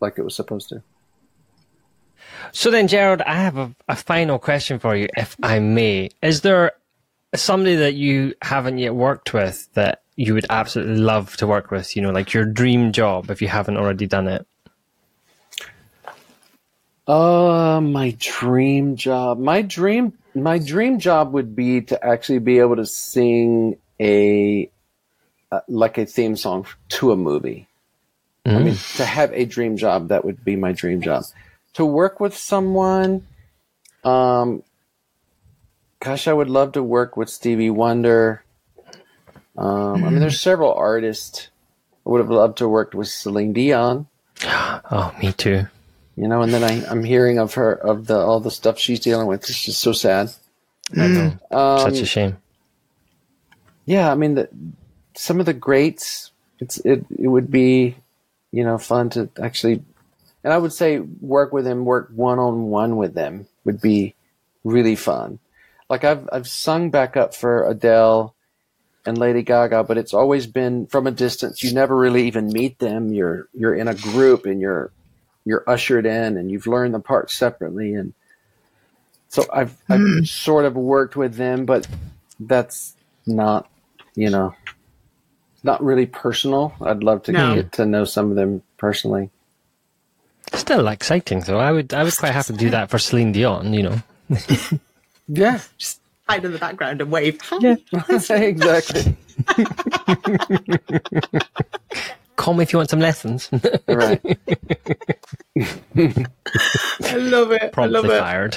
like 0.00 0.18
it 0.18 0.22
was 0.22 0.34
supposed 0.34 0.68
to. 0.70 0.82
So 2.52 2.70
then, 2.70 2.88
Gerald, 2.88 3.22
I 3.22 3.36
have 3.36 3.56
a, 3.56 3.74
a 3.88 3.96
final 3.96 4.38
question 4.38 4.78
for 4.78 4.94
you, 4.94 5.08
if 5.16 5.36
I 5.42 5.58
may. 5.58 6.10
Is 6.22 6.42
there 6.42 6.72
somebody 7.34 7.76
that 7.76 7.94
you 7.94 8.34
haven't 8.42 8.78
yet 8.78 8.94
worked 8.94 9.32
with 9.32 9.72
that 9.74 10.02
you 10.16 10.34
would 10.34 10.46
absolutely 10.50 10.98
love 10.98 11.36
to 11.38 11.46
work 11.46 11.70
with? 11.70 11.96
You 11.96 12.02
know, 12.02 12.10
like 12.10 12.34
your 12.34 12.44
dream 12.44 12.92
job 12.92 13.30
if 13.30 13.40
you 13.40 13.48
haven't 13.48 13.76
already 13.76 14.06
done 14.06 14.28
it. 14.28 14.46
Uh, 17.06 17.80
my 17.80 18.14
dream 18.18 18.96
job. 18.96 19.38
My 19.38 19.62
dream, 19.62 20.12
my 20.34 20.58
dream 20.58 20.98
job 20.98 21.32
would 21.32 21.56
be 21.56 21.80
to 21.82 22.04
actually 22.04 22.38
be 22.38 22.58
able 22.58 22.76
to 22.76 22.86
sing 22.86 23.78
a, 23.98 24.70
uh, 25.50 25.60
like 25.68 25.98
a 25.98 26.06
theme 26.06 26.36
song 26.36 26.66
to 26.90 27.12
a 27.12 27.16
movie. 27.16 27.66
Mm. 28.46 28.56
I 28.56 28.62
mean, 28.62 28.74
mm. 28.74 28.96
to 28.98 29.04
have 29.04 29.32
a 29.32 29.44
dream 29.46 29.76
job, 29.76 30.08
that 30.08 30.24
would 30.24 30.44
be 30.44 30.56
my 30.56 30.72
dream 30.72 31.00
job 31.00 31.24
to 31.74 31.84
work 31.84 32.20
with 32.20 32.36
someone. 32.36 33.26
Um, 34.04 34.62
gosh, 36.00 36.28
I 36.28 36.32
would 36.32 36.50
love 36.50 36.72
to 36.72 36.82
work 36.82 37.16
with 37.16 37.30
Stevie 37.30 37.70
Wonder. 37.70 38.44
Um, 39.56 40.04
I 40.04 40.10
mean, 40.10 40.20
there's 40.20 40.40
several 40.40 40.72
artists. 40.74 41.48
I 42.06 42.10
would 42.10 42.20
have 42.20 42.30
loved 42.30 42.58
to 42.58 42.68
work 42.68 42.94
with 42.94 43.08
Celine 43.08 43.52
Dion. 43.52 44.06
Oh, 44.94 45.14
me 45.22 45.32
too. 45.32 45.66
You 46.16 46.28
know, 46.28 46.42
and 46.42 46.52
then 46.52 46.62
I, 46.62 46.84
I'm 46.90 47.02
hearing 47.02 47.38
of 47.38 47.54
her 47.54 47.72
of 47.72 48.06
the 48.06 48.18
all 48.18 48.40
the 48.40 48.50
stuff 48.50 48.78
she's 48.78 49.00
dealing 49.00 49.26
with. 49.26 49.48
It's 49.48 49.64
just 49.64 49.80
so 49.80 49.92
sad. 49.92 50.30
I 50.94 51.06
know. 51.06 51.38
Um, 51.50 51.78
Such 51.78 52.00
a 52.00 52.06
shame. 52.06 52.36
Yeah, 53.86 54.12
I 54.12 54.14
mean, 54.14 54.34
the, 54.34 54.48
some 55.14 55.40
of 55.40 55.46
the 55.46 55.54
greats. 55.54 56.30
It's 56.58 56.78
it. 56.78 57.06
It 57.18 57.28
would 57.28 57.50
be, 57.50 57.96
you 58.50 58.64
know, 58.64 58.76
fun 58.76 59.08
to 59.10 59.30
actually 59.40 59.82
and 60.44 60.52
I 60.52 60.58
would 60.58 60.72
say 60.72 60.98
work 60.98 61.52
with 61.52 61.64
them, 61.64 61.84
work 61.84 62.10
one 62.14 62.38
on 62.38 62.64
one 62.64 62.96
with 62.96 63.14
them 63.14 63.46
would 63.64 63.80
be 63.80 64.14
really 64.64 64.96
fun. 64.96 65.38
Like 65.88 66.04
I've 66.04 66.28
I've 66.32 66.48
sung 66.48 66.90
back 66.90 67.16
up 67.16 67.34
for 67.34 67.68
Adele 67.68 68.34
and 69.04 69.18
Lady 69.18 69.42
Gaga, 69.42 69.84
but 69.84 69.98
it's 69.98 70.14
always 70.14 70.46
been 70.46 70.86
from 70.86 71.06
a 71.06 71.10
distance. 71.10 71.62
You 71.62 71.72
never 71.74 71.96
really 71.96 72.26
even 72.26 72.52
meet 72.52 72.78
them. 72.78 73.12
You're 73.12 73.48
you're 73.52 73.74
in 73.74 73.88
a 73.88 73.94
group 73.94 74.46
and 74.46 74.60
you're 74.60 74.90
you're 75.44 75.64
ushered 75.68 76.06
in 76.06 76.36
and 76.36 76.50
you've 76.50 76.66
learned 76.66 76.94
the 76.94 77.00
parts 77.00 77.34
separately 77.34 77.94
and 77.94 78.14
so 79.32 79.46
I've 79.50 79.74
I've 79.88 80.00
mm. 80.00 80.28
sort 80.28 80.66
of 80.66 80.76
worked 80.76 81.16
with 81.16 81.36
them, 81.36 81.64
but 81.64 81.88
that's 82.38 82.94
not 83.26 83.66
you 84.14 84.28
know 84.28 84.54
not 85.62 85.82
really 85.82 86.04
personal. 86.04 86.74
I'd 86.82 87.02
love 87.02 87.22
to 87.24 87.32
no. 87.32 87.54
get 87.54 87.72
to 87.72 87.86
know 87.86 88.04
some 88.04 88.28
of 88.28 88.36
them 88.36 88.62
personally. 88.76 89.30
Still 90.62 90.86
exciting 90.86 91.40
though. 91.40 91.58
I 91.58 91.72
would 91.72 91.92
I 91.92 92.04
would 92.04 92.16
quite 92.16 92.32
happy 92.32 92.52
to 92.52 92.58
do 92.58 92.70
that 92.70 92.88
for 92.88 92.96
Celine 92.96 93.32
Dion, 93.32 93.74
you 93.74 93.82
know. 93.82 94.00
yeah. 95.26 95.58
Just 95.76 96.00
hide 96.28 96.44
in 96.44 96.52
the 96.52 96.58
background 96.58 97.00
and 97.00 97.10
wave. 97.10 97.40
Yeah, 97.58 97.74
exactly. 98.30 99.16
Call 102.36 102.54
me 102.54 102.62
if 102.62 102.72
you 102.72 102.76
want 102.76 102.90
some 102.90 103.00
lessons. 103.00 103.50
right. 103.88 104.20
I 105.96 107.16
love 107.16 107.50
it. 107.50 107.72
Promptly 107.72 107.82
I 107.82 107.86
love 107.88 108.04
it. 108.04 108.20
fired. 108.20 108.56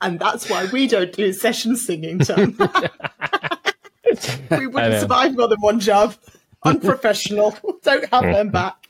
and 0.00 0.20
that's 0.20 0.48
why 0.48 0.66
we 0.72 0.86
don't 0.86 1.12
do 1.12 1.32
session 1.32 1.74
singing, 1.74 2.20
Tom. 2.20 2.56
we 4.52 4.68
wouldn't 4.68 5.00
survive 5.00 5.36
more 5.36 5.48
than 5.48 5.60
one 5.60 5.80
job 5.80 6.14
unprofessional. 6.64 7.56
Don't 7.82 8.08
have 8.10 8.22
them 8.22 8.50
mm-hmm. 8.50 8.52
back. 8.52 8.88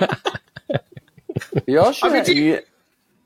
you 1.66 1.92
sure? 1.92 2.10
I 2.10 2.12
mean, 2.12 2.24
do, 2.24 2.34
you, 2.34 2.60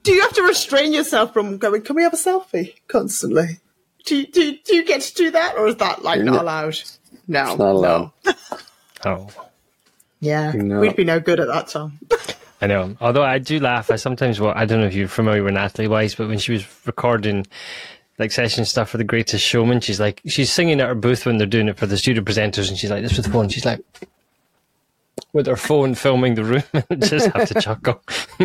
do, 0.02 0.12
you, 0.12 0.20
have 0.22 0.32
to 0.34 0.42
restrain 0.42 0.92
yourself 0.92 1.32
from 1.32 1.58
going, 1.58 1.82
can 1.82 1.96
we 1.96 2.02
have 2.02 2.14
a 2.14 2.16
selfie 2.16 2.74
constantly? 2.88 3.58
Do 4.04 4.16
you, 4.16 4.26
do, 4.26 4.58
do 4.64 4.76
you 4.76 4.84
get 4.84 5.00
to 5.02 5.14
do 5.14 5.30
that 5.30 5.56
or 5.56 5.68
is 5.68 5.76
that 5.76 6.02
like 6.02 6.20
not 6.22 6.40
allowed? 6.40 6.78
No. 7.28 7.50
It's 7.50 7.58
not 7.58 7.60
allowed. 7.60 8.12
No. 8.24 8.32
oh. 9.04 9.28
Yeah. 10.20 10.52
No. 10.52 10.80
We'd 10.80 10.96
be 10.96 11.04
no 11.04 11.20
good 11.20 11.40
at 11.40 11.48
that, 11.48 11.68
Tom. 11.68 11.98
I 12.60 12.66
know. 12.66 12.96
Although 13.00 13.24
I 13.24 13.38
do 13.38 13.58
laugh, 13.58 13.90
I 13.90 13.96
sometimes, 13.96 14.40
well, 14.40 14.52
I 14.54 14.66
don't 14.66 14.80
know 14.80 14.86
if 14.86 14.94
you're 14.94 15.08
familiar 15.08 15.42
with 15.42 15.54
Natalie 15.54 15.88
Weiss, 15.88 16.14
but 16.14 16.28
when 16.28 16.38
she 16.38 16.52
was 16.52 16.64
recording 16.86 17.46
like 18.18 18.32
session 18.32 18.64
stuff 18.64 18.90
for 18.90 18.98
the 18.98 19.04
greatest 19.04 19.44
showman. 19.44 19.80
She's 19.80 20.00
like, 20.00 20.20
she's 20.26 20.50
singing 20.52 20.80
at 20.80 20.88
her 20.88 20.94
booth 20.94 21.26
when 21.26 21.38
they're 21.38 21.46
doing 21.46 21.68
it 21.68 21.78
for 21.78 21.86
the 21.86 21.96
studio 21.96 22.22
presenters, 22.22 22.68
and 22.68 22.78
she's 22.78 22.90
like, 22.90 23.02
this 23.02 23.16
with 23.16 23.26
the 23.26 23.32
phone. 23.32 23.48
She's 23.48 23.64
like, 23.64 23.80
with 25.32 25.46
her 25.46 25.56
phone 25.56 25.94
filming 25.94 26.34
the 26.34 26.44
room, 26.44 26.62
and 26.90 27.02
just 27.02 27.30
have 27.30 27.48
to 27.48 27.60
chuckle. 27.60 28.02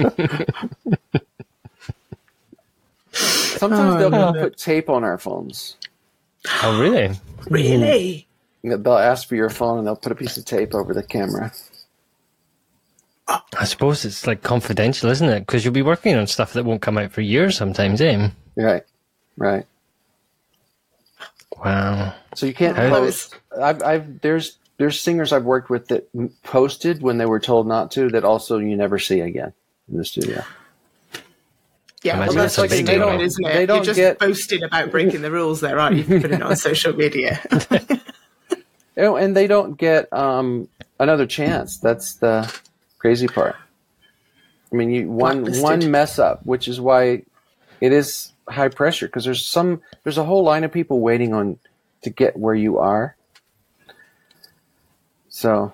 Sometimes 3.11 4.03
oh, 4.03 4.09
they'll 4.09 4.33
put 4.33 4.57
tape 4.57 4.89
on 4.89 5.03
our 5.03 5.17
phones. 5.17 5.77
Oh, 6.63 6.79
really? 6.79 7.15
Really? 7.49 8.27
They'll 8.63 8.93
ask 8.93 9.27
for 9.27 9.35
your 9.35 9.49
phone 9.49 9.79
and 9.79 9.87
they'll 9.87 9.95
put 9.95 10.11
a 10.11 10.15
piece 10.15 10.37
of 10.37 10.45
tape 10.45 10.75
over 10.75 10.93
the 10.93 11.01
camera. 11.03 11.51
I 13.27 13.65
suppose 13.65 14.05
it's 14.05 14.27
like 14.27 14.41
confidential, 14.43 15.09
isn't 15.09 15.27
it? 15.27 15.39
Because 15.41 15.65
you'll 15.65 15.73
be 15.73 15.81
working 15.81 16.15
on 16.15 16.27
stuff 16.27 16.53
that 16.53 16.63
won't 16.63 16.81
come 16.81 16.97
out 16.97 17.11
for 17.11 17.21
years 17.21 17.57
sometimes, 17.57 17.99
eh? 17.99 18.29
Right. 18.55 18.83
Right. 19.37 19.65
Wow. 21.63 22.13
So 22.35 22.45
you 22.45 22.53
can't 22.53 22.77
How- 22.77 22.89
post. 22.89 23.35
I've, 23.59 23.81
I've 23.81 24.21
there's 24.21 24.57
there's 24.77 24.99
singers 25.01 25.33
I've 25.33 25.45
worked 25.45 25.69
with 25.69 25.87
that 25.87 26.07
posted 26.43 27.01
when 27.01 27.17
they 27.17 27.25
were 27.25 27.39
told 27.39 27.67
not 27.67 27.91
to. 27.91 28.09
That 28.09 28.23
also 28.23 28.59
you 28.59 28.75
never 28.75 28.99
see 28.99 29.21
again 29.21 29.53
in 29.89 29.97
the 29.97 30.05
studio. 30.05 30.43
Yeah, 32.03 32.19
well, 32.19 32.25
that's 32.33 32.35
that's 32.35 32.57
a 32.57 32.61
like 32.61 32.69
big 32.69 32.85
they 32.85 32.97
deal. 32.97 33.07
don't, 33.07 33.21
isn't 33.21 33.45
it? 33.45 33.53
They 33.53 33.65
don't 33.65 33.77
You're 33.77 33.85
just 33.85 33.97
get- 33.97 34.19
boasting 34.19 34.63
about 34.63 34.91
breaking 34.91 35.23
the 35.23 35.31
rules 35.31 35.61
there, 35.61 35.79
aren't 35.79 35.97
you? 35.97 36.03
Put 36.03 36.31
it 36.31 36.41
on 36.41 36.55
social 36.55 36.93
media. 36.93 37.41
You 38.95 39.15
and 39.17 39.35
they 39.35 39.47
don't 39.47 39.77
get 39.77 40.11
um, 40.13 40.69
another 40.99 41.25
chance. 41.25 41.79
That's 41.79 42.15
the 42.15 42.53
crazy 42.99 43.27
part. 43.27 43.55
I 44.71 44.75
mean, 44.75 44.91
you 44.91 45.09
one 45.09 45.45
one 45.59 45.89
mess 45.89 46.19
up, 46.19 46.45
which 46.45 46.67
is 46.67 46.79
why 46.79 47.23
it 47.81 47.91
is 47.93 48.31
high 48.49 48.69
pressure 48.69 49.07
because 49.07 49.25
there's 49.25 49.45
some 49.45 49.81
there's 50.03 50.17
a 50.17 50.23
whole 50.23 50.43
line 50.43 50.63
of 50.63 50.71
people 50.71 50.99
waiting 50.99 51.33
on 51.33 51.57
to 52.03 52.09
get 52.09 52.37
where 52.37 52.55
you 52.55 52.77
are. 52.77 53.15
So 55.29 55.73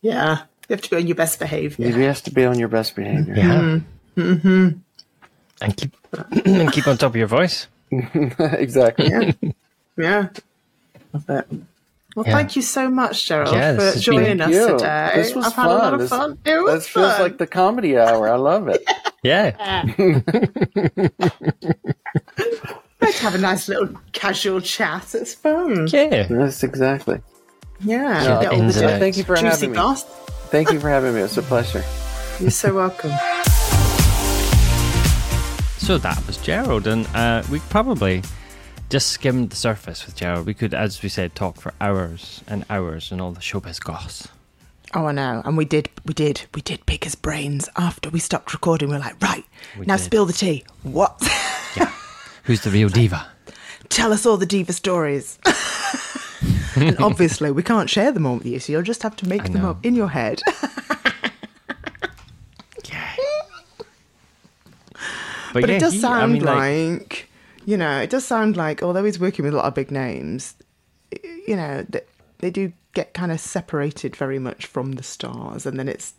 yeah, 0.00 0.42
you 0.68 0.74
have 0.74 0.82
to 0.82 0.90
be 0.90 0.96
on 0.96 1.06
your 1.06 1.16
best 1.16 1.38
behaviour. 1.38 1.86
you 1.88 1.94
have 2.04 2.22
to 2.22 2.30
be 2.32 2.44
on 2.44 2.58
your 2.58 2.68
best 2.68 2.96
behavior. 2.96 3.34
Yeah. 3.36 3.78
Mm-hmm. 4.16 4.68
And 5.60 5.76
keep 5.76 5.96
and 6.46 6.72
keep 6.72 6.86
on 6.86 6.96
top 6.98 7.10
of 7.12 7.16
your 7.16 7.26
voice. 7.28 7.66
exactly. 7.90 9.08
Yeah, 9.10 9.32
yeah. 9.96 10.28
Love 11.12 11.28
it. 11.30 11.46
Well, 12.16 12.26
Yeah. 12.26 12.32
thank 12.36 12.56
you 12.56 12.62
so 12.62 12.90
much, 12.90 13.26
Gerald, 13.26 13.54
Yeah, 13.54 13.76
for 13.92 13.98
joining 13.98 14.40
us 14.42 14.50
You. 14.50 14.68
today. 14.68 15.12
This 15.14 15.34
was 15.34 15.46
I've 15.46 15.54
fun. 15.54 15.64
had 15.68 15.74
a 15.74 15.78
lot 15.78 15.94
of 15.94 16.00
This, 16.00 16.10
fun. 16.10 16.38
It 16.44 16.62
was 16.62 16.74
this 16.74 16.88
feels 16.88 17.18
like 17.18 17.38
the 17.38 17.46
comedy 17.46 17.96
hour. 17.98 18.28
I 18.28 18.36
love 18.36 18.68
it. 18.68 18.82
Yeah. 18.94 19.10
Let's 23.00 23.18
have 23.20 23.34
a 23.34 23.38
nice 23.38 23.68
little 23.68 23.88
casual 24.12 24.60
chat. 24.60 25.14
It's 25.14 25.34
fun. 25.34 25.86
Yeah. 25.88 26.26
Yes, 26.30 26.62
exactly. 26.62 27.20
Yeah. 27.80 28.22
Yeah, 28.22 28.42
Get 28.42 28.52
all 28.52 28.58
the 28.58 28.64
and. 28.64 28.74
Thank 29.00 29.16
you 29.16 29.24
for 29.24 29.36
juicy 29.36 29.48
having 29.48 29.70
me. 29.70 29.76
gossip. 29.76 30.08
Thank 30.50 30.72
you 30.72 30.80
for 30.80 30.88
having 30.88 31.14
me. 31.14 31.20
It's 31.20 31.36
a 31.36 31.42
pleasure. 31.42 31.84
You're 32.40 32.50
so 32.50 32.74
welcome. 32.74 33.10
So 35.78 35.98
that 35.98 36.22
was 36.26 36.36
Gerald, 36.38 36.86
and 36.86 37.06
uh, 37.08 37.42
we 37.50 37.58
probably 37.70 38.22
just 38.88 39.08
skimmed 39.08 39.50
the 39.50 39.56
surface 39.56 40.06
with 40.06 40.14
Gerald. 40.14 40.46
We 40.46 40.54
could, 40.54 40.74
as 40.74 41.02
we 41.02 41.08
said, 41.08 41.34
talk 41.34 41.56
for 41.56 41.74
hours 41.80 42.42
and 42.46 42.64
hours 42.70 43.10
and 43.10 43.20
all 43.20 43.32
the 43.32 43.40
showbiz 43.40 43.80
goss. 43.82 44.28
Oh, 44.94 45.06
I 45.06 45.12
know. 45.12 45.40
And 45.44 45.56
we 45.56 45.64
did, 45.64 45.88
we 46.04 46.12
did, 46.14 46.42
we 46.54 46.60
did 46.60 46.84
pick 46.86 47.04
his 47.04 47.14
brains 47.14 47.68
after 47.76 48.10
we 48.10 48.18
stopped 48.18 48.52
recording. 48.52 48.88
We 48.88 48.94
were 48.96 49.00
like, 49.00 49.20
right, 49.22 49.44
We 49.78 49.86
now 49.86 49.96
did. 49.96 50.02
spill 50.04 50.26
the 50.26 50.32
tea. 50.34 50.64
What? 50.82 51.16
yeah. 51.76 51.90
Who's 52.44 52.60
the 52.60 52.70
real 52.70 52.88
diva? 52.90 53.26
Tell 53.88 54.12
us 54.12 54.26
all 54.26 54.36
the 54.36 54.46
diva 54.46 54.72
stories. 54.72 55.38
and 56.76 56.98
obviously, 56.98 57.50
we 57.50 57.62
can't 57.62 57.88
share 57.88 58.12
them 58.12 58.26
all 58.26 58.36
with 58.36 58.46
you, 58.46 58.58
so 58.58 58.72
you'll 58.72 58.82
just 58.82 59.02
have 59.02 59.16
to 59.16 59.28
make 59.28 59.44
them 59.44 59.64
up 59.64 59.84
in 59.84 59.94
your 59.94 60.08
head. 60.08 60.40
Yeah. 62.90 63.08
But 65.52 65.68
yeah, 65.68 65.76
it 65.76 65.80
does 65.80 65.92
he- 65.94 66.00
sound 66.00 66.22
I 66.22 66.26
mean, 66.26 66.42
like, 66.44 67.28
you 67.64 67.76
know, 67.76 67.98
it 68.00 68.10
does 68.10 68.24
sound 68.24 68.56
like, 68.56 68.82
although 68.82 69.04
he's 69.04 69.18
working 69.20 69.44
with 69.44 69.54
a 69.54 69.56
lot 69.56 69.66
of 69.66 69.74
big 69.74 69.90
names, 69.90 70.54
you 71.46 71.56
know, 71.56 71.84
th- 71.90 72.04
they 72.42 72.50
do 72.50 72.72
get 72.92 73.14
kind 73.14 73.32
of 73.32 73.40
separated 73.40 74.14
very 74.14 74.38
much 74.38 74.66
from 74.66 74.92
the 74.92 75.02
stars, 75.02 75.64
and 75.64 75.78
then 75.78 75.88
it's 75.88 76.14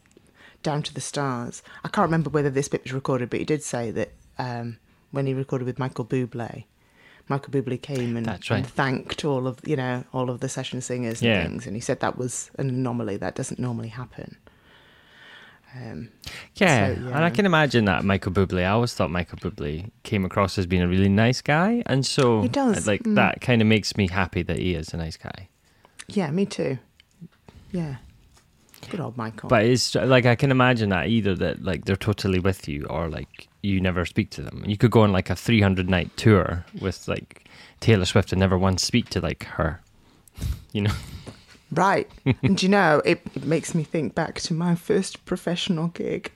down 0.64 0.82
to 0.82 0.94
the 0.94 1.02
stars. 1.02 1.62
I 1.84 1.90
can't 1.90 2.08
remember 2.08 2.30
whether 2.30 2.50
this 2.50 2.70
bit 2.70 2.84
was 2.84 2.94
recorded, 2.94 3.30
but 3.30 3.40
he 3.40 3.46
did 3.46 3.62
say 3.62 3.92
that 3.92 4.14
um, 4.40 4.78
when 5.12 5.28
he 5.28 5.34
recorded 5.34 5.66
with 5.66 5.78
Michael 5.78 6.06
Bublé, 6.06 6.64
Michael 7.28 7.52
Bublé 7.54 7.80
came 7.80 8.16
and, 8.18 8.26
right. 8.26 8.52
and 8.52 8.66
thanked 8.66 9.24
all 9.26 9.48
of 9.48 9.60
you 9.66 9.76
know 9.76 10.06
all 10.14 10.30
of 10.30 10.40
the 10.40 10.50
session 10.50 10.82
singers 10.82 11.22
and 11.22 11.30
Yeah. 11.30 11.44
things, 11.44 11.68
and 11.68 11.76
he 11.76 11.82
said 11.82 12.00
that 12.00 12.18
was 12.18 12.50
an 12.58 12.70
anomaly 12.70 13.18
that 13.18 13.36
doesn't 13.36 13.60
normally 13.60 13.90
happen. 13.90 14.38
Um, 15.76 16.10
Yeah, 16.56 16.96
So, 16.96 17.02
and 17.08 17.26
I 17.26 17.32
can 17.32 17.46
imagine 17.46 17.86
that 17.86 18.06
Michael 18.06 18.32
Bublé. 18.32 18.62
I 18.62 18.68
always 18.68 18.94
thought 18.94 19.12
Michael 19.12 19.40
Bublé 19.40 19.92
came 20.04 20.24
across 20.24 20.58
as 20.58 20.68
being 20.68 20.84
a 20.84 20.88
really 20.88 21.10
nice 21.10 21.42
guy, 21.42 21.84
and 21.86 22.06
so 22.06 22.44
He 22.44 22.48
does, 22.48 22.88
like 22.88 23.04
mm. 23.04 23.16
that 23.16 23.42
kind 23.42 23.62
of 23.62 23.68
makes 23.68 23.98
me 23.98 24.08
happy 24.08 24.42
that 24.44 24.60
he 24.60 24.76
is 24.76 24.94
a 24.94 24.98
nice 24.98 25.18
guy. 25.18 25.50
Yeah, 26.08 26.30
me 26.32 26.46
too. 26.46 26.78
Yeah, 27.72 27.96
good 28.90 29.00
old 29.00 29.18
Michael. 29.18 29.50
But 29.50 29.66
it's 29.66 29.96
like 29.96 30.26
I 30.26 30.36
can 30.36 30.52
imagine 30.52 30.90
that 30.90 31.08
either 31.08 31.36
that 31.36 31.64
like 31.64 31.86
they're 31.86 31.96
totally 31.96 32.40
with 32.40 32.68
you, 32.68 32.86
or 32.90 33.10
like 33.10 33.48
you 33.62 33.82
never 33.82 34.06
speak 34.06 34.30
to 34.32 34.42
them. 34.42 34.64
You 34.66 34.78
could 34.78 34.92
go 34.92 35.02
on 35.02 35.12
like 35.12 35.30
a 35.30 35.36
three 35.36 35.62
hundred 35.62 35.90
night 35.90 36.16
tour 36.18 36.66
with 36.82 37.08
like 37.08 37.46
Taylor 37.80 38.06
Swift 38.06 38.32
and 38.32 38.40
never 38.40 38.58
once 38.58 38.84
speak 38.84 39.10
to 39.10 39.22
like 39.22 39.44
her. 39.44 39.82
You 40.72 40.82
know, 40.84 40.94
Right. 41.74 42.10
and 42.44 42.62
you 42.62 42.70
know, 42.70 43.02
it, 43.06 43.22
it 43.36 43.46
makes 43.46 43.74
me 43.74 43.84
think 43.84 44.16
back 44.16 44.40
to 44.42 44.54
my 44.54 44.76
first 44.76 45.26
professional 45.26 45.88
gig 45.90 46.32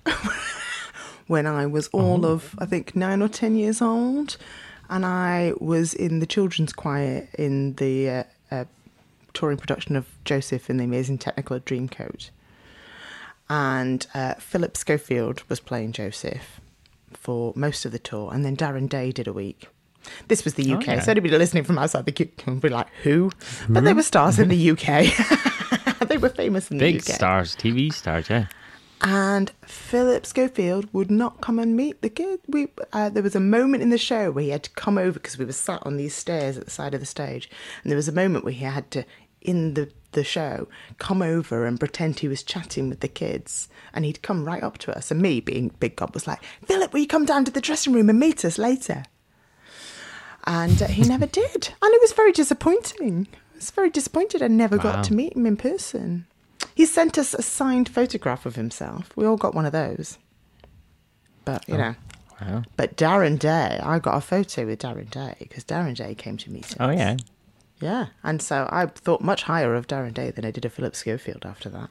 when 1.27 1.45
I 1.45 1.65
was 1.65 1.87
all 1.89 2.25
of, 2.25 2.55
I 2.57 2.65
think, 2.65 2.95
nine 2.95 3.21
or 3.21 3.27
10 3.27 3.55
years 3.55 3.81
old. 3.81 4.37
And 4.89 5.05
I 5.05 5.53
was 5.59 5.93
in 5.93 6.19
the 6.19 6.25
children's 6.25 6.73
choir 6.73 7.27
in 7.37 7.73
the 7.75 8.09
uh, 8.09 8.23
touring 9.37 9.57
production 9.57 9.95
of 9.95 10.07
Joseph 10.25 10.69
in 10.69 10.77
the 10.77 10.83
Amazing 10.83 11.19
Technicolor 11.19 11.61
Dreamcoat. 11.61 12.29
And 13.49 14.05
uh, 14.13 14.33
Philip 14.35 14.75
Schofield 14.75 15.43
was 15.49 15.59
playing 15.59 15.93
Joseph 15.93 16.59
for 17.13 17.53
most 17.55 17.85
of 17.85 17.91
the 17.91 17.99
tour. 17.99 18.31
And 18.33 18.43
then 18.43 18.57
Darren 18.57 18.89
Day 18.89 19.11
did 19.11 19.27
a 19.27 19.33
week. 19.33 19.67
This 20.27 20.43
was 20.43 20.55
the 20.55 20.73
Oh, 20.73 20.77
UK, 20.77 20.87
yeah. 20.87 20.99
so 21.01 21.11
anybody 21.11 21.37
listening 21.37 21.63
from 21.63 21.77
outside 21.77 22.05
the 22.05 22.11
UK 22.25 22.45
will 22.47 22.55
be 22.55 22.69
like, 22.69 22.87
who? 23.03 23.31
But 23.69 23.83
they 23.83 23.93
were 23.93 24.03
stars 24.03 24.39
in 24.39 24.47
the 24.49 24.71
UK. 24.71 26.07
they 26.07 26.17
were 26.17 26.29
famous 26.29 26.71
in 26.71 26.77
big 26.77 27.01
the 27.01 27.11
UK. 27.11 27.15
stars, 27.15 27.55
TV 27.55 27.91
stars. 27.93 28.29
Yeah, 28.29 28.45
And 29.01 29.51
Philip 29.65 30.25
Schofield 30.25 30.87
would 30.93 31.11
not 31.11 31.41
come 31.41 31.59
and 31.59 31.75
meet 31.75 32.01
the 32.01 32.09
kid. 32.09 32.39
We 32.47 32.69
uh, 32.93 33.09
there 33.09 33.23
was 33.23 33.35
a 33.35 33.39
moment 33.41 33.83
in 33.83 33.89
the 33.89 33.97
show 33.97 34.31
where 34.31 34.43
he 34.45 34.49
had 34.51 34.63
to 34.63 34.69
come 34.71 34.97
over 34.97 35.13
because 35.19 35.37
we 35.37 35.43
were 35.45 35.51
sat 35.51 35.85
on 35.85 35.97
these 35.97 36.15
stairs 36.15 36.57
at 36.57 36.63
the 36.65 36.71
side 36.71 36.93
of 36.93 36.99
the 37.01 37.05
stage, 37.05 37.49
and 37.83 37.91
there 37.91 37.97
was 37.97 38.07
a 38.07 38.13
moment 38.13 38.45
where 38.45 38.53
he 38.53 38.63
had 38.65 38.89
to 38.91 39.03
in 39.47 39.73
the 39.73 39.89
the 40.13 40.23
show 40.23 40.67
come 40.99 41.21
over 41.21 41.65
and 41.65 41.79
pretend 41.79 42.17
he 42.19 42.27
was 42.27 42.41
chatting 42.41 42.89
with 42.89 43.01
the 43.01 43.07
kids, 43.07 43.67
and 43.93 44.05
he'd 44.05 44.21
come 44.21 44.45
right 44.45 44.63
up 44.63 44.77
to 44.79 44.95
us, 44.95 45.11
and 45.11 45.21
me 45.21 45.39
being 45.41 45.69
big 45.79 45.95
god 45.95 46.13
was 46.13 46.25
like, 46.27 46.39
Philip, 46.65 46.93
will 46.93 47.01
you 47.01 47.07
come 47.07 47.25
down 47.25 47.43
to 47.45 47.51
the 47.51 47.61
dressing 47.61 47.93
room 47.93 48.09
and 48.09 48.19
meet 48.19 48.45
us 48.45 48.57
later? 48.57 49.03
And 50.45 50.81
uh, 50.81 50.87
he 50.87 51.01
never 51.07 51.25
did, 51.25 51.69
and 51.81 51.93
it 51.93 52.01
was 52.01 52.13
very 52.13 52.31
disappointing. 52.31 53.27
I 53.53 53.55
was 53.57 53.71
very 53.71 53.89
disappointed. 53.89 54.41
I 54.41 54.47
never 54.47 54.77
Wow. 54.77 54.83
got 54.83 55.03
to 55.05 55.13
meet 55.13 55.35
him 55.35 55.45
in 55.45 55.57
person. 55.57 56.25
He 56.73 56.85
sent 56.85 57.17
us 57.17 57.33
a 57.33 57.41
signed 57.41 57.89
photograph 57.89 58.45
of 58.45 58.55
himself. 58.55 59.11
We 59.15 59.25
all 59.25 59.37
got 59.37 59.55
one 59.55 59.65
of 59.65 59.71
those. 59.71 60.17
But, 61.43 61.67
you 61.67 61.77
know. 61.77 61.95
wow. 62.41 62.63
But 62.75 62.97
Darren 62.97 63.39
Day, 63.39 63.79
I 63.81 63.99
got 63.99 64.17
a 64.17 64.21
photo 64.21 64.65
with 64.65 64.79
Darren 64.81 65.09
Day 65.09 65.35
because 65.39 65.63
Darren 65.63 65.95
Day 65.95 66.13
came 66.15 66.37
to 66.37 66.51
meet 66.51 66.65
us. 66.65 66.75
Oh 66.79 66.89
yeah, 66.91 67.17
Yeah. 67.79 68.07
And 68.23 68.41
so 68.41 68.67
I 68.71 68.87
thought 68.87 69.21
much 69.21 69.43
higher 69.43 69.75
of 69.75 69.87
Darren 69.87 70.13
Day 70.13 70.31
than 70.31 70.45
I 70.45 70.51
did 70.51 70.65
of 70.65 70.73
Philip 70.73 70.95
Schofield 70.95 71.45
after 71.45 71.69
that. 71.69 71.89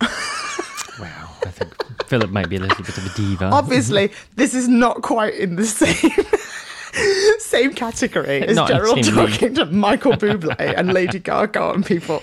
wow. 1.00 1.30
I 1.44 1.50
think 1.50 2.06
Philip 2.06 2.30
might 2.30 2.48
be 2.48 2.56
a 2.56 2.60
little 2.60 2.84
bit 2.84 2.96
of 2.98 3.06
a 3.06 3.14
diva. 3.14 3.46
Obviously, 3.46 4.12
this 4.36 4.54
is 4.54 4.68
not 4.68 5.02
quite 5.02 5.34
in 5.34 5.56
the 5.56 5.64
same 5.64 6.24
same 7.38 7.72
category 7.72 8.42
as 8.42 8.56
Not 8.56 8.68
Gerald 8.68 9.02
talking 9.04 9.54
to 9.54 9.66
Michael 9.66 10.12
Bublé 10.12 10.74
and 10.76 10.92
Lady 10.92 11.18
Gaga 11.18 11.70
and 11.70 11.86
people. 11.86 12.22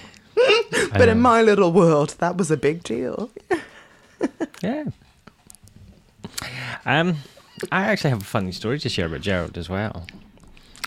but 0.92 1.10
in 1.10 1.20
my 1.20 1.42
little 1.42 1.72
world, 1.72 2.16
that 2.20 2.38
was 2.38 2.52
a 2.52 2.58
big 2.58 2.84
deal. 2.84 3.32
Yeah. 4.62 4.86
Um, 6.86 7.18
I 7.72 7.84
actually 7.86 8.12
have 8.12 8.22
a 8.22 8.26
funny 8.26 8.52
story 8.52 8.80
to 8.80 8.90
share 8.90 9.08
about 9.08 9.22
Gerald 9.22 9.58
as 9.58 9.70
well. 9.70 10.06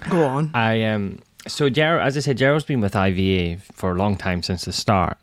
Go 0.09 0.25
on. 0.25 0.51
I 0.55 0.85
um 0.85 1.21
so 1.49 1.69
Gerald, 1.69 2.07
as 2.07 2.17
I 2.17 2.21
said, 2.21 2.39
Gerald's 2.39 2.65
been 2.65 2.81
with 2.81 2.95
IVA 2.95 3.61
for 3.73 3.91
a 3.93 3.95
long 3.95 4.17
time 4.17 4.43
since 4.43 4.65
the 4.65 4.73
start, 4.73 5.19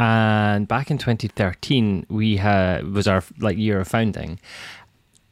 and 0.00 0.66
back 0.66 0.90
in 0.90 0.98
2013 0.98 2.06
we 2.08 2.36
had 2.36 2.92
was 2.92 3.06
our 3.06 3.22
like 3.38 3.56
year 3.58 3.80
of 3.80 3.88
founding. 3.88 4.38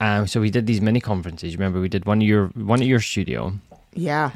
Um, 0.01 0.26
so 0.26 0.40
we 0.40 0.51
did 0.51 0.66
these 0.66 0.80
mini 0.80 1.01
conferences. 1.01 1.55
Remember, 1.57 1.80
we 1.80 1.88
did 1.88 2.05
one 2.07 2.20
at 2.20 2.26
your 2.26 2.49
one 2.49 2.80
at 2.80 2.86
your 2.86 3.01
studio, 3.01 3.53
Yeah. 3.95 4.32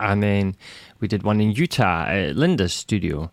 and 0.00 0.22
then 0.22 0.54
we 1.00 1.08
did 1.08 1.22
one 1.24 1.40
in 1.40 1.50
Utah 1.52 2.06
at 2.06 2.36
Linda's 2.36 2.72
studio. 2.72 3.30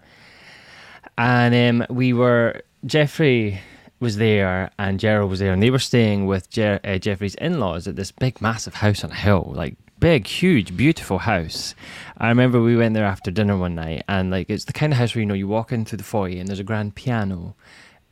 And 1.17 1.81
um, 1.81 1.95
we 1.95 2.11
were 2.13 2.61
Jeffrey 2.85 3.59
was 3.99 4.17
there 4.17 4.69
and 4.77 4.99
Gerald 4.99 5.29
was 5.29 5.39
there, 5.39 5.53
and 5.53 5.63
they 5.63 5.69
were 5.69 5.79
staying 5.79 6.25
with 6.25 6.49
Jer- 6.49 6.81
uh, 6.83 6.97
Jeffrey's 6.97 7.35
in-laws 7.35 7.87
at 7.87 7.95
this 7.95 8.11
big, 8.11 8.41
massive 8.41 8.75
house 8.75 9.03
on 9.03 9.11
a 9.11 9.15
hill, 9.15 9.51
like 9.55 9.75
big, 9.99 10.27
huge, 10.27 10.75
beautiful 10.75 11.19
house. 11.19 11.75
I 12.17 12.29
remember 12.29 12.61
we 12.61 12.75
went 12.75 12.93
there 12.93 13.05
after 13.05 13.31
dinner 13.31 13.57
one 13.57 13.75
night, 13.75 14.03
and 14.07 14.31
like 14.31 14.49
it's 14.49 14.65
the 14.65 14.73
kind 14.73 14.93
of 14.93 14.99
house 14.99 15.15
where 15.15 15.21
you 15.21 15.25
know 15.25 15.33
you 15.33 15.47
walk 15.47 15.71
into 15.71 15.97
the 15.97 16.03
foyer 16.03 16.37
and 16.37 16.47
there's 16.47 16.59
a 16.59 16.63
grand 16.63 16.95
piano, 16.95 17.55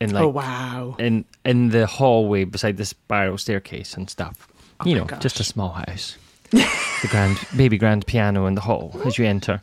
in 0.00 0.10
oh, 0.10 0.14
like 0.14 0.24
oh, 0.24 0.28
wow. 0.28 0.96
in 0.98 1.24
in 1.44 1.70
the 1.70 1.86
hallway 1.86 2.44
beside 2.44 2.76
the 2.76 2.84
spiral 2.84 3.38
staircase 3.38 3.94
and 3.94 4.10
stuff. 4.10 4.48
Oh 4.80 4.86
you 4.86 4.96
my 4.96 5.06
know, 5.06 5.18
just 5.18 5.40
a 5.40 5.44
small 5.44 5.70
house. 5.70 6.16
the 6.50 7.08
grand 7.08 7.38
baby 7.56 7.78
grand 7.78 8.06
piano 8.06 8.46
in 8.46 8.54
the 8.54 8.60
hall 8.60 9.00
as 9.04 9.18
you 9.18 9.24
enter. 9.24 9.60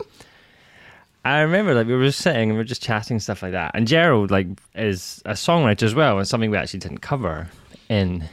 I 1.24 1.42
remember 1.42 1.76
like 1.76 1.88
we 1.88 1.96
were 1.96 2.12
sitting 2.12 2.50
and 2.50 2.52
we 2.54 2.58
were 2.58 2.64
just 2.64 2.82
chatting 2.82 3.16
and 3.16 3.24
stuff 3.24 3.44
like 3.44 3.52
that. 3.52 3.72
And 3.76 3.88
Gerald 3.88 4.32
like 4.32 4.48
is 4.76 5.22
a 5.26 5.34
songwriter 5.34 5.84
as 5.84 5.96
well, 5.96 6.18
and 6.18 6.28
something 6.28 6.50
we 6.50 6.58
actually 6.58 6.80
didn't 6.80 7.00
cover 7.00 7.50
in 7.90 8.28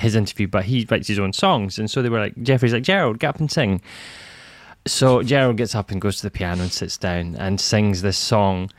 his 0.00 0.14
interview, 0.14 0.48
but 0.48 0.64
he 0.64 0.86
writes 0.90 1.08
his 1.08 1.18
own 1.18 1.32
songs. 1.32 1.78
And 1.78 1.90
so 1.90 2.02
they 2.02 2.08
were 2.08 2.20
like, 2.20 2.40
Jeffrey's 2.42 2.72
like, 2.72 2.82
Gerald, 2.82 3.18
get 3.18 3.28
up 3.28 3.40
and 3.40 3.50
sing. 3.50 3.80
So 4.86 5.22
Gerald 5.22 5.58
gets 5.58 5.74
up 5.74 5.90
and 5.90 6.00
goes 6.00 6.16
to 6.16 6.22
the 6.22 6.30
piano 6.30 6.62
and 6.62 6.72
sits 6.72 6.96
down 6.96 7.36
and 7.36 7.60
sings 7.60 8.02
this 8.02 8.16
song 8.16 8.70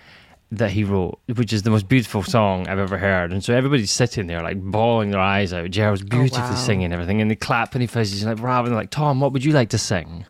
that 0.52 0.72
he 0.72 0.84
wrote, 0.84 1.20
which 1.36 1.54
is 1.54 1.62
the 1.62 1.70
most 1.70 1.88
beautiful 1.88 2.24
song 2.24 2.68
I've 2.68 2.80
ever 2.80 2.98
heard. 2.98 3.32
And 3.32 3.44
so 3.44 3.54
everybody's 3.54 3.92
sitting 3.92 4.28
there 4.28 4.42
like 4.42 4.60
bawling 4.60 5.12
their 5.12 5.22
eyes 5.22 5.54
out. 5.54 5.70
Gerald's 5.70 6.02
oh, 6.02 6.08
beautifully 6.08 6.42
wow. 6.42 6.56
singing 6.56 6.92
everything, 6.92 7.22
and 7.22 7.32
they 7.32 7.36
clap 7.36 7.74
and 7.74 7.82
he 7.82 7.88
fizzes 7.88 8.26
like 8.26 8.42
Rob 8.42 8.66
and 8.66 8.74
they're 8.74 8.82
like, 8.82 8.90
Tom, 8.90 9.22
what 9.22 9.32
would 9.32 9.46
you 9.46 9.54
like 9.54 9.70
to 9.70 9.78
sing? 9.78 10.26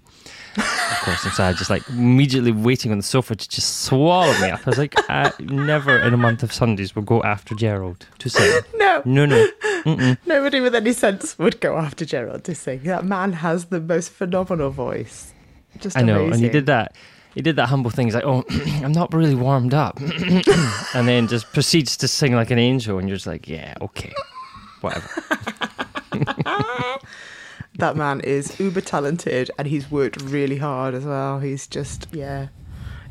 of 0.58 1.00
course, 1.04 1.24
inside 1.26 1.56
just 1.56 1.70
like 1.70 1.88
immediately 1.90 2.52
waiting 2.52 2.92
on 2.92 2.98
the 2.98 3.04
sofa 3.04 3.36
to 3.36 3.50
just 3.50 3.82
swallow 3.84 4.34
me 4.40 4.50
up. 4.50 4.60
I 4.66 4.70
was 4.70 4.78
like, 4.78 4.94
I 5.10 5.32
never 5.40 5.98
in 6.00 6.14
a 6.14 6.18
month 6.18 6.44
of 6.44 6.52
Sundays 6.52 6.96
will 6.96 7.04
go 7.04 7.24
after 7.24 7.56
Gerald 7.56 8.06
to 8.20 8.30
sing. 8.30 8.62
No, 8.76 9.02
No, 9.06 9.26
no. 9.26 9.48
Mm-mm. 9.84 10.18
nobody 10.26 10.60
with 10.62 10.76
any 10.76 10.94
sense 10.94 11.38
would 11.40 11.60
go 11.62 11.78
after 11.78 12.06
Gerald 12.06 12.44
to 12.46 12.56
sing. 12.56 12.84
That 12.84 13.06
man 13.06 13.34
has 13.34 13.66
the 13.66 13.80
most 13.80 14.10
phenomenal 14.12 14.70
voice. 14.70 15.34
Just 15.80 15.98
I 15.98 16.02
know, 16.02 16.24
amazing. 16.26 16.34
and 16.34 16.44
he 16.44 16.50
did 16.50 16.66
that. 16.68 16.96
He 17.34 17.42
did 17.42 17.56
that 17.56 17.68
humble 17.68 17.90
thing. 17.92 18.08
He's 18.08 18.16
like, 18.16 18.26
"Oh, 18.26 18.44
I'm 18.84 18.92
not 18.92 19.14
really 19.14 19.36
warmed 19.36 19.74
up," 19.74 20.00
and 20.02 21.08
then 21.08 21.28
just 21.28 21.52
proceeds 21.54 21.96
to 21.98 22.08
sing 22.08 22.36
like 22.36 22.52
an 22.52 22.60
angel, 22.60 22.98
and 23.00 23.08
you're 23.08 23.16
just 23.16 23.28
like, 23.28 23.48
"Yeah, 23.48 23.74
okay, 23.82 24.14
whatever." 24.82 25.08
That 27.78 27.96
man 27.96 28.20
is 28.20 28.60
uber 28.60 28.82
talented, 28.82 29.50
and 29.58 29.66
he's 29.68 29.90
worked 29.90 30.22
really 30.22 30.58
hard 30.58 30.94
as 30.94 31.06
well. 31.06 31.40
He's 31.40 31.68
just 31.68 32.08
yeah. 32.12 32.50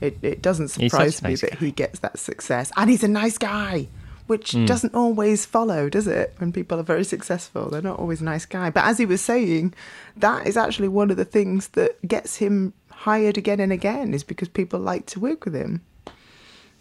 It 0.03 0.19
it 0.23 0.43
doesn't 0.43 0.75
He's 0.75 0.93
such 0.93 1.07
a 1.07 1.11
surprise 1.11 1.23
me 1.23 1.31
nice 1.31 1.41
that 1.41 1.51
guy. 1.53 1.57
he 1.67 1.73
gets 1.73 1.99
that 2.01 2.19
success, 2.19 2.71
and 2.77 2.91
he's 2.91 3.03
a 3.03 3.09
nice 3.09 3.39
guy, 3.39 3.89
which 4.31 4.53
Hmm. 4.53 4.65
doesn't 4.65 4.95
always 4.95 5.45
follow, 5.45 5.89
does 5.91 6.07
it? 6.07 6.35
When 6.39 6.53
people 6.53 6.79
are 6.79 6.85
very 6.95 7.05
successful, 7.05 7.69
they're 7.69 7.83
not 7.91 7.99
always 7.99 8.21
a 8.21 8.25
nice 8.25 8.47
guy. 8.47 8.71
But 8.71 8.85
as 8.85 8.97
he 8.99 9.05
was 9.07 9.21
saying, 9.21 9.75
that 10.17 10.47
is 10.47 10.57
actually 10.57 10.89
one 10.89 11.11
of 11.11 11.17
the 11.17 11.25
things 11.37 11.69
that 11.79 11.93
gets 12.07 12.37
him 12.37 12.73
hired 12.91 13.37
again 13.37 13.59
and 13.61 13.73
again, 13.73 14.15
is 14.15 14.23
because 14.25 14.49
people 14.49 14.79
like 14.79 15.05
to 15.07 15.21
work 15.21 15.45
with 15.45 15.55
him. 15.55 15.81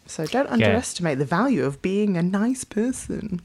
So 0.06 0.26
don't 0.26 0.50
underestimate 0.50 1.18
the 1.18 1.26
value 1.26 1.64
of 1.66 1.82
being 1.82 2.18
a 2.18 2.22
nice 2.24 2.64
person. 2.64 3.42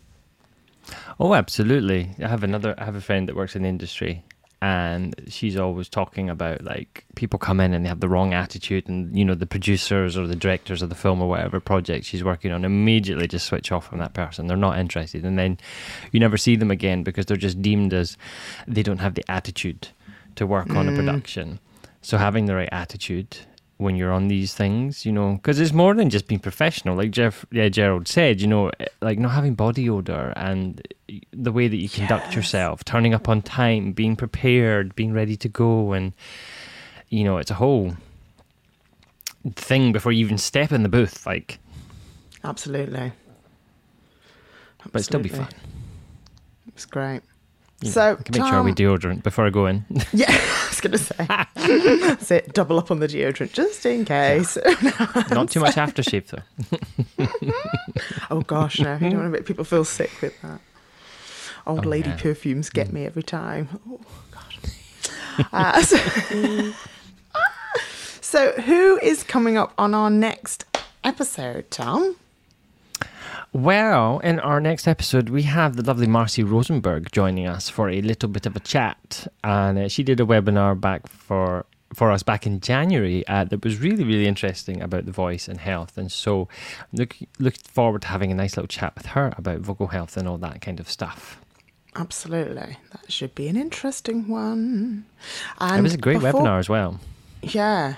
Oh, 1.18 1.32
absolutely. 1.34 2.11
I 2.22 2.28
have 2.28 2.44
another. 2.44 2.74
I 2.76 2.84
have 2.84 2.96
a 2.96 3.00
friend 3.00 3.26
that 3.28 3.36
works 3.36 3.57
in 3.57 3.62
the 3.62 3.68
industry, 3.68 4.22
and 4.62 5.14
she's 5.28 5.57
always 5.57 5.88
talking 5.88 6.30
about 6.30 6.62
like 6.64 7.05
people 7.16 7.38
come 7.38 7.61
in 7.61 7.74
and 7.74 7.84
they 7.84 7.88
have 7.88 8.00
the 8.00 8.09
wrong 8.09 8.32
attitude, 8.32 8.88
and 8.88 9.16
you 9.16 9.24
know 9.24 9.34
the 9.34 9.46
producers 9.46 10.16
or 10.16 10.26
the 10.26 10.36
directors 10.36 10.82
of 10.82 10.88
the 10.88 10.94
film 10.94 11.20
or 11.20 11.28
whatever 11.28 11.61
project 11.61 12.07
she's 12.07 12.24
working 12.24 12.52
on 12.52 12.64
immediately 12.64 13.26
just 13.26 13.46
switch 13.46 13.70
off 13.72 13.88
from 13.88 13.98
that 13.98 14.14
person. 14.14 14.46
They're 14.46 14.57
not 14.57 14.78
interested, 14.78 15.24
and 15.24 15.38
then 15.38 15.59
you 16.12 16.20
never 16.20 16.36
see 16.36 16.57
them 16.57 16.70
again 16.70 17.02
because 17.02 17.26
they're 17.26 17.36
just 17.36 17.61
deemed 17.61 17.92
as 17.92 18.16
they 18.66 18.82
don't 18.82 18.98
have 18.98 19.14
the 19.14 19.30
attitude 19.30 19.88
to 20.36 20.46
work 20.46 20.70
on 20.70 20.88
a 20.88 20.92
mm. 20.92 20.96
production. 20.96 21.61
So 22.02 22.18
having 22.18 22.46
the 22.46 22.55
right 22.55 22.68
attitude 22.72 23.38
when 23.79 23.97
you're 23.97 24.12
on 24.12 24.29
these 24.29 24.55
things, 24.55 25.05
you 25.05 25.11
know, 25.12 25.35
because 25.35 25.59
it's 25.59 25.72
more 25.72 25.95
than 25.95 26.09
just 26.09 26.29
being 26.29 26.39
professional. 26.41 26.97
Like 26.97 27.11
Jeff, 27.11 27.45
yeah, 27.51 27.68
Gerald 27.68 28.07
said, 28.07 28.41
you 28.41 28.47
know, 28.47 28.70
like 29.03 29.18
not 29.18 29.33
having 29.33 29.55
body 29.55 29.91
odor 29.91 30.33
and 30.37 30.81
the 31.33 31.51
way 31.53 31.66
that 31.68 31.77
you 31.77 31.89
conduct 31.89 32.27
Yes. 32.29 32.37
yourself, 32.37 32.85
turning 32.85 33.12
up 33.14 33.29
on 33.29 33.43
time, 33.43 33.93
being 33.93 34.14
prepared, 34.16 34.95
being 34.95 35.12
ready 35.12 35.37
to 35.37 35.49
go, 35.49 35.93
and 35.93 36.12
you 37.09 37.25
know, 37.25 37.39
it's 37.39 37.51
a 37.51 37.55
whole 37.55 37.97
thing 39.57 39.93
before 39.93 40.12
you 40.12 40.25
even 40.25 40.39
step 40.39 40.72
in 40.72 40.83
the 40.83 40.89
booth. 40.89 41.27
Like, 41.27 41.59
Absolutely. 42.45 43.12
but 44.85 44.95
it'd 44.95 45.05
still 45.05 45.20
be 45.20 45.29
fun. 45.29 45.49
It's 46.68 46.87
great. 46.87 47.20
You 47.81 47.89
know, 47.89 47.93
So, 47.93 48.16
I 48.18 48.22
can 48.22 48.41
make 48.43 48.51
sure 48.51 48.62
we 48.62 48.72
deodorant 48.72 49.22
before 49.22 49.47
I 49.47 49.51
go 49.51 49.66
in. 49.66 49.85
Yeah, 50.12 50.27
I 50.31 50.66
was 50.70 50.81
going 50.81 50.93
to 50.93 50.99
say. 50.99 51.27
That's 52.07 52.31
it. 52.31 52.53
Double 52.55 52.79
up 52.79 52.91
on 52.91 53.01
the 53.01 53.07
deodorant 53.09 53.53
just 53.53 53.85
in 53.85 54.05
case. 54.05 54.57
Not 55.31 55.51
too 55.51 55.61
much 55.61 55.75
aftershave 55.75 56.27
though. 56.29 57.27
oh, 58.31 58.41
gosh, 58.43 58.79
no. 58.81 58.95
You 58.95 59.01
don't 59.11 59.14
want 59.16 59.27
to 59.27 59.31
make 59.31 59.45
people 59.47 59.64
feel 59.64 59.85
sick 59.85 60.11
with 60.22 60.41
that. 60.43 60.61
Old 61.66 61.85
Oh, 61.87 61.89
lady 61.89 62.11
yeah. 62.11 62.16
perfumes 62.16 62.70
get 62.70 62.93
me 62.93 63.05
every 63.07 63.22
time. 63.22 63.68
Oh, 63.89 64.01
God. 64.31 65.49
Uh, 65.53 65.83
so, 65.83 66.72
so, 68.20 68.53
who 68.53 68.99
is 69.01 69.22
coming 69.25 69.57
up 69.57 69.72
on 69.79 69.95
our 69.95 70.11
next 70.11 70.64
episode, 71.03 71.70
Tom? 71.70 72.16
Well, 73.53 74.18
in 74.20 74.41
our 74.41 74.61
next 74.61 74.87
episode, 74.89 75.28
we 75.28 75.43
have 75.43 75.76
the 75.76 75.82
lovely 75.82 76.07
Marci 76.07 76.49
Rosenberg 76.49 77.11
joining 77.12 77.47
us 77.47 77.68
for 77.68 77.89
a 77.89 78.01
little 78.03 78.28
bit 78.28 78.47
of 78.47 78.57
a 78.57 78.61
chat, 78.61 79.26
and 79.43 79.78
uh, 79.78 79.89
she 79.89 80.03
did 80.03 80.20
a 80.20 80.24
webinar 80.24 80.78
back 80.80 81.07
for 81.09 81.66
for 81.95 82.11
us 82.11 82.24
back 82.24 82.45
in 82.45 82.59
January 82.59 83.24
uh, 83.28 83.45
that 83.45 83.62
was 83.62 83.78
really 83.78 84.03
really 84.03 84.26
interesting 84.26 84.82
about 84.82 85.07
the 85.07 85.12
voice 85.12 85.47
and 85.47 85.61
health, 85.61 85.97
and 85.97 86.11
so 86.11 86.49
look 86.93 87.16
look 87.39 87.57
forward 87.59 88.03
to 88.03 88.09
having 88.09 88.32
a 88.32 88.35
nice 88.35 88.57
little 88.57 88.66
chat 88.66 88.95
with 88.97 89.07
her 89.07 89.32
about 89.39 89.61
vocal 89.61 89.89
health 89.89 90.16
and 90.16 90.26
all 90.26 90.39
that 90.39 90.61
kind 90.61 90.80
of 90.80 90.91
stuff. 90.91 91.41
Absolutely. 91.97 92.76
That 92.91 93.12
should 93.12 93.35
be 93.37 93.47
an 93.47 93.57
interesting 93.57 94.26
one. 94.26 95.05
And 95.61 95.78
it 95.78 95.82
was 95.82 95.95
a 95.95 95.99
great 95.99 96.20
before- 96.20 96.43
webinar 96.43 96.59
as 96.59 96.68
well. 96.68 96.99
Yeah. 97.43 97.95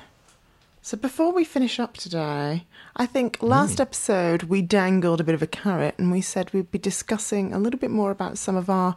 So 0.86 0.96
before 0.96 1.32
we 1.32 1.42
finish 1.42 1.80
up 1.80 1.96
today, 1.96 2.64
I 2.94 3.06
think 3.06 3.42
last 3.42 3.80
episode 3.80 4.44
we 4.44 4.62
dangled 4.62 5.20
a 5.20 5.24
bit 5.24 5.34
of 5.34 5.42
a 5.42 5.46
carrot 5.48 5.96
and 5.98 6.12
we 6.12 6.20
said 6.20 6.54
we'd 6.54 6.70
be 6.70 6.78
discussing 6.78 7.52
a 7.52 7.58
little 7.58 7.80
bit 7.80 7.90
more 7.90 8.12
about 8.12 8.38
some 8.38 8.54
of 8.54 8.70
our 8.70 8.94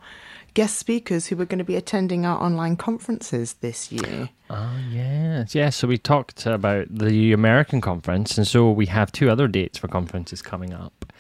guest 0.53 0.77
speakers 0.77 1.25
who 1.25 1.35
were 1.35 1.47
going 1.47 1.57
to 1.57 1.63
be 1.63 1.75
attending 1.75 2.27
our 2.27 2.39
online 2.43 2.75
conferences 2.75 3.53
this 3.61 3.91
year. 3.91 4.29
Oh 4.51 4.77
yes, 4.91 5.55
yes. 5.55 5.77
So 5.77 5.87
we 5.87 5.97
talked 5.97 6.45
about 6.45 6.95
the 6.95 7.33
American 7.33 7.81
conference, 7.81 8.37
and 8.37 8.47
so 8.47 8.69
we 8.69 8.85
have 8.85 9.11
two 9.11 9.31
other 9.31 9.47
dates 9.47 9.79
for 9.79 9.87
conferences 9.87 10.43
coming 10.43 10.71
up. 10.71 11.11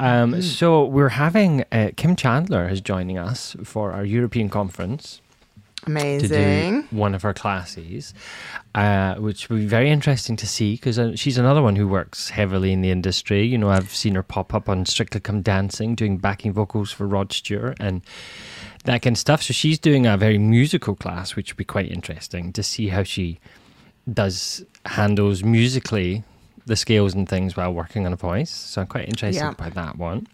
Um, 0.00 0.42
So 0.42 0.86
we're 0.86 1.10
having 1.10 1.62
uh, 1.70 1.90
Kim 1.96 2.16
Chandler 2.16 2.68
is 2.68 2.80
joining 2.80 3.16
us 3.16 3.54
for 3.62 3.92
our 3.92 4.04
European 4.04 4.48
conference 4.48 5.20
to 5.86 5.90
Amazing. 5.90 6.82
do 6.82 6.86
one 6.90 7.14
of 7.14 7.22
her 7.22 7.32
classes, 7.32 8.12
uh, 8.74 9.14
which 9.16 9.48
will 9.48 9.58
be 9.58 9.66
very 9.66 9.90
interesting 9.90 10.36
to 10.36 10.46
see 10.46 10.74
because 10.74 10.98
uh, 10.98 11.16
she's 11.16 11.38
another 11.38 11.62
one 11.62 11.76
who 11.76 11.88
works 11.88 12.30
heavily 12.30 12.72
in 12.72 12.80
the 12.82 12.90
industry. 12.90 13.46
You 13.46 13.58
know, 13.58 13.70
I've 13.70 13.94
seen 13.94 14.14
her 14.14 14.22
pop 14.22 14.52
up 14.54 14.68
on 14.68 14.84
Strictly 14.86 15.20
Come 15.20 15.42
Dancing 15.42 15.94
doing 15.94 16.18
backing 16.18 16.52
vocals 16.52 16.92
for 16.92 17.06
Rod 17.06 17.32
Stewart 17.32 17.76
and 17.80 18.02
that 18.84 19.02
kind 19.02 19.14
of 19.14 19.18
stuff. 19.18 19.42
So 19.42 19.52
she's 19.52 19.78
doing 19.78 20.06
a 20.06 20.16
very 20.16 20.38
musical 20.38 20.94
class, 20.94 21.34
which 21.36 21.52
will 21.52 21.58
be 21.58 21.64
quite 21.64 21.90
interesting 21.90 22.52
to 22.52 22.62
see 22.62 22.88
how 22.88 23.02
she 23.02 23.38
does 24.12 24.64
handles 24.86 25.42
musically 25.42 26.24
the 26.66 26.76
scales 26.76 27.14
and 27.14 27.28
things 27.28 27.56
while 27.56 27.72
working 27.72 28.06
on 28.06 28.12
a 28.12 28.16
voice. 28.16 28.50
So 28.50 28.82
I'm 28.82 28.86
quite 28.86 29.08
interested 29.08 29.40
Yeah. 29.40 29.52
by 29.52 29.70
that 29.70 29.96
one. 29.96 30.26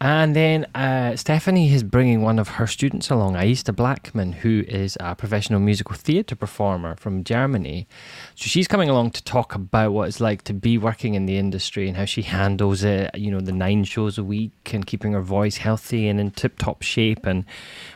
And 0.00 0.34
then 0.34 0.64
uh, 0.74 1.16
Stephanie 1.16 1.72
is 1.72 1.82
bringing 1.82 2.22
one 2.22 2.38
of 2.38 2.48
her 2.48 2.66
students 2.66 3.10
along, 3.10 3.34
Aista 3.34 3.74
Blackman, 3.74 4.32
who 4.32 4.64
is 4.66 4.96
a 5.00 5.14
professional 5.14 5.60
musical 5.60 5.94
theatre 5.94 6.36
performer 6.36 6.96
from 6.96 7.24
Germany. 7.24 7.86
So 8.34 8.46
she's 8.46 8.68
coming 8.68 8.88
along 8.88 9.10
to 9.12 9.24
talk 9.24 9.54
about 9.54 9.92
what 9.92 10.08
it's 10.08 10.20
like 10.20 10.42
to 10.44 10.54
be 10.54 10.78
working 10.78 11.14
in 11.14 11.26
the 11.26 11.36
industry 11.36 11.86
and 11.88 11.96
how 11.96 12.06
she 12.06 12.22
handles 12.22 12.82
it, 12.82 13.10
you 13.14 13.30
know, 13.30 13.40
the 13.40 13.52
nine 13.52 13.84
shows 13.84 14.18
a 14.18 14.24
week 14.24 14.72
and 14.72 14.86
keeping 14.86 15.12
her 15.12 15.22
voice 15.22 15.58
healthy 15.58 16.08
and 16.08 16.18
in 16.18 16.30
tip 16.30 16.58
top 16.58 16.82
shape 16.82 17.26
and 17.26 17.44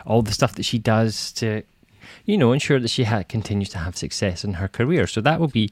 all 0.05 0.23
the 0.23 0.33
stuff 0.33 0.55
that 0.57 0.65
she 0.65 0.79
does 0.79 1.33
to 1.33 1.63
you 2.27 2.39
know, 2.39 2.53
ensure 2.53 2.81
that 2.81 2.89
she 2.89 3.05
ha- 3.05 3.23
continues 3.29 3.69
to 3.71 3.79
have 3.79 3.97
success 3.97 4.45
in 4.45 4.55
her 4.55 4.69
career. 4.69 5.07
So 5.07 5.21
that 5.21 5.41
will 5.41 5.49
be. 5.49 5.71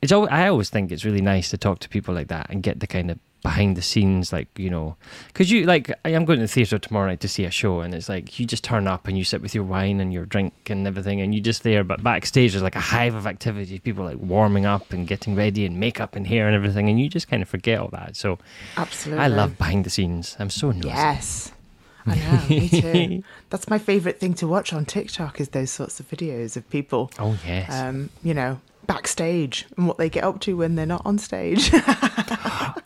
It's. 0.00 0.12
Al- 0.12 0.28
I 0.30 0.48
always 0.48 0.70
think 0.70 0.90
it's 0.90 1.04
really 1.04 1.20
nice 1.20 1.50
to 1.50 1.58
talk 1.58 1.78
to 1.80 1.88
people 1.88 2.14
like 2.14 2.28
that 2.28 2.48
and 2.50 2.62
get 2.62 2.80
the 2.80 2.86
kind 2.86 3.10
of 3.10 3.18
behind 3.42 3.76
the 3.76 3.82
scenes, 3.82 4.32
like 4.32 4.48
you 4.58 4.70
know, 4.70 4.96
because 5.28 5.50
you 5.50 5.64
like. 5.66 5.92
I 6.04 6.10
am 6.10 6.24
going 6.24 6.38
to 6.38 6.44
the 6.44 6.48
theatre 6.48 6.78
tomorrow 6.78 7.06
night 7.08 7.20
to 7.20 7.28
see 7.28 7.44
a 7.44 7.50
show, 7.50 7.80
and 7.80 7.94
it's 7.94 8.08
like 8.08 8.38
you 8.38 8.46
just 8.46 8.64
turn 8.64 8.86
up 8.86 9.06
and 9.08 9.16
you 9.18 9.24
sit 9.24 9.42
with 9.42 9.54
your 9.54 9.64
wine 9.64 10.00
and 10.00 10.12
your 10.12 10.26
drink 10.26 10.52
and 10.68 10.86
everything, 10.86 11.20
and 11.20 11.34
you 11.34 11.40
just 11.40 11.62
there. 11.62 11.84
But 11.84 12.02
backstage, 12.02 12.52
there's 12.52 12.62
like 12.62 12.76
a 12.76 12.80
hive 12.80 13.14
of 13.14 13.26
activity, 13.26 13.78
people 13.78 14.04
like 14.04 14.18
warming 14.18 14.66
up 14.66 14.92
and 14.92 15.06
getting 15.06 15.34
ready 15.36 15.66
and 15.66 15.78
makeup 15.78 16.16
and 16.16 16.26
hair 16.26 16.46
and 16.46 16.54
everything, 16.56 16.88
and 16.88 17.00
you 17.00 17.08
just 17.08 17.28
kind 17.28 17.42
of 17.42 17.48
forget 17.48 17.78
all 17.78 17.88
that. 17.88 18.16
So 18.16 18.38
Absolutely. 18.76 19.24
I 19.24 19.28
love 19.28 19.56
behind 19.58 19.84
the 19.84 19.90
scenes. 19.90 20.36
I'm 20.38 20.50
so 20.50 20.70
nosy. 20.70 20.88
Yes. 20.88 21.52
I 22.06 22.14
know, 22.16 22.48
me 22.48 22.68
too. 22.68 23.22
That's 23.50 23.68
my 23.68 23.78
favourite 23.78 24.18
thing 24.18 24.32
to 24.34 24.46
watch 24.48 24.72
on 24.72 24.86
TikTok 24.86 25.38
is 25.38 25.50
those 25.50 25.70
sorts 25.70 26.00
of 26.00 26.08
videos 26.08 26.56
of 26.56 26.68
people, 26.70 27.10
Oh 27.18 27.36
yes. 27.46 27.70
um, 27.72 28.08
you 28.22 28.32
know, 28.32 28.58
backstage 28.90 29.66
and 29.76 29.86
what 29.86 29.98
they 29.98 30.10
get 30.10 30.24
up 30.24 30.40
to 30.40 30.56
when 30.56 30.74
they're 30.74 30.86
not 30.86 31.02
on 31.04 31.18
stage. 31.18 31.70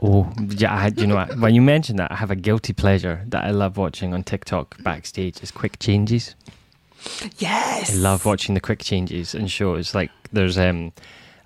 Oh, 0.07 0.31
yeah. 0.51 0.75
I 0.75 0.81
had, 0.81 1.01
you 1.01 1.07
know, 1.07 1.25
when 1.39 1.55
you 1.55 1.63
mentioned 1.63 1.99
that, 1.99 2.13
I 2.13 2.17
have 2.17 2.31
a 2.31 2.37
guilty 2.37 2.75
pleasure 2.75 3.23
that 3.29 3.45
I 3.45 3.53
love 3.53 3.79
watching 3.79 4.13
on 4.13 4.23
TikTok 4.23 4.83
backstage 4.83 5.43
is 5.43 5.51
quick 5.51 5.79
changes. 5.79 6.35
Yes. 7.39 7.91
I 7.95 7.97
love 7.97 8.27
watching 8.27 8.55
the 8.55 8.61
quick 8.61 8.81
changes 8.81 9.35
and 9.35 9.51
shows. 9.51 9.95
Like 9.95 10.11
there's 10.31 10.59
um 10.59 10.93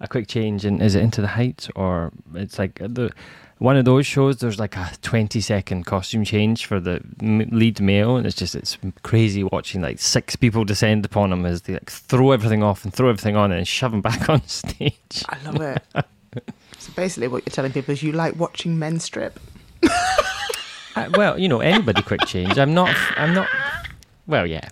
a 0.00 0.08
quick 0.08 0.26
change 0.26 0.64
in 0.64 0.80
is 0.80 0.96
it 0.96 1.02
Into 1.02 1.20
the 1.20 1.28
Heights 1.28 1.68
or 1.76 2.10
it's 2.34 2.58
like 2.58 2.78
the 2.80 3.12
one 3.58 3.76
of 3.76 3.84
those 3.84 4.06
shows. 4.06 4.38
There's 4.38 4.58
like 4.58 4.76
a 4.76 4.90
20 5.02 5.40
second 5.40 5.84
costume 5.84 6.24
change 6.24 6.66
for 6.66 6.80
the 6.80 7.00
lead 7.20 7.80
male, 7.80 8.16
and 8.16 8.26
it's 8.26 8.36
just 8.36 8.54
it's 8.54 8.78
crazy 9.02 9.44
watching 9.44 9.80
like 9.80 9.98
six 9.98 10.36
people 10.36 10.64
descend 10.64 11.04
upon 11.04 11.32
him 11.32 11.44
as 11.44 11.62
they 11.62 11.74
like 11.74 11.90
throw 11.90 12.32
everything 12.32 12.62
off 12.62 12.84
and 12.84 12.94
throw 12.94 13.08
everything 13.08 13.36
on 13.36 13.52
and 13.52 13.66
shove 13.66 13.92
him 13.92 14.00
back 14.02 14.28
on 14.28 14.46
stage. 14.46 15.24
I 15.28 15.38
love 15.44 15.60
it. 15.60 15.82
so 16.78 16.92
basically, 16.94 17.28
what 17.28 17.44
you're 17.46 17.52
telling 17.52 17.72
people 17.72 17.92
is 17.92 18.02
you 18.02 18.12
like 18.12 18.36
watching 18.36 18.78
men 18.78 19.00
strip. 19.00 19.38
Uh, 20.96 21.08
well, 21.16 21.38
you 21.38 21.48
know, 21.48 21.60
anybody 21.60 22.02
quick 22.02 22.20
change. 22.26 22.58
I'm 22.58 22.74
not. 22.74 22.92
I'm 23.16 23.32
not. 23.32 23.48
Well, 24.26 24.48
yeah. 24.48 24.68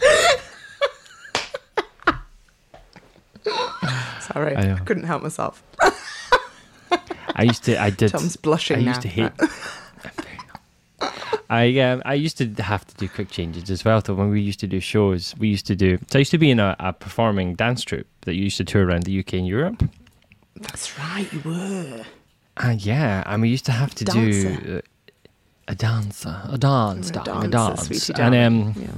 Sorry, 4.20 4.56
I. 4.56 4.76
I 4.76 4.78
couldn't 4.80 5.04
help 5.04 5.22
myself. 5.22 5.62
I 7.34 7.42
used 7.42 7.64
to. 7.64 7.80
I 7.80 7.90
did. 7.90 8.10
Tom's 8.10 8.36
blushing 8.36 8.78
I 8.78 8.80
now. 8.82 8.88
used 8.90 9.02
to 9.02 9.08
hate. 9.08 9.32
I 11.50 11.78
um, 11.78 12.02
I 12.04 12.14
used 12.14 12.36
to 12.38 12.62
have 12.62 12.86
to 12.86 12.94
do 12.96 13.08
quick 13.08 13.30
changes 13.30 13.70
as 13.70 13.84
well. 13.84 14.02
So 14.04 14.14
when 14.14 14.28
we 14.30 14.40
used 14.40 14.60
to 14.60 14.66
do 14.66 14.80
shows, 14.80 15.34
we 15.38 15.48
used 15.48 15.66
to 15.66 15.76
do. 15.76 15.98
So 16.10 16.18
I 16.18 16.20
used 16.20 16.30
to 16.32 16.38
be 16.38 16.50
in 16.50 16.60
a, 16.60 16.76
a 16.78 16.92
performing 16.92 17.54
dance 17.54 17.82
troupe 17.82 18.06
that 18.22 18.34
used 18.34 18.58
to 18.58 18.64
tour 18.64 18.84
around 18.84 19.04
the 19.04 19.18
UK 19.18 19.34
and 19.34 19.46
Europe. 19.46 19.82
That's 20.56 20.98
right, 20.98 21.32
you 21.32 21.40
were. 21.44 22.04
And 22.58 22.84
yeah, 22.84 23.22
and 23.26 23.40
we 23.40 23.48
used 23.48 23.64
to 23.66 23.72
have 23.72 23.94
to 23.94 24.04
Dancer. 24.04 24.56
do 24.60 24.78
uh, 24.78 24.80
a 25.68 25.74
dancer, 25.74 26.42
a 26.50 26.58
dance, 26.58 27.12
were 27.12 27.22
darling, 27.22 27.46
a 27.46 27.48
dance, 27.50 28.10
and 28.10 28.34
um, 28.34 28.74
yeah. 28.76 28.90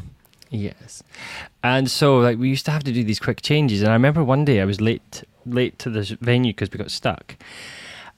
Yes. 0.51 1.03
And 1.63 1.91
so 1.91 2.19
like 2.19 2.39
we 2.39 2.49
used 2.49 2.65
to 2.65 2.71
have 2.73 2.83
to 2.85 2.93
do 2.93 3.05
these 3.05 3.21
quick 3.21 3.43
changes 3.43 3.83
and 3.83 3.91
I 3.91 3.95
remember 3.95 4.25
one 4.25 4.45
day 4.45 4.61
I 4.61 4.65
was 4.65 4.81
late 4.81 5.23
late 5.47 5.79
to 5.81 5.91
the 5.91 6.17
venue 6.21 6.53
because 6.53 6.71
we 6.71 6.79
got 6.79 6.91
stuck. 6.91 7.37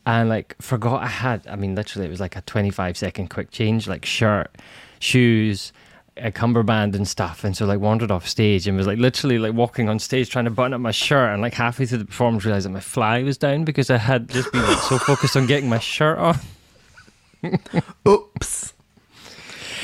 And 0.05 0.29
like 0.29 0.57
forgot 0.61 1.03
I 1.03 1.07
had 1.07 1.47
I 1.47 1.57
mean 1.57 1.75
literally 1.75 2.07
it 2.07 2.11
was 2.11 2.21
like 2.21 2.37
a 2.37 2.41
25 2.43 2.97
second 2.97 3.29
quick 3.29 3.51
change 3.51 3.87
like 3.87 4.05
shirt, 4.05 4.57
shoes, 4.99 5.73
a 6.17 6.31
cummerbund 6.31 6.95
and 6.95 7.09
stuff 7.09 7.43
and 7.43 7.57
so 7.57 7.65
like 7.65 7.81
wandered 7.81 8.11
off 8.11 8.29
stage 8.29 8.69
and 8.69 8.77
was 8.77 8.87
like 8.87 8.99
literally 8.99 9.39
like 9.39 9.55
walking 9.55 9.89
on 9.89 9.99
stage 9.99 10.29
trying 10.29 10.45
to 10.45 10.51
button 10.51 10.75
up 10.75 10.81
my 10.81 10.91
shirt 10.91 11.33
and 11.33 11.41
like 11.41 11.55
halfway 11.55 11.87
through 11.87 11.99
the 11.99 12.05
performance 12.05 12.45
realized 12.45 12.67
that 12.67 12.71
my 12.71 12.81
fly 12.81 13.23
was 13.23 13.39
down 13.39 13.65
because 13.65 13.89
I 13.89 13.97
had 13.97 14.29
just 14.29 14.53
been 14.53 14.63
like, 14.63 14.79
so 14.79 14.99
focused 14.99 15.37
on 15.37 15.47
getting 15.47 15.71
my 15.71 15.79
shirt 15.79 16.19
off. 16.19 16.45
Oops. 18.09 18.75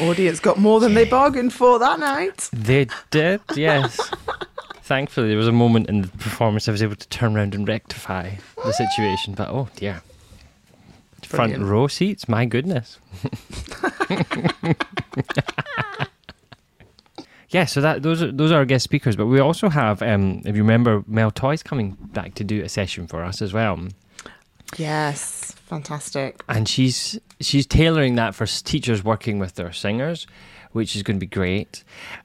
Audience 0.01 0.39
got 0.39 0.59
more 0.59 0.81
than 0.81 0.95
they 0.95 1.07
bargained 1.07 1.53
for 1.53 1.79
that 1.79 1.99
night. 1.99 2.51
They 2.53 2.87
did, 3.11 3.41
yes. 3.57 3.99
Thankfully, 4.89 5.29
there 5.29 5.37
was 5.37 5.47
a 5.49 5.53
moment 5.53 5.89
in 5.91 6.01
the 6.01 6.09
performance 6.09 6.67
I 6.67 6.73
was 6.73 6.83
able 6.83 6.97
to 6.97 7.09
turn 7.09 7.37
around 7.37 7.55
and 7.55 7.69
rectify 7.69 8.37
the 8.65 8.73
situation. 8.73 9.35
But 9.35 9.51
oh 9.51 9.69
dear, 9.77 10.01
front 11.23 11.51
Brilliant. 11.53 11.65
row 11.71 11.89
seats, 11.89 12.27
my 12.27 12.47
goodness. 12.47 12.99
yeah, 17.51 17.65
so 17.67 17.81
that 17.81 18.03
those 18.03 18.23
are 18.23 18.33
those 18.33 18.51
are 18.53 18.57
our 18.57 18.65
guest 18.65 18.85
speakers. 18.85 19.17
But 19.17 19.27
we 19.27 19.41
also 19.41 19.69
have, 19.69 20.03
um, 20.03 20.43
if 20.45 20.57
you 20.57 20.63
remember, 20.63 21.03
Mel 21.07 21.31
Toy's 21.31 21.63
coming 21.63 21.97
back 22.13 22.35
to 22.37 22.45
do 22.45 22.63
a 22.63 22.69
session 22.69 23.07
for 23.07 23.23
us 23.23 23.41
as 23.43 23.53
well. 23.53 23.79
Yes, 24.77 25.53
fantastic. 25.53 26.43
and 26.49 26.69
she's 26.69 27.19
she's 27.41 27.67
tailoring 27.67 28.17
that 28.17 28.35
for 28.35 28.45
s- 28.45 28.61
teachers 28.61 29.03
working 29.03 29.39
with 29.39 29.55
their 29.55 29.73
singers, 29.73 30.27
which 30.79 30.95
is 30.95 31.03
going 31.03 31.17
to 31.17 31.21
be 31.21 31.27
great. 31.27 31.83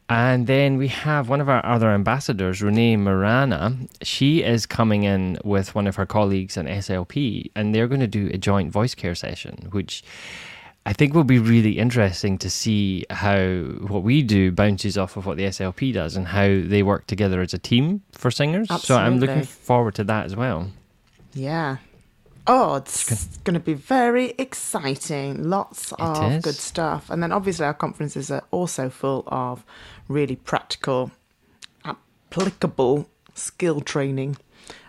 And 0.08 0.46
then 0.46 0.78
we 0.78 0.88
have 0.90 1.28
one 1.28 1.42
of 1.42 1.50
our 1.50 1.66
other 1.66 1.90
ambassadors, 1.90 2.62
Renee 2.62 2.98
Marana. 2.98 3.76
She 4.04 4.44
is 4.44 4.68
coming 4.68 5.04
in 5.04 5.40
with 5.44 5.74
one 5.74 5.88
of 5.88 5.96
her 5.96 6.06
colleagues 6.06 6.56
in 6.56 6.68
SLP, 6.68 7.50
and 7.56 7.74
they're 7.74 7.88
going 7.88 8.00
to 8.00 8.08
do 8.08 8.30
a 8.32 8.38
joint 8.38 8.72
voice 8.72 8.94
care 8.94 9.16
session, 9.16 9.70
which 9.72 10.04
I 10.86 10.94
think 10.94 11.16
will 11.16 11.24
be 11.24 11.40
really 11.40 11.80
interesting 11.80 12.38
to 12.38 12.50
see 12.50 13.06
how 13.10 13.40
what 13.88 14.04
we 14.04 14.22
do 14.22 14.52
bounces 14.52 15.00
off 15.00 15.18
of 15.18 15.26
what 15.26 15.38
the 15.38 15.46
SLP 15.46 15.92
does 15.92 16.16
and 16.16 16.28
how 16.28 16.48
they 16.48 16.84
work 16.84 17.08
together 17.08 17.42
as 17.42 17.54
a 17.54 17.58
team 17.58 18.04
for 18.12 18.30
singers. 18.30 18.68
So 18.84 18.96
I'm 18.96 19.18
looking 19.18 19.44
forward 19.44 19.96
to 19.96 20.04
that 20.04 20.26
as 20.26 20.36
well. 20.36 20.70
Yeah. 21.34 21.78
Oh, 22.46 22.76
it's 22.76 23.38
going 23.46 23.54
to 23.54 23.60
be 23.60 23.74
very 23.74 24.34
exciting. 24.38 25.50
Lots 25.50 25.94
of 25.94 26.34
is. 26.34 26.44
good 26.44 26.56
stuff. 26.56 27.10
And 27.10 27.24
then 27.24 27.32
obviously, 27.32 27.66
our 27.66 27.74
conferences 27.74 28.30
are 28.30 28.44
also 28.52 28.90
full 28.90 29.24
of 29.28 29.64
really 30.10 30.36
practical, 30.36 31.12
applicable 31.86 33.08
skill 33.34 33.80
training 33.82 34.38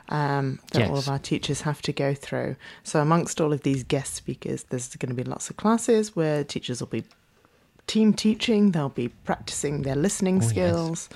um, 0.09 0.59
that 0.73 0.91
all 0.91 0.99
of 0.99 1.09
our 1.09 1.19
teachers 1.19 1.63
have 1.63 1.81
to 1.83 1.93
go 1.93 2.13
through. 2.13 2.57
So, 2.83 3.01
amongst 3.01 3.41
all 3.41 3.53
of 3.53 3.63
these 3.63 3.85
guest 3.85 4.15
speakers, 4.15 4.65
there's 4.65 4.95
going 4.97 5.15
to 5.15 5.23
be 5.23 5.29
lots 5.29 5.49
of 5.49 5.57
classes 5.57 6.17
where 6.17 6.43
teachers 6.45 6.81
will 6.81 6.89
be 6.89 7.05
team 7.87 8.13
teaching, 8.15 8.73
they'll 8.73 8.89
be 8.89 9.09
practicing 9.09 9.83
their 9.83 9.95
listening 9.97 10.39
Oh, 10.39 10.41
yes. 10.41 10.51
skills, 10.51 11.09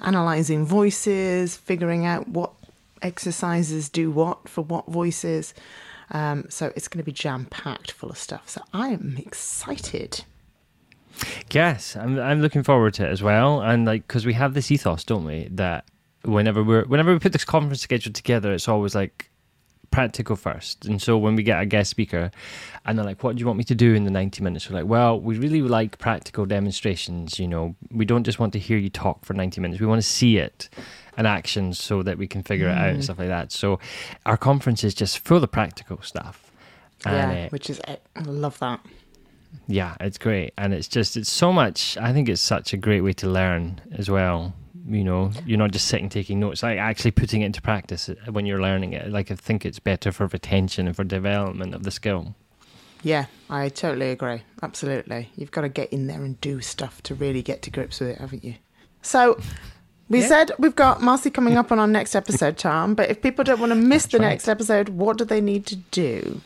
analyzing 0.00 0.64
voices, 0.64 1.56
figuring 1.56 2.06
out 2.06 2.28
what 2.28 2.52
exercises 3.04 3.88
do 3.88 4.10
what 4.10 4.48
for 4.48 4.62
what 4.62 4.86
voices. 4.88 5.54
Um, 6.10 6.46
so 6.48 6.72
it's 6.76 6.88
going 6.88 6.98
to 6.98 7.04
be 7.04 7.12
jam 7.12 7.46
packed 7.46 7.92
full 7.92 8.10
of 8.10 8.18
stuff. 8.18 8.48
So 8.48 8.62
I 8.72 8.88
am 8.88 9.16
excited. 9.18 10.24
Yes, 11.52 11.96
I'm 11.96 12.18
I'm 12.18 12.42
looking 12.42 12.64
forward 12.64 12.94
to 12.94 13.06
it 13.06 13.10
as 13.10 13.22
well, 13.22 13.60
and 13.60 13.84
like 13.84 14.06
because 14.06 14.26
we 14.26 14.32
have 14.32 14.54
this 14.54 14.70
ethos, 14.70 15.04
don't 15.04 15.24
we? 15.24 15.48
That 15.52 15.84
whenever 16.24 16.64
we're 16.64 16.84
whenever 16.86 17.12
we 17.12 17.18
put 17.20 17.32
this 17.32 17.44
conference 17.44 17.82
schedule 17.82 18.12
together, 18.12 18.52
it's 18.52 18.68
always 18.68 18.94
like 18.94 19.30
practical 19.92 20.34
first. 20.34 20.86
And 20.86 21.00
so 21.00 21.16
when 21.16 21.36
we 21.36 21.44
get 21.44 21.62
a 21.62 21.66
guest 21.66 21.88
speaker, 21.90 22.32
and 22.84 22.98
they're 22.98 23.04
like, 23.04 23.22
"What 23.22 23.36
do 23.36 23.40
you 23.40 23.46
want 23.46 23.58
me 23.58 23.64
to 23.64 23.76
do 23.76 23.94
in 23.94 24.04
the 24.04 24.10
ninety 24.10 24.42
minutes?" 24.42 24.68
We're 24.68 24.80
like, 24.80 24.88
"Well, 24.88 25.20
we 25.20 25.38
really 25.38 25.62
like 25.62 25.98
practical 25.98 26.46
demonstrations. 26.46 27.38
You 27.38 27.46
know, 27.46 27.76
we 27.92 28.04
don't 28.04 28.24
just 28.24 28.40
want 28.40 28.52
to 28.54 28.58
hear 28.58 28.76
you 28.76 28.90
talk 28.90 29.24
for 29.24 29.34
ninety 29.34 29.60
minutes. 29.60 29.80
We 29.80 29.86
want 29.86 30.02
to 30.02 30.08
see 30.08 30.38
it." 30.38 30.68
In 31.16 31.26
action 31.26 31.72
so 31.74 32.02
that 32.02 32.18
we 32.18 32.26
can 32.26 32.42
figure 32.42 32.68
it 32.68 32.76
out 32.76 32.90
and 32.90 33.04
stuff 33.04 33.18
like 33.18 33.28
that. 33.28 33.52
So 33.52 33.78
our 34.26 34.36
conference 34.36 34.84
is 34.84 34.94
just 34.94 35.18
full 35.18 35.42
of 35.42 35.50
practical 35.50 36.00
stuff. 36.02 36.50
And, 37.04 37.32
yeah, 37.32 37.44
uh, 37.44 37.48
which 37.50 37.68
is 37.70 37.80
I 37.86 37.98
love 38.22 38.58
that. 38.60 38.80
yeah, 39.66 39.94
it's 40.00 40.18
great, 40.18 40.52
and 40.56 40.72
it's 40.72 40.88
just 40.88 41.16
it's 41.16 41.30
so 41.30 41.52
much. 41.52 41.96
I 41.98 42.12
think 42.12 42.28
it's 42.28 42.40
such 42.40 42.72
a 42.72 42.76
great 42.76 43.02
way 43.02 43.12
to 43.14 43.28
learn 43.28 43.80
as 43.92 44.08
well. 44.10 44.54
You 44.86 45.04
know, 45.04 45.30
you're 45.46 45.58
not 45.58 45.70
just 45.70 45.86
sitting 45.88 46.08
taking 46.08 46.40
notes, 46.40 46.62
like 46.62 46.78
actually 46.78 47.10
putting 47.12 47.42
it 47.42 47.46
into 47.46 47.62
practice 47.62 48.10
when 48.30 48.44
you're 48.46 48.60
learning 48.60 48.92
it. 48.92 49.10
Like 49.10 49.30
I 49.30 49.34
think 49.34 49.64
it's 49.64 49.78
better 49.78 50.12
for 50.12 50.26
retention 50.26 50.86
and 50.86 50.94
for 50.96 51.04
development 51.04 51.74
of 51.74 51.84
the 51.84 51.90
skill. 51.90 52.34
Yeah, 53.02 53.26
I 53.50 53.68
totally 53.68 54.10
agree. 54.10 54.42
Absolutely. 54.62 55.30
You've 55.36 55.50
got 55.50 55.60
to 55.62 55.68
get 55.68 55.92
in 55.92 56.06
there 56.06 56.22
and 56.22 56.40
do 56.40 56.60
stuff 56.62 57.02
to 57.02 57.14
really 57.14 57.42
get 57.42 57.60
to 57.62 57.70
grips 57.70 58.00
with 58.00 58.10
it, 58.10 58.18
haven't 58.18 58.44
you? 58.44 58.54
So 59.02 59.38
we 60.08 60.20
Yeah. 60.20 60.28
said 60.28 60.52
we've 60.58 60.74
got 60.76 61.00
Marci 61.00 61.32
coming 61.32 61.56
up 61.56 61.72
on 61.72 61.78
our 61.78 61.86
next 61.86 62.14
episode, 62.14 62.56
Charm, 62.56 62.94
but 62.94 63.10
if 63.10 63.22
people 63.22 63.44
don't 63.44 63.60
want 63.60 63.70
to 63.70 63.76
miss 63.76 64.02
That's 64.04 64.12
the 64.12 64.18
right. 64.18 64.28
next 64.28 64.48
episode, 64.48 64.88
what 64.90 65.18
do 65.18 65.24
they 65.24 65.40
need 65.40 65.66
to 65.66 65.76
do? 65.76 66.40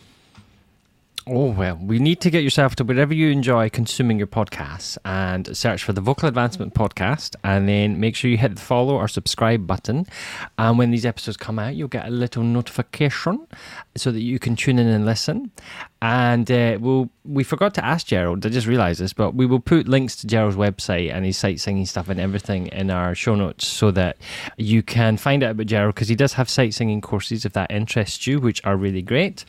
Oh 1.31 1.51
well, 1.51 1.79
we 1.83 1.99
need 1.99 2.23
to 2.23 2.31
get 2.31 2.43
yourself 2.43 2.75
to 2.77 2.85
wherever 2.85 3.13
you 3.13 3.29
enjoy 3.29 3.69
consuming 3.69 4.17
your 4.17 4.27
podcasts 4.27 4.97
and 5.05 5.55
search 5.55 5.85
for 5.85 5.93
the 5.93 6.01
Vocal 6.01 6.27
Advancement 6.27 6.73
Podcast, 6.73 7.37
and 7.45 7.69
then 7.69 8.01
make 8.01 8.17
sure 8.17 8.31
you 8.31 8.39
hit 8.39 8.55
the 8.55 8.61
follow 8.63 8.95
or 8.95 9.09
subscribe 9.09 9.67
button. 9.67 10.07
And 10.57 10.79
when 10.79 10.91
these 10.91 11.05
episodes 11.05 11.37
come 11.37 11.59
out, 11.59 11.75
you'll 11.75 11.89
get 11.89 12.07
a 12.07 12.11
little 12.11 12.43
notification 12.43 13.47
so 13.95 14.11
that 14.11 14.23
you 14.23 14.39
can 14.39 14.57
tune 14.57 14.79
in 14.79 14.87
and 14.87 15.05
listen. 15.05 15.51
And 16.01 16.51
uh, 16.51 16.79
we'll 16.81 17.11
we 17.27 17.45
forgot 17.45 17.75
to 17.75 17.85
ask 17.85 18.07
Gerald. 18.07 18.47
I 18.47 18.49
just 18.49 18.67
realised 18.67 18.99
this, 18.99 19.13
but 19.13 19.35
we 19.35 19.45
will 19.45 19.61
put 19.61 19.87
links 19.87 20.17
to 20.17 20.27
Gerald's 20.27 20.57
website 20.57 21.13
and 21.13 21.27
his 21.27 21.37
sight 21.37 21.61
singing 21.61 21.85
stuff 21.85 22.09
and 22.09 22.19
everything 22.19 22.69
in 22.69 22.91
our 22.91 23.15
show 23.15 23.35
notes 23.35 23.67
so 23.67 23.91
that 23.91 24.17
you 24.57 24.83
can 24.83 25.19
find 25.19 25.43
out 25.43 25.51
about 25.51 25.67
Gerald 25.67 25.95
because 25.95 26.09
he 26.09 26.17
does 26.17 26.33
have 26.35 26.49
sight 26.49 26.73
singing 26.73 27.03
courses 27.03 27.45
if 27.45 27.53
that 27.53 27.71
interests 27.71 28.27
you, 28.27 28.41
which 28.41 28.65
are 28.65 28.79
really 28.79 29.03
great. 29.03 29.45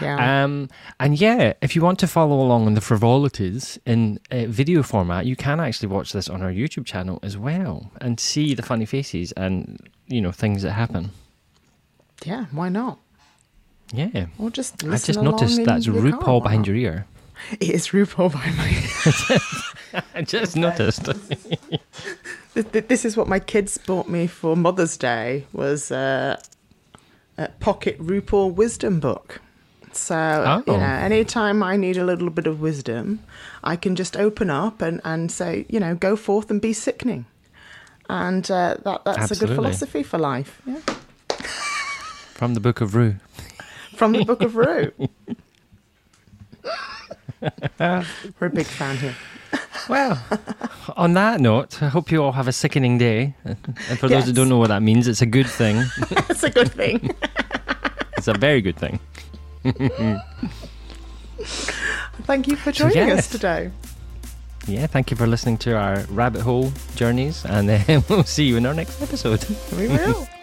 Yeah. 0.00 0.44
Um, 0.44 0.68
and 1.00 1.18
yeah, 1.18 1.54
if 1.62 1.74
you 1.76 1.82
want 1.82 1.98
to 2.00 2.06
follow 2.06 2.40
along 2.40 2.66
on 2.66 2.74
the 2.74 2.80
frivolities 2.80 3.78
in 3.86 4.18
uh, 4.30 4.44
video 4.46 4.82
format, 4.82 5.26
you 5.26 5.36
can 5.36 5.58
actually 5.60 5.88
watch 5.88 6.12
this 6.12 6.28
on 6.28 6.42
our 6.42 6.50
YouTube 6.52 6.84
channel 6.86 7.18
as 7.22 7.36
well 7.38 7.90
and 8.00 8.18
see 8.20 8.54
the 8.54 8.62
funny 8.62 8.84
faces 8.86 9.32
and 9.32 9.88
you 10.06 10.20
know 10.20 10.32
things 10.32 10.62
that 10.62 10.72
happen. 10.72 11.10
yeah, 12.24 12.46
why 12.52 12.68
not? 12.68 12.98
Yeah, 13.92 14.26
Or 14.38 14.50
just 14.50 14.82
I 14.84 14.96
just 14.96 15.22
noticed 15.22 15.64
that's 15.64 15.86
your 15.86 15.94
car, 15.94 16.20
RuPaul 16.20 16.42
behind 16.42 16.66
your 16.66 16.76
ear. 16.76 17.06
It 17.60 17.70
is 17.70 17.88
RuPaul 17.88 18.32
behind 18.32 18.56
my 18.56 18.68
ear. 18.70 20.02
I 20.14 20.22
just 20.22 20.56
noticed. 20.56 21.04
Th- 22.54 22.72
th- 22.72 22.88
this 22.88 23.04
is 23.04 23.16
what 23.16 23.28
my 23.28 23.38
kids 23.38 23.76
bought 23.78 24.08
me 24.08 24.26
for 24.26 24.56
Mother's 24.56 24.96
Day 24.96 25.44
was 25.52 25.92
uh, 25.92 26.40
a 27.36 27.48
pocket 27.60 27.98
RuPaul 28.00 28.54
wisdom 28.54 29.00
book. 29.00 29.40
So 29.96 30.14
you 30.66 30.72
Oh. 30.74 30.76
know, 30.76 30.84
anytime 30.84 31.62
I 31.62 31.76
need 31.76 31.96
a 31.96 32.04
little 32.04 32.30
bit 32.30 32.46
of 32.46 32.60
wisdom, 32.60 33.20
I 33.64 33.76
can 33.76 33.96
just 33.96 34.16
open 34.16 34.50
up 34.50 34.82
and, 34.82 35.00
and 35.04 35.30
say, 35.32 35.64
you 35.68 35.80
know, 35.80 35.94
go 35.94 36.16
forth 36.16 36.50
and 36.50 36.60
be 36.60 36.72
sickening. 36.72 37.24
and 38.08 38.48
uh, 38.50 38.76
that 38.84 39.04
that's 39.04 39.30
a 39.32 39.36
good 39.36 39.54
philosophy 39.54 40.02
for 40.04 40.18
life. 40.18 40.60
Yeah. 40.66 40.80
From 42.34 42.54
the 42.54 42.60
Book 42.60 42.80
of 42.80 42.94
Rue. 42.94 43.14
From 43.96 44.12
the 44.12 44.24
Book 44.24 44.42
of 44.42 44.54
Rue. 44.64 44.92
We're 47.78 48.46
a 48.46 48.50
big 48.50 48.66
fan 48.66 48.96
here. 48.96 49.14
Well, 49.88 50.20
on 50.96 51.14
that 51.14 51.40
note, 51.40 51.82
I 51.82 51.88
hope 51.88 52.10
you 52.10 52.22
all 52.22 52.32
have 52.32 52.48
a 52.48 52.52
sickening 52.52 52.98
day. 52.98 53.34
And 53.44 53.98
for 53.98 54.08
those 54.08 54.24
who 54.24 54.30
Yes. 54.30 54.36
don't 54.36 54.48
know 54.48 54.58
what 54.58 54.68
that 54.68 54.82
means, 54.82 55.06
it's 55.08 55.22
a 55.22 55.26
good 55.26 55.46
thing. 55.48 55.76
It's 56.30 56.42
a 56.42 56.50
good 56.50 56.70
thing. 56.72 57.10
It's 58.18 58.28
a 58.28 58.34
very 58.38 58.62
good 58.62 58.76
thing. 58.76 58.98
Thank 62.22 62.48
you 62.48 62.56
for 62.56 62.72
joining 62.72 63.08
yes. 63.08 63.18
us 63.18 63.28
today. 63.28 63.70
Yeah, 64.66 64.86
thank 64.88 65.10
you 65.12 65.16
for 65.16 65.26
listening 65.28 65.58
to 65.58 65.76
our 65.76 66.00
rabbit 66.10 66.42
hole 66.42 66.72
journeys, 66.96 67.44
and 67.44 67.70
uh, 67.70 68.00
we'll 68.08 68.24
see 68.24 68.44
you 68.44 68.56
in 68.56 68.66
our 68.66 68.74
next 68.74 69.00
episode. 69.00 69.44
We 69.76 69.88
will. 69.88 70.26